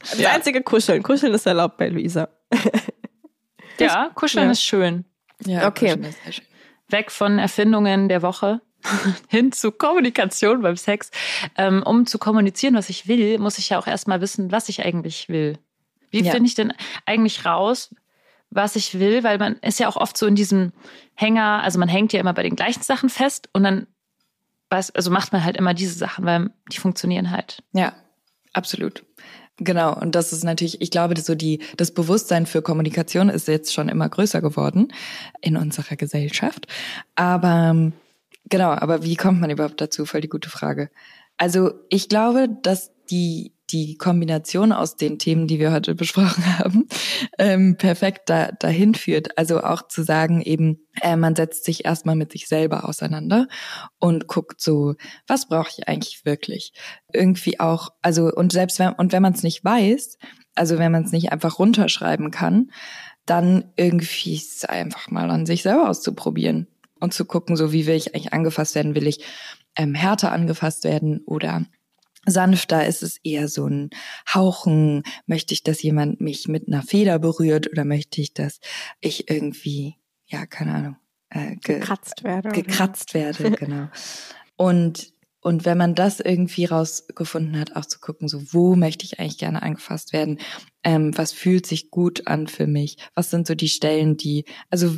Das 0.00 0.16
Ja. 0.20 0.30
einzige 0.30 0.62
Kuscheln. 0.62 1.02
Kuscheln 1.02 1.34
ist 1.34 1.44
erlaubt 1.44 1.76
bei 1.76 1.88
Luisa. 1.88 2.28
Ja, 3.80 4.10
kuscheln 4.14 4.46
Ja. 4.46 4.52
ist 4.52 4.62
schön. 4.62 5.04
Ja, 5.44 5.66
Okay. 5.66 5.86
kuscheln 5.86 6.04
ist 6.04 6.22
sehr 6.22 6.32
schön. 6.34 6.44
weg 6.88 7.10
von 7.10 7.38
Erfindungen 7.40 8.08
der 8.08 8.22
Woche 8.22 8.60
hin 9.28 9.52
zu 9.52 9.72
Kommunikation 9.72 10.62
beim 10.62 10.76
Sex. 10.76 11.10
Ähm, 11.56 11.82
um 11.82 12.06
zu 12.06 12.18
kommunizieren, 12.18 12.74
was 12.74 12.88
ich 12.90 13.08
will, 13.08 13.38
muss 13.38 13.58
ich 13.58 13.70
ja 13.70 13.78
auch 13.78 13.86
erstmal 13.86 14.20
wissen, 14.20 14.52
was 14.52 14.68
ich 14.68 14.84
eigentlich 14.84 15.28
will. 15.28 15.58
Wie 16.10 16.22
Ja. 16.22 16.32
finde 16.32 16.48
ich 16.48 16.54
denn 16.54 16.72
eigentlich 17.06 17.44
raus, 17.44 17.94
was 18.50 18.76
ich 18.76 18.98
will? 18.98 19.24
Weil 19.24 19.38
man 19.38 19.56
ist 19.56 19.78
ja 19.78 19.88
auch 19.88 19.96
oft 19.96 20.16
so 20.16 20.26
in 20.26 20.34
diesem 20.34 20.72
Hänger, 21.14 21.62
also 21.62 21.78
man 21.78 21.88
hängt 21.88 22.12
ja 22.12 22.20
immer 22.20 22.32
bei 22.32 22.42
den 22.42 22.56
gleichen 22.56 22.82
Sachen 22.82 23.10
fest 23.10 23.48
und 23.52 23.64
dann 23.64 23.86
weiß, 24.70 24.90
also 24.92 25.10
macht 25.10 25.32
man 25.32 25.44
halt 25.44 25.56
immer 25.56 25.74
diese 25.74 25.94
Sachen, 25.94 26.24
weil 26.24 26.50
die 26.72 26.78
funktionieren 26.78 27.30
halt. 27.30 27.62
Ja, 27.72 27.94
absolut. 28.52 29.04
Genau, 29.60 29.92
und 29.92 30.14
das 30.14 30.32
ist 30.32 30.44
natürlich, 30.44 30.80
ich 30.80 30.90
glaube, 30.90 31.20
so 31.20 31.34
die, 31.34 31.60
das 31.76 31.92
Bewusstsein 31.92 32.46
für 32.46 32.62
Kommunikation 32.62 33.28
ist 33.28 33.48
jetzt 33.48 33.74
schon 33.74 33.88
immer 33.88 34.08
größer 34.08 34.40
geworden 34.40 34.92
in 35.40 35.56
unserer 35.56 35.96
Gesellschaft. 35.96 36.68
Aber 37.16 37.70
ähm, 37.70 37.92
genau, 38.48 38.70
aber 38.70 39.02
wie 39.02 39.16
kommt 39.16 39.40
man 39.40 39.50
überhaupt 39.50 39.80
dazu? 39.80 40.04
Voll 40.04 40.20
die 40.20 40.28
gute 40.28 40.50
Frage. 40.50 40.90
Also 41.36 41.72
ich 41.88 42.08
glaube, 42.08 42.48
dass 42.62 42.92
die 43.10 43.52
die 43.70 43.96
Kombination 43.96 44.72
aus 44.72 44.96
den 44.96 45.18
Themen, 45.18 45.46
die 45.46 45.58
wir 45.58 45.72
heute 45.72 45.94
besprochen 45.94 46.58
haben, 46.58 46.88
ähm, 47.38 47.76
perfekt 47.76 48.30
da, 48.30 48.50
dahin 48.52 48.94
führt. 48.94 49.36
Also 49.36 49.62
auch 49.62 49.86
zu 49.88 50.02
sagen, 50.02 50.40
eben, 50.40 50.86
äh, 51.02 51.16
man 51.16 51.36
setzt 51.36 51.64
sich 51.64 51.84
erstmal 51.84 52.16
mit 52.16 52.32
sich 52.32 52.48
selber 52.48 52.88
auseinander 52.88 53.46
und 53.98 54.26
guckt 54.26 54.60
so, 54.60 54.94
was 55.26 55.48
brauche 55.48 55.70
ich 55.76 55.88
eigentlich 55.88 56.24
wirklich? 56.24 56.72
Irgendwie 57.12 57.60
auch, 57.60 57.90
also 58.02 58.32
und 58.32 58.52
selbst 58.52 58.78
wenn 58.78 58.92
und 58.94 59.12
wenn 59.12 59.22
man 59.22 59.34
es 59.34 59.42
nicht 59.42 59.64
weiß, 59.64 60.18
also 60.54 60.78
wenn 60.78 60.92
man 60.92 61.04
es 61.04 61.12
nicht 61.12 61.30
einfach 61.30 61.58
runterschreiben 61.58 62.30
kann, 62.30 62.70
dann 63.26 63.72
irgendwie 63.76 64.40
einfach 64.66 65.10
mal 65.10 65.30
an 65.30 65.44
sich 65.44 65.62
selber 65.62 65.90
auszuprobieren 65.90 66.66
und 67.00 67.14
zu 67.14 67.24
gucken, 67.24 67.56
so 67.56 67.72
wie 67.72 67.86
will 67.86 67.96
ich 67.96 68.14
eigentlich 68.14 68.32
angefasst 68.32 68.74
werden? 68.74 68.94
Will 68.94 69.06
ich 69.06 69.24
ähm, 69.76 69.94
härter 69.94 70.32
angefasst 70.32 70.84
werden 70.84 71.20
oder 71.26 71.66
sanfter? 72.26 72.86
Ist 72.86 73.02
es 73.02 73.18
eher 73.22 73.48
so 73.48 73.66
ein 73.66 73.90
Hauchen? 74.32 75.02
Möchte 75.26 75.54
ich, 75.54 75.62
dass 75.62 75.82
jemand 75.82 76.20
mich 76.20 76.48
mit 76.48 76.68
einer 76.68 76.82
Feder 76.82 77.18
berührt 77.18 77.70
oder 77.70 77.84
möchte 77.84 78.20
ich, 78.20 78.34
dass 78.34 78.60
ich 79.00 79.30
irgendwie, 79.30 79.96
ja, 80.26 80.46
keine 80.46 80.74
Ahnung, 80.74 80.96
äh, 81.30 81.56
ge 81.56 81.78
gekratzt 81.78 82.24
werde? 82.24 82.50
Gekratzt 82.50 83.14
werde, 83.14 83.50
genau. 83.58 83.88
Und 84.56 85.12
und 85.40 85.64
wenn 85.64 85.78
man 85.78 85.94
das 85.94 86.18
irgendwie 86.18 86.64
rausgefunden 86.64 87.58
hat, 87.58 87.76
auch 87.76 87.84
zu 87.84 88.00
gucken, 88.00 88.28
so 88.28 88.52
wo 88.52 88.74
möchte 88.74 89.04
ich 89.04 89.20
eigentlich 89.20 89.38
gerne 89.38 89.62
angefasst 89.62 90.12
werden, 90.12 90.38
ähm, 90.82 91.16
was 91.16 91.32
fühlt 91.32 91.64
sich 91.64 91.90
gut 91.90 92.26
an 92.26 92.48
für 92.48 92.66
mich, 92.66 92.96
was 93.14 93.30
sind 93.30 93.46
so 93.46 93.54
die 93.54 93.68
Stellen, 93.68 94.16
die, 94.16 94.44
also 94.68 94.96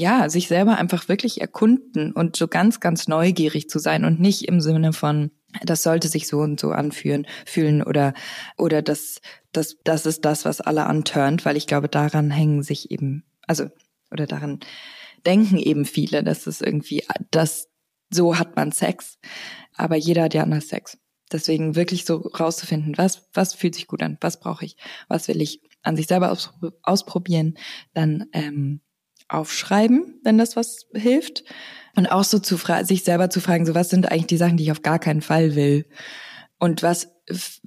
ja, 0.00 0.30
sich 0.30 0.48
selber 0.48 0.78
einfach 0.78 1.08
wirklich 1.08 1.40
erkunden 1.40 2.12
und 2.12 2.34
so 2.34 2.48
ganz, 2.48 2.80
ganz 2.80 3.06
neugierig 3.06 3.68
zu 3.68 3.78
sein 3.78 4.04
und 4.04 4.18
nicht 4.18 4.48
im 4.48 4.60
Sinne 4.62 4.94
von, 4.94 5.30
das 5.62 5.82
sollte 5.82 6.08
sich 6.08 6.26
so 6.26 6.38
und 6.38 6.58
so 6.58 6.70
anfühlen, 6.70 7.26
fühlen 7.44 7.82
oder, 7.82 8.14
oder 8.56 8.80
das, 8.80 9.20
das, 9.52 9.76
das 9.84 10.06
ist 10.06 10.24
das, 10.24 10.46
was 10.46 10.62
alle 10.62 10.86
antörnt, 10.86 11.44
weil 11.44 11.56
ich 11.56 11.66
glaube, 11.66 11.88
daran 11.88 12.30
hängen 12.30 12.62
sich 12.62 12.90
eben, 12.90 13.24
also, 13.46 13.66
oder 14.10 14.26
daran 14.26 14.60
denken 15.26 15.58
eben 15.58 15.84
viele, 15.84 16.24
dass 16.24 16.46
es 16.46 16.62
irgendwie, 16.62 17.04
das, 17.30 17.68
so 18.10 18.38
hat 18.38 18.56
man 18.56 18.72
Sex, 18.72 19.18
aber 19.74 19.96
jeder 19.96 20.24
hat 20.24 20.34
ja 20.34 20.42
anders 20.42 20.68
Sex. 20.68 20.96
Deswegen 21.30 21.76
wirklich 21.76 22.06
so 22.06 22.16
rauszufinden, 22.16 22.96
was, 22.96 23.28
was 23.34 23.54
fühlt 23.54 23.74
sich 23.74 23.86
gut 23.86 24.02
an, 24.02 24.16
was 24.20 24.40
brauche 24.40 24.64
ich, 24.64 24.76
was 25.08 25.28
will 25.28 25.42
ich 25.42 25.60
an 25.82 25.96
sich 25.96 26.06
selber 26.06 26.36
ausprobieren, 26.82 27.56
dann 27.92 28.26
ähm, 28.32 28.80
aufschreiben, 29.30 30.20
wenn 30.22 30.38
das 30.38 30.56
was 30.56 30.86
hilft. 30.92 31.44
Und 31.96 32.06
auch 32.06 32.24
so 32.24 32.38
zu 32.38 32.56
sich 32.82 33.04
selber 33.04 33.30
zu 33.30 33.40
fragen, 33.40 33.66
so 33.66 33.74
was 33.74 33.90
sind 33.90 34.10
eigentlich 34.10 34.26
die 34.26 34.36
Sachen, 34.36 34.56
die 34.56 34.64
ich 34.64 34.72
auf 34.72 34.82
gar 34.82 34.98
keinen 34.98 35.22
Fall 35.22 35.54
will? 35.56 35.86
Und 36.58 36.82
was 36.82 37.08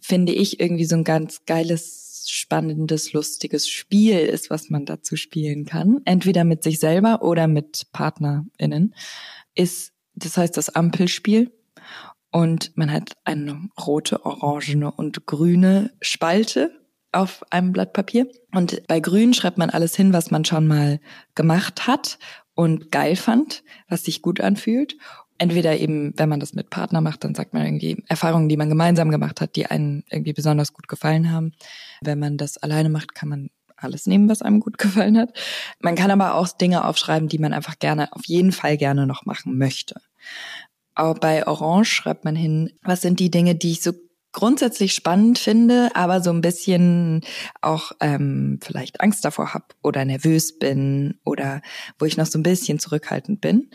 finde 0.02 0.34
ich 0.34 0.60
irgendwie 0.60 0.86
so 0.86 0.96
ein 0.96 1.04
ganz 1.04 1.46
geiles, 1.46 2.26
spannendes, 2.30 3.14
lustiges 3.14 3.68
Spiel 3.68 4.20
ist, 4.20 4.50
was 4.50 4.70
man 4.70 4.86
dazu 4.86 5.16
spielen 5.16 5.66
kann. 5.66 6.02
Entweder 6.06 6.44
mit 6.44 6.64
sich 6.64 6.80
selber 6.80 7.22
oder 7.22 7.48
mit 7.48 7.88
PartnerInnen. 7.92 8.96
Ist, 9.56 9.94
das 10.16 10.38
heißt 10.38 10.56
das 10.56 10.70
Ampelspiel. 10.70 11.52
Und 12.32 12.76
man 12.78 12.92
hat 12.92 13.14
eine 13.26 13.70
rote, 13.86 14.26
orangene 14.26 14.92
und 14.92 15.26
grüne 15.26 15.92
Spalte 16.02 16.72
auf 17.14 17.44
einem 17.52 17.72
Blatt 17.72 17.94
Papier. 17.94 18.28
Und 18.54 18.86
bei 18.88 19.00
Grün 19.00 19.34
schreibt 19.34 19.58
man 19.58 19.70
alles 19.70 19.96
hin, 19.96 20.14
was 20.14 20.32
man 20.32 20.46
schon 20.46 20.68
mal 20.68 21.00
gemacht 21.36 21.88
hat 21.88 22.20
und 22.56 22.92
geil 22.92 23.16
fand, 23.16 23.64
was 23.88 24.04
sich 24.04 24.22
gut 24.22 24.42
anfühlt. 24.42 24.98
Entweder 25.38 25.78
eben, 25.78 26.14
wenn 26.18 26.30
man 26.30 26.40
das 26.40 26.54
mit 26.54 26.70
Partner 26.70 27.02
macht, 27.02 27.24
dann 27.24 27.36
sagt 27.36 27.54
man 27.54 27.66
irgendwie 27.66 28.04
Erfahrungen, 28.08 28.50
die 28.50 28.58
man 28.58 28.70
gemeinsam 28.70 29.10
gemacht 29.10 29.42
hat, 29.42 29.56
die 29.56 29.66
einen 29.66 30.04
irgendwie 30.10 30.34
besonders 30.34 30.74
gut 30.74 30.88
gefallen 30.88 31.32
haben. 31.32 31.54
Wenn 32.02 32.20
man 32.20 32.38
das 32.38 32.58
alleine 32.58 32.90
macht, 32.90 33.16
kann 33.16 33.30
man 33.30 33.50
alles 33.78 34.06
nehmen, 34.06 34.30
was 34.30 34.42
einem 34.42 34.60
gut 34.60 34.78
gefallen 34.78 35.18
hat. 35.18 35.34
Man 35.80 35.96
kann 35.96 36.12
aber 36.12 36.36
auch 36.36 36.48
Dinge 36.50 36.86
aufschreiben, 36.86 37.28
die 37.28 37.40
man 37.40 37.54
einfach 37.54 37.80
gerne, 37.80 38.14
auf 38.14 38.26
jeden 38.26 38.52
Fall 38.52 38.78
gerne 38.78 39.08
noch 39.08 39.26
machen 39.26 39.58
möchte. 39.58 40.02
Auch 40.96 41.18
bei 41.18 41.48
Orange 41.48 41.90
schreibt 41.90 42.24
man 42.24 42.36
hin, 42.36 42.72
was 42.84 43.02
sind 43.02 43.20
die 43.20 43.32
Dinge, 43.32 43.56
die 43.56 43.72
ich 43.72 43.82
so 43.82 43.94
grundsätzlich 44.34 44.94
spannend 44.94 45.40
finde, 45.40 45.92
aber 45.96 46.22
so 46.22 46.32
ein 46.32 46.42
bisschen 46.42 47.22
auch 47.62 47.94
ähm, 48.02 48.60
vielleicht 48.62 49.00
Angst 49.00 49.24
davor 49.24 49.54
habe 49.54 49.66
oder 49.82 50.04
nervös 50.04 50.58
bin 50.58 51.20
oder 51.24 51.62
wo 52.00 52.06
ich 52.06 52.18
noch 52.18 52.26
so 52.26 52.40
ein 52.40 52.44
bisschen 52.44 52.80
zurückhaltend 52.80 53.40
bin, 53.40 53.70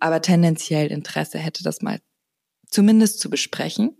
aber 0.00 0.22
tendenziell 0.22 0.88
Interesse 0.88 1.38
hätte, 1.38 1.62
das 1.62 1.82
mal 1.82 2.00
zumindest 2.70 3.20
zu 3.20 3.30
besprechen. 3.30 3.96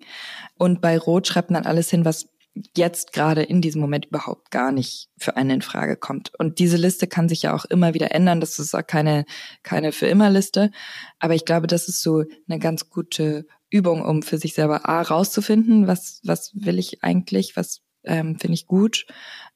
Und 0.57 0.81
bei 0.81 0.99
Rot 0.99 1.27
schreibt 1.27 1.51
man 1.51 1.67
alles 1.67 1.91
hin, 1.91 2.05
was 2.05 2.29
jetzt 2.77 3.13
gerade 3.13 3.43
in 3.43 3.61
diesem 3.61 3.81
Moment 3.81 4.07
überhaupt 4.07 4.51
gar 4.51 4.73
nicht 4.73 5.09
für 5.17 5.37
einen 5.37 5.51
in 5.51 5.63
Frage 5.63 5.97
kommt. 5.97 6.33
Und 6.39 6.59
diese 6.59 6.77
Liste 6.77 7.07
kann 7.07 7.29
sich 7.29 7.43
ja 7.43 7.55
auch 7.55 7.65
immer 7.65 7.95
wieder 7.95 8.13
ändern. 8.13 8.41
Das 8.41 8.59
ist 8.59 8.75
auch 8.75 8.87
keine, 8.87 9.25
keine 9.63 9.93
für 9.93 10.07
immer 10.07 10.31
Liste. 10.31 10.71
Aber 11.19 11.35
ich 11.35 11.45
glaube, 11.45 11.67
das 11.67 11.89
ist 11.89 12.03
so 12.03 12.25
eine 12.49 12.59
ganz 12.59 12.91
gute 12.91 13.47
Übung, 13.71 14.03
um 14.05 14.23
für 14.23 14.39
sich 14.39 14.55
selber 14.55 14.89
A 14.89 15.03
rauszufinden, 15.03 15.87
was, 15.87 16.21
was 16.25 16.53
will 16.55 16.79
ich 16.79 17.03
eigentlich, 17.03 17.57
was 17.57 17.81
ähm, 18.05 18.39
finde 18.39 18.55
ich 18.55 18.67
gut. 18.67 19.07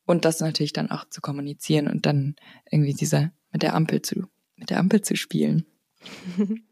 Und 0.06 0.24
das 0.24 0.40
natürlich 0.40 0.72
dann 0.72 0.90
auch 0.90 1.08
zu 1.08 1.20
kommunizieren 1.20 1.88
und 1.88 2.06
dann 2.06 2.36
irgendwie 2.70 2.94
dieser 2.94 3.32
mit 3.50 3.62
der 3.62 3.74
Ampel 3.74 4.02
zu, 4.02 4.26
mit 4.56 4.70
der 4.70 4.78
Ampel 4.78 5.02
zu 5.02 5.16
spielen. 5.16 5.66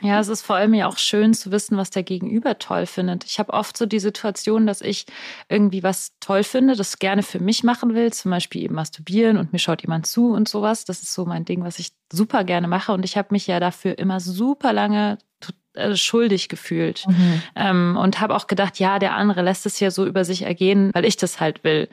Ja, 0.00 0.20
es 0.20 0.28
ist 0.28 0.42
vor 0.42 0.56
allem 0.56 0.74
ja 0.74 0.86
auch 0.86 0.96
schön 0.96 1.34
zu 1.34 1.50
wissen, 1.50 1.76
was 1.76 1.90
der 1.90 2.02
Gegenüber 2.02 2.58
toll 2.58 2.86
findet. 2.86 3.24
Ich 3.24 3.38
habe 3.38 3.52
oft 3.52 3.76
so 3.76 3.84
die 3.84 3.98
Situation, 3.98 4.66
dass 4.66 4.80
ich 4.80 5.06
irgendwie 5.48 5.82
was 5.82 6.12
toll 6.20 6.44
finde, 6.44 6.76
das 6.76 6.98
gerne 6.98 7.22
für 7.22 7.40
mich 7.40 7.64
machen 7.64 7.94
will, 7.94 8.12
zum 8.12 8.30
Beispiel 8.30 8.62
eben 8.62 8.74
masturbieren 8.74 9.36
und 9.36 9.52
mir 9.52 9.58
schaut 9.58 9.82
jemand 9.82 10.06
zu 10.06 10.32
und 10.32 10.48
sowas. 10.48 10.84
Das 10.84 11.02
ist 11.02 11.12
so 11.12 11.26
mein 11.26 11.44
Ding, 11.44 11.64
was 11.64 11.78
ich 11.78 11.90
super 12.12 12.44
gerne 12.44 12.68
mache. 12.68 12.92
Und 12.92 13.04
ich 13.04 13.16
habe 13.16 13.28
mich 13.32 13.46
ja 13.46 13.58
dafür 13.60 13.98
immer 13.98 14.20
super 14.20 14.72
lange 14.72 15.18
schuldig 15.94 16.48
gefühlt 16.48 17.06
mhm. 17.06 17.42
ähm, 17.54 17.96
und 17.96 18.20
habe 18.20 18.34
auch 18.34 18.46
gedacht, 18.46 18.78
ja, 18.78 18.98
der 18.98 19.14
andere 19.14 19.42
lässt 19.42 19.66
es 19.66 19.80
ja 19.80 19.90
so 19.90 20.06
über 20.06 20.24
sich 20.24 20.42
ergehen, 20.42 20.90
weil 20.92 21.04
ich 21.04 21.16
das 21.16 21.40
halt 21.40 21.64
will. 21.64 21.88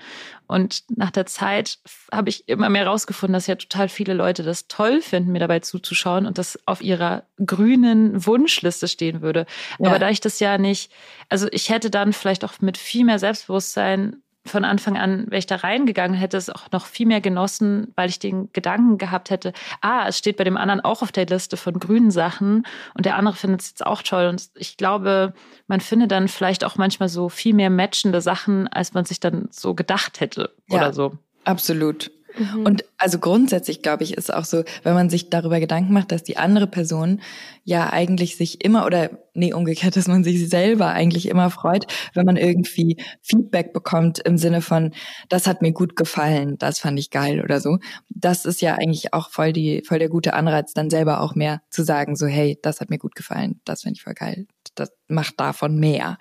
Und 0.48 0.84
nach 0.96 1.12
der 1.12 1.26
Zeit 1.26 1.80
habe 2.12 2.30
ich 2.30 2.48
immer 2.48 2.70
mehr 2.70 2.86
rausgefunden, 2.86 3.34
dass 3.34 3.48
ja 3.48 3.56
total 3.56 3.90
viele 3.90 4.14
Leute 4.14 4.44
das 4.44 4.68
toll 4.68 5.02
finden, 5.02 5.32
mir 5.32 5.40
dabei 5.40 5.60
zuzuschauen 5.60 6.26
und 6.26 6.38
das 6.38 6.60
auf 6.66 6.82
ihrer 6.82 7.24
grünen 7.44 8.26
Wunschliste 8.26 8.88
stehen 8.88 9.22
würde. 9.22 9.46
Ja. 9.80 9.90
Aber 9.90 10.00
da 10.00 10.10
ich 10.10 10.22
das 10.22 10.40
ja 10.40 10.58
nicht, 10.58 10.92
also 11.30 11.48
ich 11.52 11.70
hätte 11.70 11.90
dann 11.90 12.14
vielleicht 12.14 12.46
auch 12.46 12.54
mit 12.62 12.78
viel 12.78 13.06
mehr 13.06 13.20
Selbstbewusstsein 13.20 14.22
von 14.46 14.64
Anfang 14.64 14.98
an, 14.98 15.26
wäre 15.28 15.40
ich 15.40 15.48
da 15.48 15.56
reingegangen, 15.58 16.16
hätte 16.16 16.38
es 16.38 16.50
auch 16.50 16.72
noch 16.72 16.86
viel 16.86 17.08
mehr 17.08 17.22
genossen, 17.22 17.92
weil 17.96 18.10
ich 18.10 18.20
den 18.20 18.52
Gedanken 18.54 18.98
gehabt 18.98 19.30
hätte, 19.30 19.54
ah, 19.82 20.08
es 20.08 20.18
steht 20.18 20.38
bei 20.38 20.44
dem 20.44 20.58
anderen 20.58 20.82
auch 20.82 21.02
auf 21.02 21.12
der 21.12 21.26
Liste 21.26 21.58
von 21.58 21.80
grünen 21.80 22.12
Sachen 22.12 22.66
und 22.94 23.06
der 23.06 23.16
andere 23.16 23.36
findet 23.36 23.62
es 23.62 23.70
jetzt 23.70 23.86
auch 23.86 24.02
toll. 24.04 24.28
Und 24.28 24.50
ich 24.56 24.78
glaube, 24.78 25.34
man 25.68 25.82
findet 25.82 26.12
dann 26.12 26.28
vielleicht 26.28 26.64
auch 26.64 26.76
manchmal 26.78 27.10
so 27.10 27.30
viel 27.30 27.54
mehr 27.54 27.70
matchende 27.70 28.22
Sachen, 28.22 28.68
als 28.68 28.94
man 28.94 29.06
sich 29.06 29.20
dann 29.20 29.48
so 29.52 29.74
gedacht 29.74 30.20
hätte 30.20 30.54
ja, 30.68 30.78
oder 30.78 30.94
so. 30.94 31.18
Absolut. 31.44 32.12
Mhm. 32.38 32.66
Und 32.66 32.86
also 32.98 33.20
grundsätzlich, 33.20 33.82
glaube 33.82 34.04
ich, 34.04 34.16
ist 34.16 34.34
auch 34.34 34.46
so, 34.46 34.64
wenn 34.84 34.94
man 34.94 35.10
sich 35.10 35.30
darüber 35.30 35.60
Gedanken 35.60 35.94
macht, 35.94 36.12
dass 36.12 36.24
die 36.24 36.38
andere 36.38 36.68
Person 36.68 37.22
ja 37.64 37.92
eigentlich 37.92 38.38
sich 38.38 38.64
immer 38.64 38.86
oder 38.86 39.10
nee, 39.34 39.54
umgekehrt, 39.54 39.96
dass 39.96 40.08
man 40.08 40.24
sich 40.24 40.48
selber 40.50 40.90
eigentlich 40.90 41.28
immer 41.28 41.50
freut, 41.50 41.86
wenn 42.14 42.26
man 42.26 42.38
irgendwie 42.38 42.98
Feedback 43.22 43.74
bekommt 43.74 44.20
im 44.20 44.38
Sinne 44.38 44.62
von, 44.62 44.94
das 45.30 45.48
hat 45.48 45.62
mir 45.62 45.74
gut 45.74 45.96
gefallen, 45.96 46.58
das 46.58 46.80
fand 46.80 47.00
ich 47.00 47.10
geil 47.10 47.42
oder 47.42 47.60
so. 47.60 47.80
Das 48.10 48.46
ist 48.46 48.62
ja 48.62 48.76
eigentlich 48.76 49.14
auch 49.14 49.30
voll 49.30 49.54
die, 49.54 49.84
voll 49.86 50.00
der 50.00 50.10
gute 50.10 50.34
Anreiz, 50.34 50.74
dann 50.74 50.90
selber 50.90 51.22
auch 51.22 51.36
mehr 51.36 51.62
zu 51.70 51.84
sagen, 51.84 52.16
so, 52.16 52.28
hey, 52.28 52.58
das 52.62 52.82
hat 52.82 52.90
mir 52.90 53.00
gut 53.00 53.16
gefallen, 53.16 53.60
das 53.66 53.82
finde 53.82 53.98
ich 53.98 54.04
voll 54.04 54.14
geil, 54.14 54.48
das 54.76 54.92
macht 55.08 55.40
davon 55.40 55.78
mehr. 55.78 56.18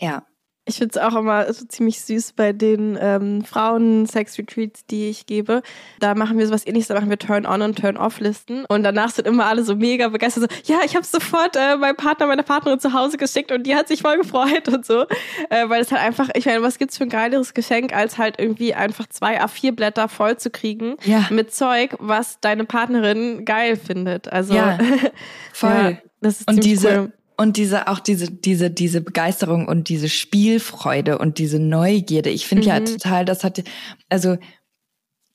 Ja. 0.00 0.24
Ich 0.66 0.76
finde 0.76 0.98
es 0.98 1.02
auch 1.02 1.14
immer 1.14 1.52
so 1.52 1.66
ziemlich 1.66 2.00
süß 2.00 2.32
bei 2.32 2.54
den 2.54 2.96
ähm, 2.98 3.44
Frauen-Sex-Retreats, 3.44 4.86
die 4.86 5.10
ich 5.10 5.26
gebe. 5.26 5.62
Da 6.00 6.14
machen 6.14 6.38
wir 6.38 6.46
sowas 6.46 6.66
ähnliches, 6.66 6.88
da 6.88 6.94
machen 6.94 7.10
wir 7.10 7.18
Turn-on- 7.18 7.60
und 7.60 7.78
Turn-off-Listen. 7.78 8.64
Und 8.66 8.82
danach 8.82 9.10
sind 9.10 9.28
immer 9.28 9.44
alle 9.44 9.62
so 9.62 9.76
mega 9.76 10.08
begeistert, 10.08 10.50
so, 10.50 10.72
ja, 10.72 10.80
ich 10.82 10.96
habe 10.96 11.04
sofort 11.04 11.56
äh, 11.56 11.76
meinem 11.76 11.96
Partner, 11.96 12.26
meiner 12.26 12.42
Partnerin 12.42 12.80
zu 12.80 12.94
Hause 12.94 13.18
geschickt 13.18 13.52
und 13.52 13.66
die 13.66 13.76
hat 13.76 13.88
sich 13.88 14.00
voll 14.00 14.16
gefreut 14.16 14.68
und 14.68 14.86
so. 14.86 15.04
Äh, 15.50 15.68
weil 15.68 15.82
es 15.82 15.92
halt 15.92 16.00
einfach, 16.00 16.30
ich 16.34 16.46
meine, 16.46 16.62
was 16.62 16.78
gibt's 16.78 16.96
für 16.96 17.04
ein 17.04 17.10
geileres 17.10 17.52
Geschenk, 17.52 17.94
als 17.94 18.16
halt 18.16 18.40
irgendwie 18.40 18.72
einfach 18.72 19.06
zwei 19.08 19.42
A4-Blätter 19.42 20.08
voll 20.08 20.38
zu 20.38 20.48
kriegen 20.48 20.96
ja. 21.04 21.26
mit 21.30 21.54
Zeug, 21.54 21.94
was 21.98 22.40
deine 22.40 22.64
Partnerin 22.64 23.44
geil 23.44 23.76
findet. 23.76 24.32
Also 24.32 24.54
ja, 24.54 24.78
voll. 25.52 25.70
ja, 25.70 25.92
das 26.22 26.40
ist 26.40 26.48
und 26.48 26.64
diese 26.64 26.88
cool 26.88 27.12
und 27.36 27.56
diese, 27.56 27.88
auch 27.88 27.98
diese, 27.98 28.30
diese, 28.30 28.70
diese 28.70 29.00
Begeisterung 29.00 29.66
und 29.66 29.88
diese 29.88 30.08
Spielfreude 30.08 31.18
und 31.18 31.38
diese 31.38 31.58
Neugierde. 31.58 32.30
Ich 32.30 32.46
finde 32.46 32.64
mhm. 32.64 32.68
ja 32.68 32.80
total, 32.80 33.24
das 33.24 33.44
hat, 33.44 33.62
also, 34.08 34.36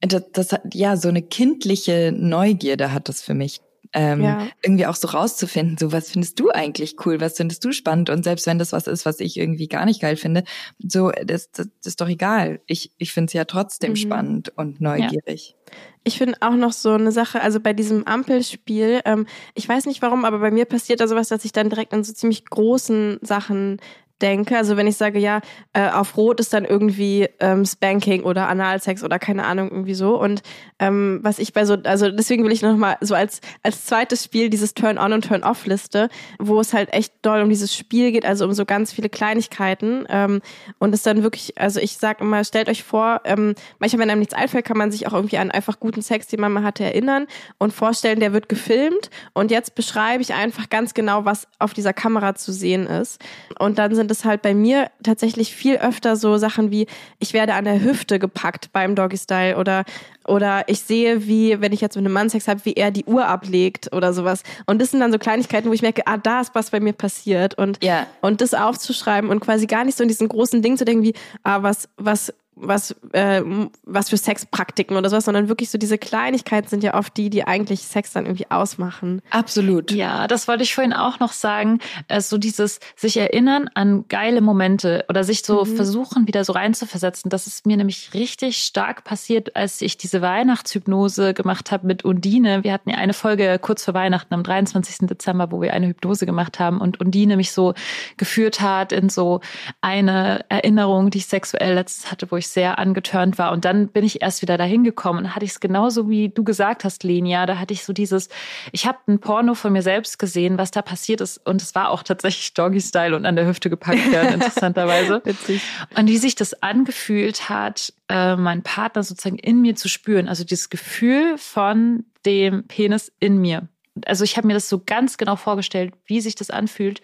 das, 0.01 0.23
das 0.31 0.51
hat, 0.53 0.73
ja, 0.73 0.95
so 0.95 1.09
eine 1.09 1.21
kindliche 1.21 2.13
Neugierde 2.15 2.93
hat 2.93 3.09
das 3.09 3.21
für 3.21 3.33
mich. 3.33 3.59
Ähm, 3.93 4.21
Ja. 4.23 4.47
irgendwie 4.63 4.85
auch 4.85 4.95
so 4.95 5.07
rauszufinden, 5.07 5.77
so 5.77 5.91
was 5.91 6.11
findest 6.11 6.39
du 6.39 6.49
eigentlich 6.51 6.95
cool, 7.05 7.19
was 7.21 7.37
findest 7.37 7.63
du 7.65 7.71
spannend 7.71 8.09
und 8.09 8.23
selbst 8.23 8.45
wenn 8.45 8.59
das 8.59 8.71
was 8.71 8.87
ist, 8.87 9.05
was 9.05 9.19
ich 9.19 9.37
irgendwie 9.37 9.67
gar 9.67 9.85
nicht 9.85 10.01
geil 10.01 10.15
finde, 10.15 10.43
so 10.77 11.11
das, 11.25 11.49
das, 11.51 11.67
das 11.77 11.85
ist 11.87 12.01
doch 12.01 12.07
egal. 12.09 12.61
Ich, 12.67 12.91
ich 12.97 13.11
finde 13.13 13.27
es 13.27 13.33
ja 13.33 13.45
trotzdem 13.45 13.91
Mhm. 13.91 13.95
spannend 13.95 14.53
und 14.55 14.79
neugierig. 14.81 15.55
Ich 16.03 16.17
finde 16.17 16.37
auch 16.41 16.55
noch 16.55 16.71
so 16.73 16.91
eine 16.91 17.11
Sache, 17.11 17.41
also 17.41 17.59
bei 17.59 17.73
diesem 17.73 18.05
Ampelspiel, 18.07 19.01
ähm, 19.05 19.25
ich 19.55 19.67
weiß 19.67 19.85
nicht 19.85 20.01
warum, 20.01 20.23
aber 20.25 20.39
bei 20.39 20.51
mir 20.51 20.65
passiert 20.65 20.99
da 20.99 21.07
sowas, 21.07 21.27
dass 21.29 21.45
ich 21.45 21.51
dann 21.51 21.69
direkt 21.69 21.93
an 21.93 22.03
so 22.03 22.13
ziemlich 22.13 22.45
großen 22.45 23.19
Sachen 23.21 23.77
denke. 24.21 24.57
Also 24.57 24.77
wenn 24.77 24.87
ich 24.87 24.97
sage, 24.97 25.19
ja, 25.19 25.41
äh, 25.73 25.89
auf 25.89 26.17
Rot 26.17 26.39
ist 26.39 26.53
dann 26.53 26.65
irgendwie 26.65 27.27
ähm, 27.39 27.65
Spanking 27.65 28.23
oder 28.23 28.47
Analsex 28.47 29.03
oder 29.03 29.19
keine 29.19 29.45
Ahnung, 29.45 29.69
irgendwie 29.69 29.93
so. 29.93 30.19
Und 30.19 30.41
ähm, 30.79 31.19
was 31.23 31.39
ich 31.39 31.53
bei 31.53 31.65
so, 31.65 31.77
also 31.83 32.09
deswegen 32.11 32.43
will 32.43 32.51
ich 32.51 32.61
nochmal 32.61 32.97
so 33.01 33.15
als, 33.15 33.41
als 33.63 33.85
zweites 33.85 34.23
Spiel 34.23 34.49
dieses 34.49 34.73
Turn-on 34.73 35.13
und 35.13 35.25
Turn-off-Liste, 35.25 36.09
wo 36.37 36.59
es 36.59 36.73
halt 36.73 36.93
echt 36.93 37.13
doll 37.21 37.41
um 37.41 37.49
dieses 37.49 37.75
Spiel 37.75 38.11
geht, 38.11 38.25
also 38.25 38.45
um 38.45 38.53
so 38.53 38.65
ganz 38.65 38.91
viele 38.91 39.09
Kleinigkeiten. 39.09 40.05
Ähm, 40.09 40.41
und 40.79 40.93
es 40.93 41.03
dann 41.03 41.23
wirklich, 41.23 41.57
also 41.57 41.79
ich 41.79 41.97
sag 41.97 42.21
immer, 42.21 42.43
stellt 42.43 42.69
euch 42.69 42.83
vor, 42.83 43.21
ähm, 43.25 43.55
manchmal, 43.79 44.01
wenn 44.01 44.09
einem 44.09 44.19
nichts 44.19 44.33
einfällt, 44.33 44.65
kann 44.65 44.77
man 44.77 44.91
sich 44.91 45.07
auch 45.07 45.13
irgendwie 45.13 45.37
an 45.37 45.51
einfach 45.51 45.79
guten 45.79 46.01
Sex, 46.01 46.27
den 46.27 46.41
man 46.41 46.51
mal 46.51 46.63
hatte, 46.63 46.83
erinnern 46.83 47.27
und 47.57 47.73
vorstellen, 47.73 48.19
der 48.19 48.33
wird 48.33 48.49
gefilmt. 48.49 49.09
Und 49.33 49.51
jetzt 49.51 49.75
beschreibe 49.75 50.21
ich 50.21 50.33
einfach 50.33 50.69
ganz 50.69 50.93
genau, 50.93 51.25
was 51.25 51.47
auf 51.59 51.73
dieser 51.73 51.93
Kamera 51.93 52.35
zu 52.35 52.51
sehen 52.51 52.87
ist. 52.87 53.21
Und 53.57 53.77
dann 53.77 53.95
sind 53.95 54.08
es 54.11 54.25
halt 54.25 54.41
bei 54.41 54.53
mir 54.53 54.89
tatsächlich 55.03 55.53
viel 55.55 55.77
öfter 55.77 56.15
so 56.15 56.37
Sachen 56.37 56.71
wie, 56.71 56.87
ich 57.19 57.33
werde 57.33 57.53
an 57.53 57.65
der 57.65 57.81
Hüfte 57.81 58.19
gepackt 58.19 58.71
beim 58.71 58.95
Doggy 58.95 59.17
Style 59.17 59.57
oder 59.57 59.83
oder 60.27 60.63
ich 60.67 60.81
sehe, 60.81 61.25
wie, 61.25 61.59
wenn 61.59 61.71
ich 61.73 61.81
jetzt 61.81 61.95
mit 61.95 62.05
einem 62.05 62.13
Mann 62.13 62.29
Sex 62.29 62.47
habe, 62.47 62.63
wie 62.63 62.73
er 62.73 62.91
die 62.91 63.05
Uhr 63.05 63.25
ablegt 63.27 63.91
oder 63.93 64.13
sowas. 64.13 64.43
Und 64.67 64.79
das 64.79 64.91
sind 64.91 64.99
dann 64.99 65.11
so 65.11 65.17
Kleinigkeiten, 65.17 65.67
wo 65.69 65.73
ich 65.73 65.81
merke, 65.81 66.05
ah, 66.05 66.17
da 66.17 66.41
ist 66.41 66.53
was 66.53 66.69
bei 66.69 66.79
mir 66.79 66.93
passiert. 66.93 67.55
Und, 67.57 67.83
Ja. 67.83 68.05
und 68.21 68.39
das 68.41 68.53
aufzuschreiben 68.53 69.29
und 69.31 69.39
quasi 69.39 69.65
gar 69.65 69.85
nicht 69.85 69.97
so 69.97 70.03
in 70.03 70.07
diesen 70.07 70.29
großen 70.29 70.61
Ding 70.61 70.77
zu 70.77 70.85
denken 70.85 71.03
wie, 71.03 71.13
ah, 71.43 71.63
was, 71.63 71.89
was, 71.97 72.31
was, 72.61 72.95
äh, 73.13 73.41
was 73.83 74.09
für 74.09 74.17
Sexpraktiken 74.17 74.95
oder 74.97 75.09
sowas, 75.09 75.25
sondern 75.25 75.49
wirklich 75.49 75.69
so 75.69 75.77
diese 75.77 75.97
Kleinigkeiten 75.97 76.67
sind 76.67 76.83
ja 76.83 76.93
oft 76.95 77.15
die, 77.17 77.29
die 77.29 77.45
eigentlich 77.45 77.81
Sex 77.81 78.13
dann 78.13 78.25
irgendwie 78.25 78.49
ausmachen. 78.49 79.21
Absolut. 79.29 79.91
Ja, 79.91 80.27
das 80.27 80.47
wollte 80.47 80.63
ich 80.63 80.73
vorhin 80.73 80.93
auch 80.93 81.19
noch 81.19 81.33
sagen. 81.33 81.79
Äh, 82.07 82.21
so 82.21 82.37
dieses 82.37 82.79
sich 82.95 83.17
erinnern 83.17 83.69
an 83.73 84.05
geile 84.07 84.41
Momente 84.41 85.05
oder 85.09 85.23
sich 85.23 85.43
so 85.43 85.63
Mhm. 85.63 85.75
versuchen, 85.75 86.27
wieder 86.27 86.43
so 86.43 86.53
reinzuversetzen. 86.53 87.29
Das 87.29 87.47
ist 87.47 87.65
mir 87.65 87.77
nämlich 87.77 88.13
richtig 88.13 88.57
stark 88.57 89.03
passiert, 89.03 89.55
als 89.55 89.81
ich 89.81 89.97
diese 89.97 90.21
Weihnachtshypnose 90.21 91.33
gemacht 91.33 91.71
habe 91.71 91.87
mit 91.87 92.03
Undine. 92.05 92.63
Wir 92.63 92.73
hatten 92.73 92.89
ja 92.89 92.97
eine 92.97 93.13
Folge 93.13 93.57
kurz 93.59 93.85
vor 93.85 93.93
Weihnachten 93.93 94.33
am 94.33 94.43
23. 94.43 95.07
Dezember, 95.07 95.51
wo 95.51 95.61
wir 95.61 95.73
eine 95.73 95.87
Hypnose 95.87 96.25
gemacht 96.25 96.59
haben 96.59 96.81
und 96.81 96.99
Undine 96.99 97.37
mich 97.37 97.51
so 97.51 97.73
geführt 98.17 98.61
hat 98.61 98.91
in 98.91 99.09
so 99.09 99.39
eine 99.81 100.45
Erinnerung, 100.49 101.09
die 101.09 101.19
ich 101.19 101.27
sexuell 101.27 101.73
letztens 101.75 102.11
hatte, 102.11 102.29
wo 102.31 102.35
ich 102.37 102.47
sehr 102.53 102.79
angetörnt 102.79 103.37
war. 103.37 103.51
Und 103.51 103.65
dann 103.65 103.87
bin 103.87 104.03
ich 104.03 104.21
erst 104.21 104.41
wieder 104.41 104.57
dahin 104.57 104.83
gekommen 104.83 105.19
und 105.19 105.35
hatte 105.35 105.45
ich 105.45 105.51
es 105.51 105.59
genauso 105.59 106.09
wie 106.09 106.29
du 106.29 106.43
gesagt 106.43 106.83
hast, 106.83 107.03
Lenia. 107.03 107.45
Da 107.45 107.57
hatte 107.57 107.73
ich 107.73 107.83
so 107.83 107.93
dieses, 107.93 108.29
ich 108.71 108.85
habe 108.85 108.97
ein 109.07 109.19
Porno 109.19 109.53
von 109.53 109.73
mir 109.73 109.81
selbst 109.81 110.19
gesehen, 110.19 110.57
was 110.57 110.71
da 110.71 110.81
passiert 110.81 111.21
ist. 111.21 111.37
Und 111.45 111.61
es 111.61 111.75
war 111.75 111.89
auch 111.89 112.03
tatsächlich 112.03 112.53
Doggy-Style 112.53 113.15
und 113.15 113.25
an 113.25 113.35
der 113.35 113.47
Hüfte 113.47 113.69
gepackt 113.69 114.11
werden, 114.11 114.33
interessanterweise. 114.33 115.21
Witzig. 115.23 115.61
Und 115.97 116.07
wie 116.07 116.17
sich 116.17 116.35
das 116.35 116.61
angefühlt 116.61 117.49
hat, 117.49 117.93
äh, 118.09 118.35
meinen 118.35 118.63
Partner 118.63 119.03
sozusagen 119.03 119.39
in 119.39 119.61
mir 119.61 119.75
zu 119.75 119.87
spüren. 119.87 120.27
Also 120.27 120.43
dieses 120.43 120.69
Gefühl 120.69 121.37
von 121.37 122.05
dem 122.25 122.67
Penis 122.67 123.11
in 123.19 123.39
mir. 123.39 123.67
Also 124.07 124.23
ich 124.23 124.37
habe 124.37 124.47
mir 124.47 124.53
das 124.53 124.69
so 124.69 124.81
ganz 124.83 125.17
genau 125.17 125.35
vorgestellt, 125.35 125.93
wie 126.05 126.21
sich 126.21 126.35
das 126.35 126.49
anfühlt 126.49 127.01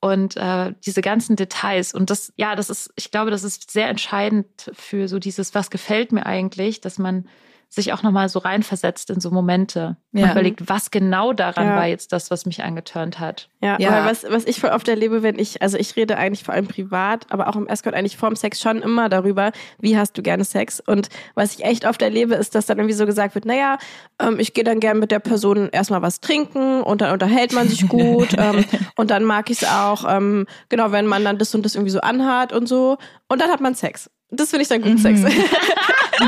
und 0.00 0.36
äh, 0.36 0.72
diese 0.84 1.02
ganzen 1.02 1.36
Details. 1.36 1.94
Und 1.94 2.10
das, 2.10 2.32
ja, 2.36 2.56
das 2.56 2.70
ist, 2.70 2.92
ich 2.96 3.10
glaube, 3.10 3.30
das 3.30 3.44
ist 3.44 3.70
sehr 3.70 3.88
entscheidend 3.88 4.70
für 4.72 5.08
so 5.08 5.18
dieses, 5.18 5.54
was 5.54 5.70
gefällt 5.70 6.12
mir 6.12 6.26
eigentlich, 6.26 6.80
dass 6.80 6.98
man 6.98 7.28
sich 7.68 7.92
auch 7.92 8.02
nochmal 8.02 8.28
so 8.28 8.38
reinversetzt 8.38 9.10
in 9.10 9.20
so 9.20 9.30
Momente 9.30 9.96
Ja. 10.12 10.24
und 10.26 10.30
überlegt, 10.32 10.68
was 10.68 10.90
genau 10.90 11.32
daran 11.32 11.68
Ja. 11.68 11.76
war 11.76 11.86
jetzt 11.86 12.12
das, 12.12 12.30
was 12.30 12.46
mich 12.46 12.62
angeturnt 12.62 13.18
hat. 13.18 13.48
Ja, 13.60 13.76
Ja. 13.80 13.90
weil 13.92 14.04
was, 14.10 14.24
was 14.28 14.44
ich 14.44 14.60
voll 14.60 14.70
oft 14.70 14.86
erlebe, 14.88 15.22
wenn 15.22 15.38
ich, 15.38 15.60
also 15.62 15.76
ich 15.76 15.96
rede 15.96 16.16
eigentlich 16.16 16.44
vor 16.44 16.54
allem 16.54 16.66
privat, 16.68 17.26
aber 17.30 17.48
auch 17.48 17.56
im 17.56 17.66
Escort 17.66 17.94
eigentlich 17.94 18.16
vorm 18.16 18.36
Sex 18.36 18.60
schon 18.60 18.80
immer 18.82 19.08
darüber, 19.08 19.52
wie 19.80 19.96
hast 19.98 20.16
du 20.16 20.22
gerne 20.22 20.44
Sex? 20.44 20.80
Und 20.80 21.08
was 21.34 21.54
ich 21.58 21.64
echt 21.64 21.86
oft 21.86 22.00
erlebe, 22.02 22.34
ist, 22.34 22.54
dass 22.54 22.66
dann 22.66 22.78
irgendwie 22.78 22.94
so 22.94 23.06
gesagt 23.06 23.34
wird, 23.34 23.44
naja, 23.44 23.78
ähm, 24.20 24.38
ich 24.38 24.54
gehe 24.54 24.64
dann 24.64 24.80
gern 24.80 24.98
mit 24.98 25.10
der 25.10 25.18
Person 25.20 25.68
erstmal 25.70 26.02
was 26.02 26.20
trinken 26.20 26.82
und 26.82 27.00
dann 27.00 27.12
unterhält 27.12 27.52
man 27.52 27.68
sich 27.68 27.88
gut 27.88 28.34
ähm, 28.38 28.64
und 28.96 29.10
dann 29.10 29.24
mag 29.24 29.50
ich 29.50 29.62
es 29.62 29.68
auch, 29.68 30.04
ähm, 30.08 30.46
genau, 30.68 30.92
wenn 30.92 31.06
man 31.06 31.24
dann 31.24 31.38
das 31.38 31.54
und 31.54 31.64
das 31.64 31.74
irgendwie 31.74 31.90
so 31.92 32.00
anhat 32.00 32.52
und 32.52 32.68
so 32.68 32.98
und 33.28 33.40
dann 33.40 33.50
hat 33.50 33.60
man 33.60 33.74
Sex. 33.74 34.10
Das 34.30 34.50
finde 34.50 34.62
ich 34.62 34.68
dann 34.68 34.82
guten 34.82 34.98
Sex. 34.98 35.20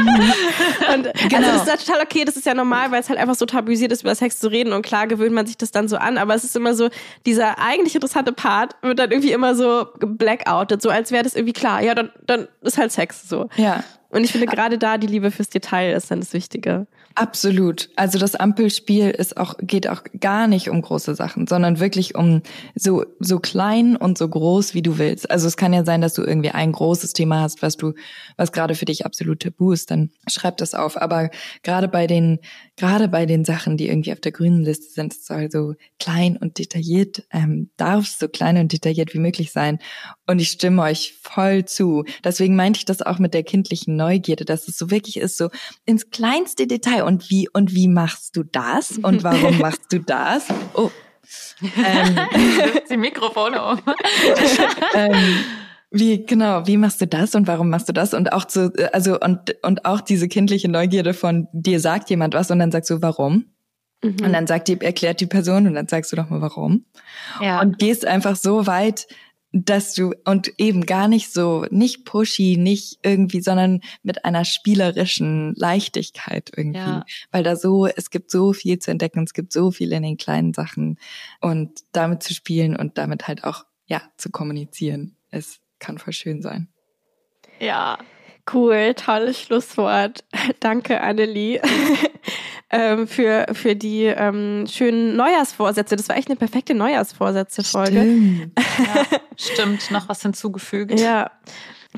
und 0.94 1.06
also 1.06 1.06
das 1.30 1.62
ist 1.62 1.68
ja 1.68 1.76
total 1.76 2.02
okay, 2.02 2.24
das 2.24 2.36
ist 2.36 2.46
ja 2.46 2.54
normal, 2.54 2.90
weil 2.90 3.00
es 3.00 3.08
halt 3.08 3.18
einfach 3.18 3.34
so 3.34 3.46
tabuisiert 3.46 3.92
ist, 3.92 4.02
über 4.02 4.14
Sex 4.14 4.38
zu 4.38 4.48
reden 4.48 4.72
und 4.72 4.82
klar 4.82 5.06
gewöhnt 5.06 5.32
man 5.32 5.46
sich 5.46 5.56
das 5.56 5.70
dann 5.70 5.88
so 5.88 5.96
an, 5.96 6.18
aber 6.18 6.34
es 6.34 6.44
ist 6.44 6.56
immer 6.56 6.74
so, 6.74 6.88
dieser 7.24 7.58
eigentlich 7.58 7.94
interessante 7.94 8.32
Part 8.32 8.76
wird 8.82 8.98
dann 8.98 9.10
irgendwie 9.10 9.32
immer 9.32 9.54
so 9.54 9.86
blackoutet, 9.98 10.82
so 10.82 10.90
als 10.90 11.10
wäre 11.10 11.24
das 11.24 11.34
irgendwie 11.34 11.52
klar, 11.52 11.82
ja, 11.82 11.94
dann, 11.94 12.10
dann 12.26 12.48
ist 12.62 12.78
halt 12.78 12.92
Sex 12.92 13.28
so. 13.28 13.48
Ja. 13.56 13.82
Und 14.08 14.24
ich 14.24 14.32
finde 14.32 14.46
gerade 14.46 14.78
da 14.78 14.98
die 14.98 15.06
Liebe 15.06 15.30
fürs 15.30 15.48
Detail 15.48 15.92
ist 15.92 16.10
dann 16.10 16.20
das 16.20 16.32
Wichtige. 16.32 16.86
Absolut. 17.18 17.88
Also 17.96 18.18
das 18.18 18.34
Ampelspiel 18.34 19.08
ist 19.08 19.38
auch, 19.38 19.54
geht 19.58 19.88
auch 19.88 20.02
gar 20.20 20.46
nicht 20.46 20.68
um 20.68 20.82
große 20.82 21.14
Sachen, 21.14 21.46
sondern 21.46 21.80
wirklich 21.80 22.14
um 22.14 22.42
so, 22.74 23.06
so 23.20 23.38
klein 23.40 23.96
und 23.96 24.18
so 24.18 24.28
groß, 24.28 24.74
wie 24.74 24.82
du 24.82 24.98
willst. 24.98 25.30
Also 25.30 25.48
es 25.48 25.56
kann 25.56 25.72
ja 25.72 25.82
sein, 25.82 26.02
dass 26.02 26.12
du 26.12 26.22
irgendwie 26.22 26.50
ein 26.50 26.72
großes 26.72 27.14
Thema 27.14 27.40
hast, 27.40 27.62
was 27.62 27.78
du, 27.78 27.94
was 28.36 28.52
gerade 28.52 28.74
für 28.74 28.84
dich 28.84 29.06
absolut 29.06 29.40
tabu 29.40 29.72
ist, 29.72 29.90
dann 29.90 30.10
schreib 30.28 30.58
das 30.58 30.74
auf. 30.74 31.00
Aber 31.00 31.30
gerade 31.62 31.88
bei 31.88 32.06
den, 32.06 32.38
gerade 32.76 33.08
bei 33.08 33.24
den 33.24 33.46
Sachen, 33.46 33.78
die 33.78 33.88
irgendwie 33.88 34.12
auf 34.12 34.20
der 34.20 34.32
grünen 34.32 34.62
Liste 34.62 34.92
sind, 34.92 35.14
soll 35.14 35.50
so 35.50 35.72
klein 35.98 36.36
und 36.36 36.58
detailliert, 36.58 37.24
ähm, 37.32 37.70
darf 37.78 38.04
es 38.04 38.18
so 38.18 38.28
klein 38.28 38.58
und 38.58 38.72
detailliert 38.74 39.14
wie 39.14 39.20
möglich 39.20 39.52
sein. 39.52 39.78
Und 40.26 40.38
ich 40.38 40.50
stimme 40.50 40.82
euch 40.82 41.18
voll 41.22 41.64
zu. 41.64 42.04
Deswegen 42.22 42.56
meinte 42.56 42.76
ich 42.76 42.84
das 42.84 43.00
auch 43.00 43.18
mit 43.18 43.32
der 43.32 43.42
kindlichen 43.42 43.96
Neugierde, 43.96 44.44
dass 44.44 44.68
es 44.68 44.76
so 44.76 44.90
wirklich 44.90 45.16
ist, 45.16 45.38
so 45.38 45.48
ins 45.86 46.10
kleinste 46.10 46.66
Detail. 46.66 47.05
Und 47.06 47.30
wie, 47.30 47.48
und 47.52 47.72
wie 47.74 47.88
machst 47.88 48.36
du 48.36 48.42
das? 48.42 48.98
Und 48.98 49.22
warum 49.22 49.58
machst 49.60 49.92
du 49.92 50.00
das? 50.00 50.46
Oh. 50.74 50.90
Ähm, 51.62 52.18
Die 52.90 52.96
Mikrofone 52.96 53.62
um. 53.64 53.78
ähm, 54.94 55.14
wie 55.90 56.26
genau, 56.26 56.66
wie 56.66 56.76
machst 56.76 57.00
du 57.00 57.06
das 57.06 57.34
und 57.34 57.46
warum 57.46 57.70
machst 57.70 57.88
du 57.88 57.92
das 57.92 58.12
und 58.12 58.32
auch 58.32 58.44
zu 58.44 58.72
also 58.92 59.18
und 59.20 59.56
und 59.62 59.84
auch 59.84 60.00
diese 60.00 60.28
kindliche 60.28 60.68
Neugierde 60.68 61.14
von 61.14 61.48
dir 61.52 61.80
sagt 61.80 62.10
jemand 62.10 62.34
was 62.34 62.50
und 62.50 62.58
dann 62.58 62.72
sagst 62.72 62.90
du 62.90 63.00
warum 63.02 63.46
Mhm. 64.04 64.16
und 64.24 64.32
dann 64.34 64.46
sagt 64.46 64.68
die 64.68 64.78
erklärt 64.78 65.20
die 65.22 65.26
Person 65.26 65.66
und 65.66 65.74
dann 65.74 65.88
sagst 65.88 66.12
du 66.12 66.16
doch 66.16 66.28
mal 66.28 66.42
warum 66.42 66.84
Ja. 67.40 67.60
und 67.62 67.78
gehst 67.78 68.04
einfach 68.04 68.36
so 68.36 68.66
weit, 68.66 69.06
dass 69.64 69.94
du 69.94 70.12
und 70.24 70.52
eben 70.58 70.84
gar 70.86 71.08
nicht 71.08 71.32
so 71.32 71.64
nicht 71.70 72.04
pushy, 72.04 72.56
nicht 72.58 72.98
irgendwie, 73.02 73.40
sondern 73.40 73.80
mit 74.02 74.24
einer 74.24 74.44
spielerischen 74.44 75.54
Leichtigkeit 75.56 76.50
irgendwie, 76.56 76.78
Ja. 76.78 77.04
weil 77.30 77.42
da 77.42 77.56
so 77.56 77.86
es 77.86 78.10
gibt 78.10 78.30
so 78.30 78.52
viel 78.52 78.78
zu 78.78 78.90
entdecken, 78.90 79.24
es 79.24 79.32
gibt 79.32 79.52
so 79.52 79.70
viel 79.70 79.92
in 79.92 80.02
den 80.02 80.16
kleinen 80.16 80.52
Sachen 80.52 80.98
und 81.40 81.80
damit 81.92 82.22
zu 82.22 82.34
spielen 82.34 82.76
und 82.76 82.98
damit 82.98 83.28
halt 83.28 83.44
auch 83.44 83.64
ja 83.86 84.02
zu 84.16 84.30
kommunizieren, 84.30 85.16
es 85.30 85.60
kann 85.78 85.98
voll 85.98 86.12
schön 86.12 86.42
sein. 86.42 86.68
ja. 87.60 87.98
Cool, 88.52 88.94
tolles 88.94 89.40
Schlusswort. 89.40 90.24
Danke, 90.60 91.00
Annelie, 91.00 91.60
ähm, 92.70 93.08
für, 93.08 93.46
für 93.52 93.74
die 93.74 94.04
ähm, 94.04 94.66
schönen 94.68 95.16
Neujahrsvorsätze. 95.16 95.96
Das 95.96 96.08
war 96.08 96.16
echt 96.16 96.28
eine 96.28 96.36
perfekte 96.36 96.74
Neujahrsvorsätze-Folge. 96.74 98.00
Stimmt. 98.00 98.52
Ja, 98.78 99.18
stimmt, 99.36 99.90
noch 99.90 100.08
was 100.08 100.20
hinzugefügt. 100.22 101.00
Ja. 101.00 101.30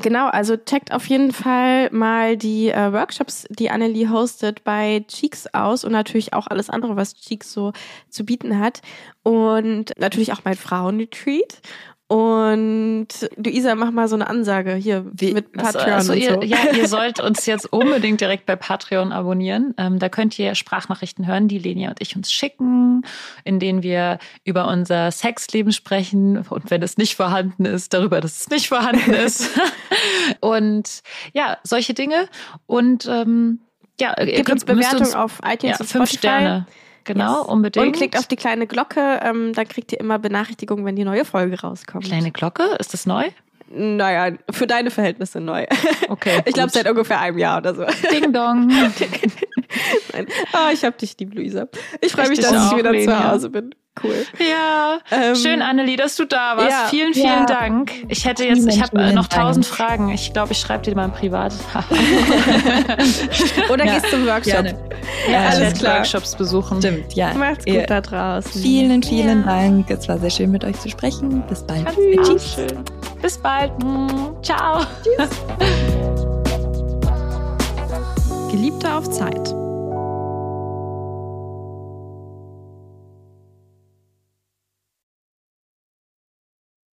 Genau, 0.00 0.28
also 0.28 0.56
checkt 0.56 0.92
auf 0.92 1.06
jeden 1.06 1.32
Fall 1.32 1.90
mal 1.90 2.36
die 2.36 2.68
äh, 2.68 2.92
Workshops, 2.92 3.46
die 3.50 3.68
Annelie 3.70 4.08
hostet 4.08 4.62
bei 4.62 5.04
Cheeks 5.08 5.48
aus 5.52 5.82
und 5.82 5.90
natürlich 5.90 6.34
auch 6.34 6.46
alles 6.46 6.70
andere, 6.70 6.94
was 6.94 7.14
Cheeks 7.14 7.52
so 7.52 7.72
zu 8.08 8.24
bieten 8.24 8.60
hat. 8.60 8.80
Und 9.24 9.92
natürlich 9.98 10.32
auch 10.32 10.42
mein 10.44 10.54
Frauenretreat. 10.54 11.60
Und 12.08 13.08
Luisa, 13.36 13.74
mach 13.74 13.90
mal 13.90 14.08
so 14.08 14.14
eine 14.14 14.26
Ansage 14.28 14.74
hier 14.74 15.04
Wie- 15.12 15.34
mit 15.34 15.48
Also, 15.58 15.78
Patreon 15.78 15.92
also 15.94 16.12
und 16.14 16.18
ihr, 16.18 16.32
so. 16.34 16.42
Ja, 16.42 16.58
ihr 16.74 16.88
sollt 16.88 17.20
uns 17.20 17.44
jetzt 17.44 17.70
unbedingt 17.70 18.22
direkt 18.22 18.46
bei 18.46 18.56
Patreon 18.56 19.12
abonnieren. 19.12 19.74
Ähm, 19.76 19.98
da 19.98 20.08
könnt 20.08 20.38
ihr 20.38 20.54
Sprachnachrichten 20.54 21.26
hören, 21.26 21.48
die 21.48 21.58
Lenia 21.58 21.90
und 21.90 22.00
ich 22.00 22.16
uns 22.16 22.32
schicken, 22.32 23.02
in 23.44 23.60
denen 23.60 23.82
wir 23.82 24.18
über 24.44 24.68
unser 24.68 25.10
Sexleben 25.10 25.70
sprechen 25.72 26.38
und 26.48 26.70
wenn 26.70 26.80
es 26.82 26.96
nicht 26.96 27.14
vorhanden 27.14 27.66
ist, 27.66 27.92
darüber, 27.92 28.22
dass 28.22 28.40
es 28.40 28.48
nicht 28.48 28.68
vorhanden 28.68 29.12
ist. 29.26 29.50
und 30.40 31.02
ja, 31.34 31.58
solche 31.62 31.92
Dinge. 31.92 32.26
Und 32.66 33.06
ähm, 33.06 33.60
ja, 34.00 34.18
ihr 34.18 34.42
Gibt 34.44 34.66
könnt 34.66 34.94
uns 35.00 35.14
auf 35.14 35.40
iTunes 35.44 35.78
ja, 35.78 35.80
und 35.80 35.86
fünf 35.86 36.08
Spotify. 36.10 36.16
Sterne. 36.16 36.66
Genau, 37.08 37.40
Yes. 37.40 37.48
unbedingt. 37.48 37.86
Und 37.86 37.92
klickt 37.96 38.16
auf 38.16 38.26
die 38.28 38.36
kleine 38.36 38.66
Glocke, 38.68 39.18
ähm, 39.24 39.52
dann 39.54 39.66
kriegt 39.66 39.90
ihr 39.92 39.98
immer 40.00 40.18
Benachrichtigungen, 40.20 40.84
wenn 40.84 40.94
die 40.96 41.04
neue 41.04 41.24
Folge 41.24 41.60
rauskommt. 41.60 42.04
Kleine 42.04 42.30
Glocke, 42.30 42.62
ist 42.78 42.92
das 42.94 43.04
neu? 43.06 43.24
Naja, 43.70 44.34
für 44.50 44.66
deine 44.66 44.90
Verhältnisse 44.90 45.40
neu. 45.40 45.66
Okay. 46.08 46.40
Ich 46.46 46.54
glaube 46.54 46.70
seit 46.70 46.88
ungefähr 46.88 47.20
einem 47.20 47.36
Jahr 47.36 47.58
oder 47.58 47.74
so. 47.74 47.84
Ding 48.10 48.32
Dong. 48.32 48.66
Nein. 50.12 50.26
Ah, 50.52 50.70
ich 50.72 50.82
hab 50.84 50.96
dich 50.96 51.16
lieb, 51.20 51.34
Luisa. 51.34 51.68
Ich 52.00 52.12
freue 52.12 52.24
Ich 52.24 52.30
mich, 52.30 52.40
dass 52.40 52.72
ich 52.72 52.78
wieder 52.78 52.92
Lenia. 52.92 53.18
zu 53.20 53.28
Hause 53.30 53.50
bin. 53.50 53.74
Cool. 54.02 54.26
Ja, 54.38 54.98
Ähm, 55.10 55.34
schön, 55.34 55.62
Annelie, 55.62 55.96
dass 55.96 56.16
du 56.16 56.24
da 56.24 56.56
warst. 56.56 56.70
ja. 56.70 56.86
vielen, 56.90 57.14
vielen 57.14 57.26
Ja. 57.26 57.46
Dank. 57.46 57.92
Ich 58.08 58.24
hätte 58.24 58.44
jetzt, 58.44 58.66
ich 58.66 58.80
habe 58.82 58.98
äh, 59.00 59.12
noch 59.12 59.26
Dank. 59.26 59.42
tausend 59.42 59.66
Fragen. 59.66 60.10
Ich 60.10 60.32
glaube, 60.32 60.52
ich 60.52 60.58
schreibe 60.58 60.84
dir 60.84 60.94
mal 60.94 61.08
privat. 61.08 61.52
Oder 63.70 63.84
Ja, 63.84 63.94
gehst 63.94 64.10
zum 64.10 64.26
Workshop. 64.26 64.52
gerne. 64.52 64.78
ja, 65.30 65.38
alles 65.40 65.54
ich 65.54 65.60
werde 65.64 65.78
klar. 65.78 65.94
Workshops 65.96 66.34
besuchen. 66.36 66.78
Stimmt, 66.78 67.14
ja. 67.14 67.34
Macht's 67.34 67.64
gut 67.64 67.74
Ihr- 67.74 67.86
da 67.86 68.00
draußen. 68.00 68.60
Vielen, 68.62 69.02
vielen 69.02 69.44
Dank. 69.44 69.90
Es 69.90 70.08
war 70.08 70.18
sehr 70.18 70.30
schön 70.30 70.50
mit 70.50 70.64
euch 70.64 70.78
zu 70.80 70.88
sprechen. 70.88 71.42
Bis 71.48 71.62
bald. 71.62 71.86
Tschüss. 72.22 72.54
Schön. 72.54 72.78
Bis 73.22 73.38
bald. 73.38 73.72
Mm, 73.82 74.08
Ciao. 74.42 74.80
Geliebte 78.50 78.92
auf 78.94 79.08
Zeit. 79.10 79.54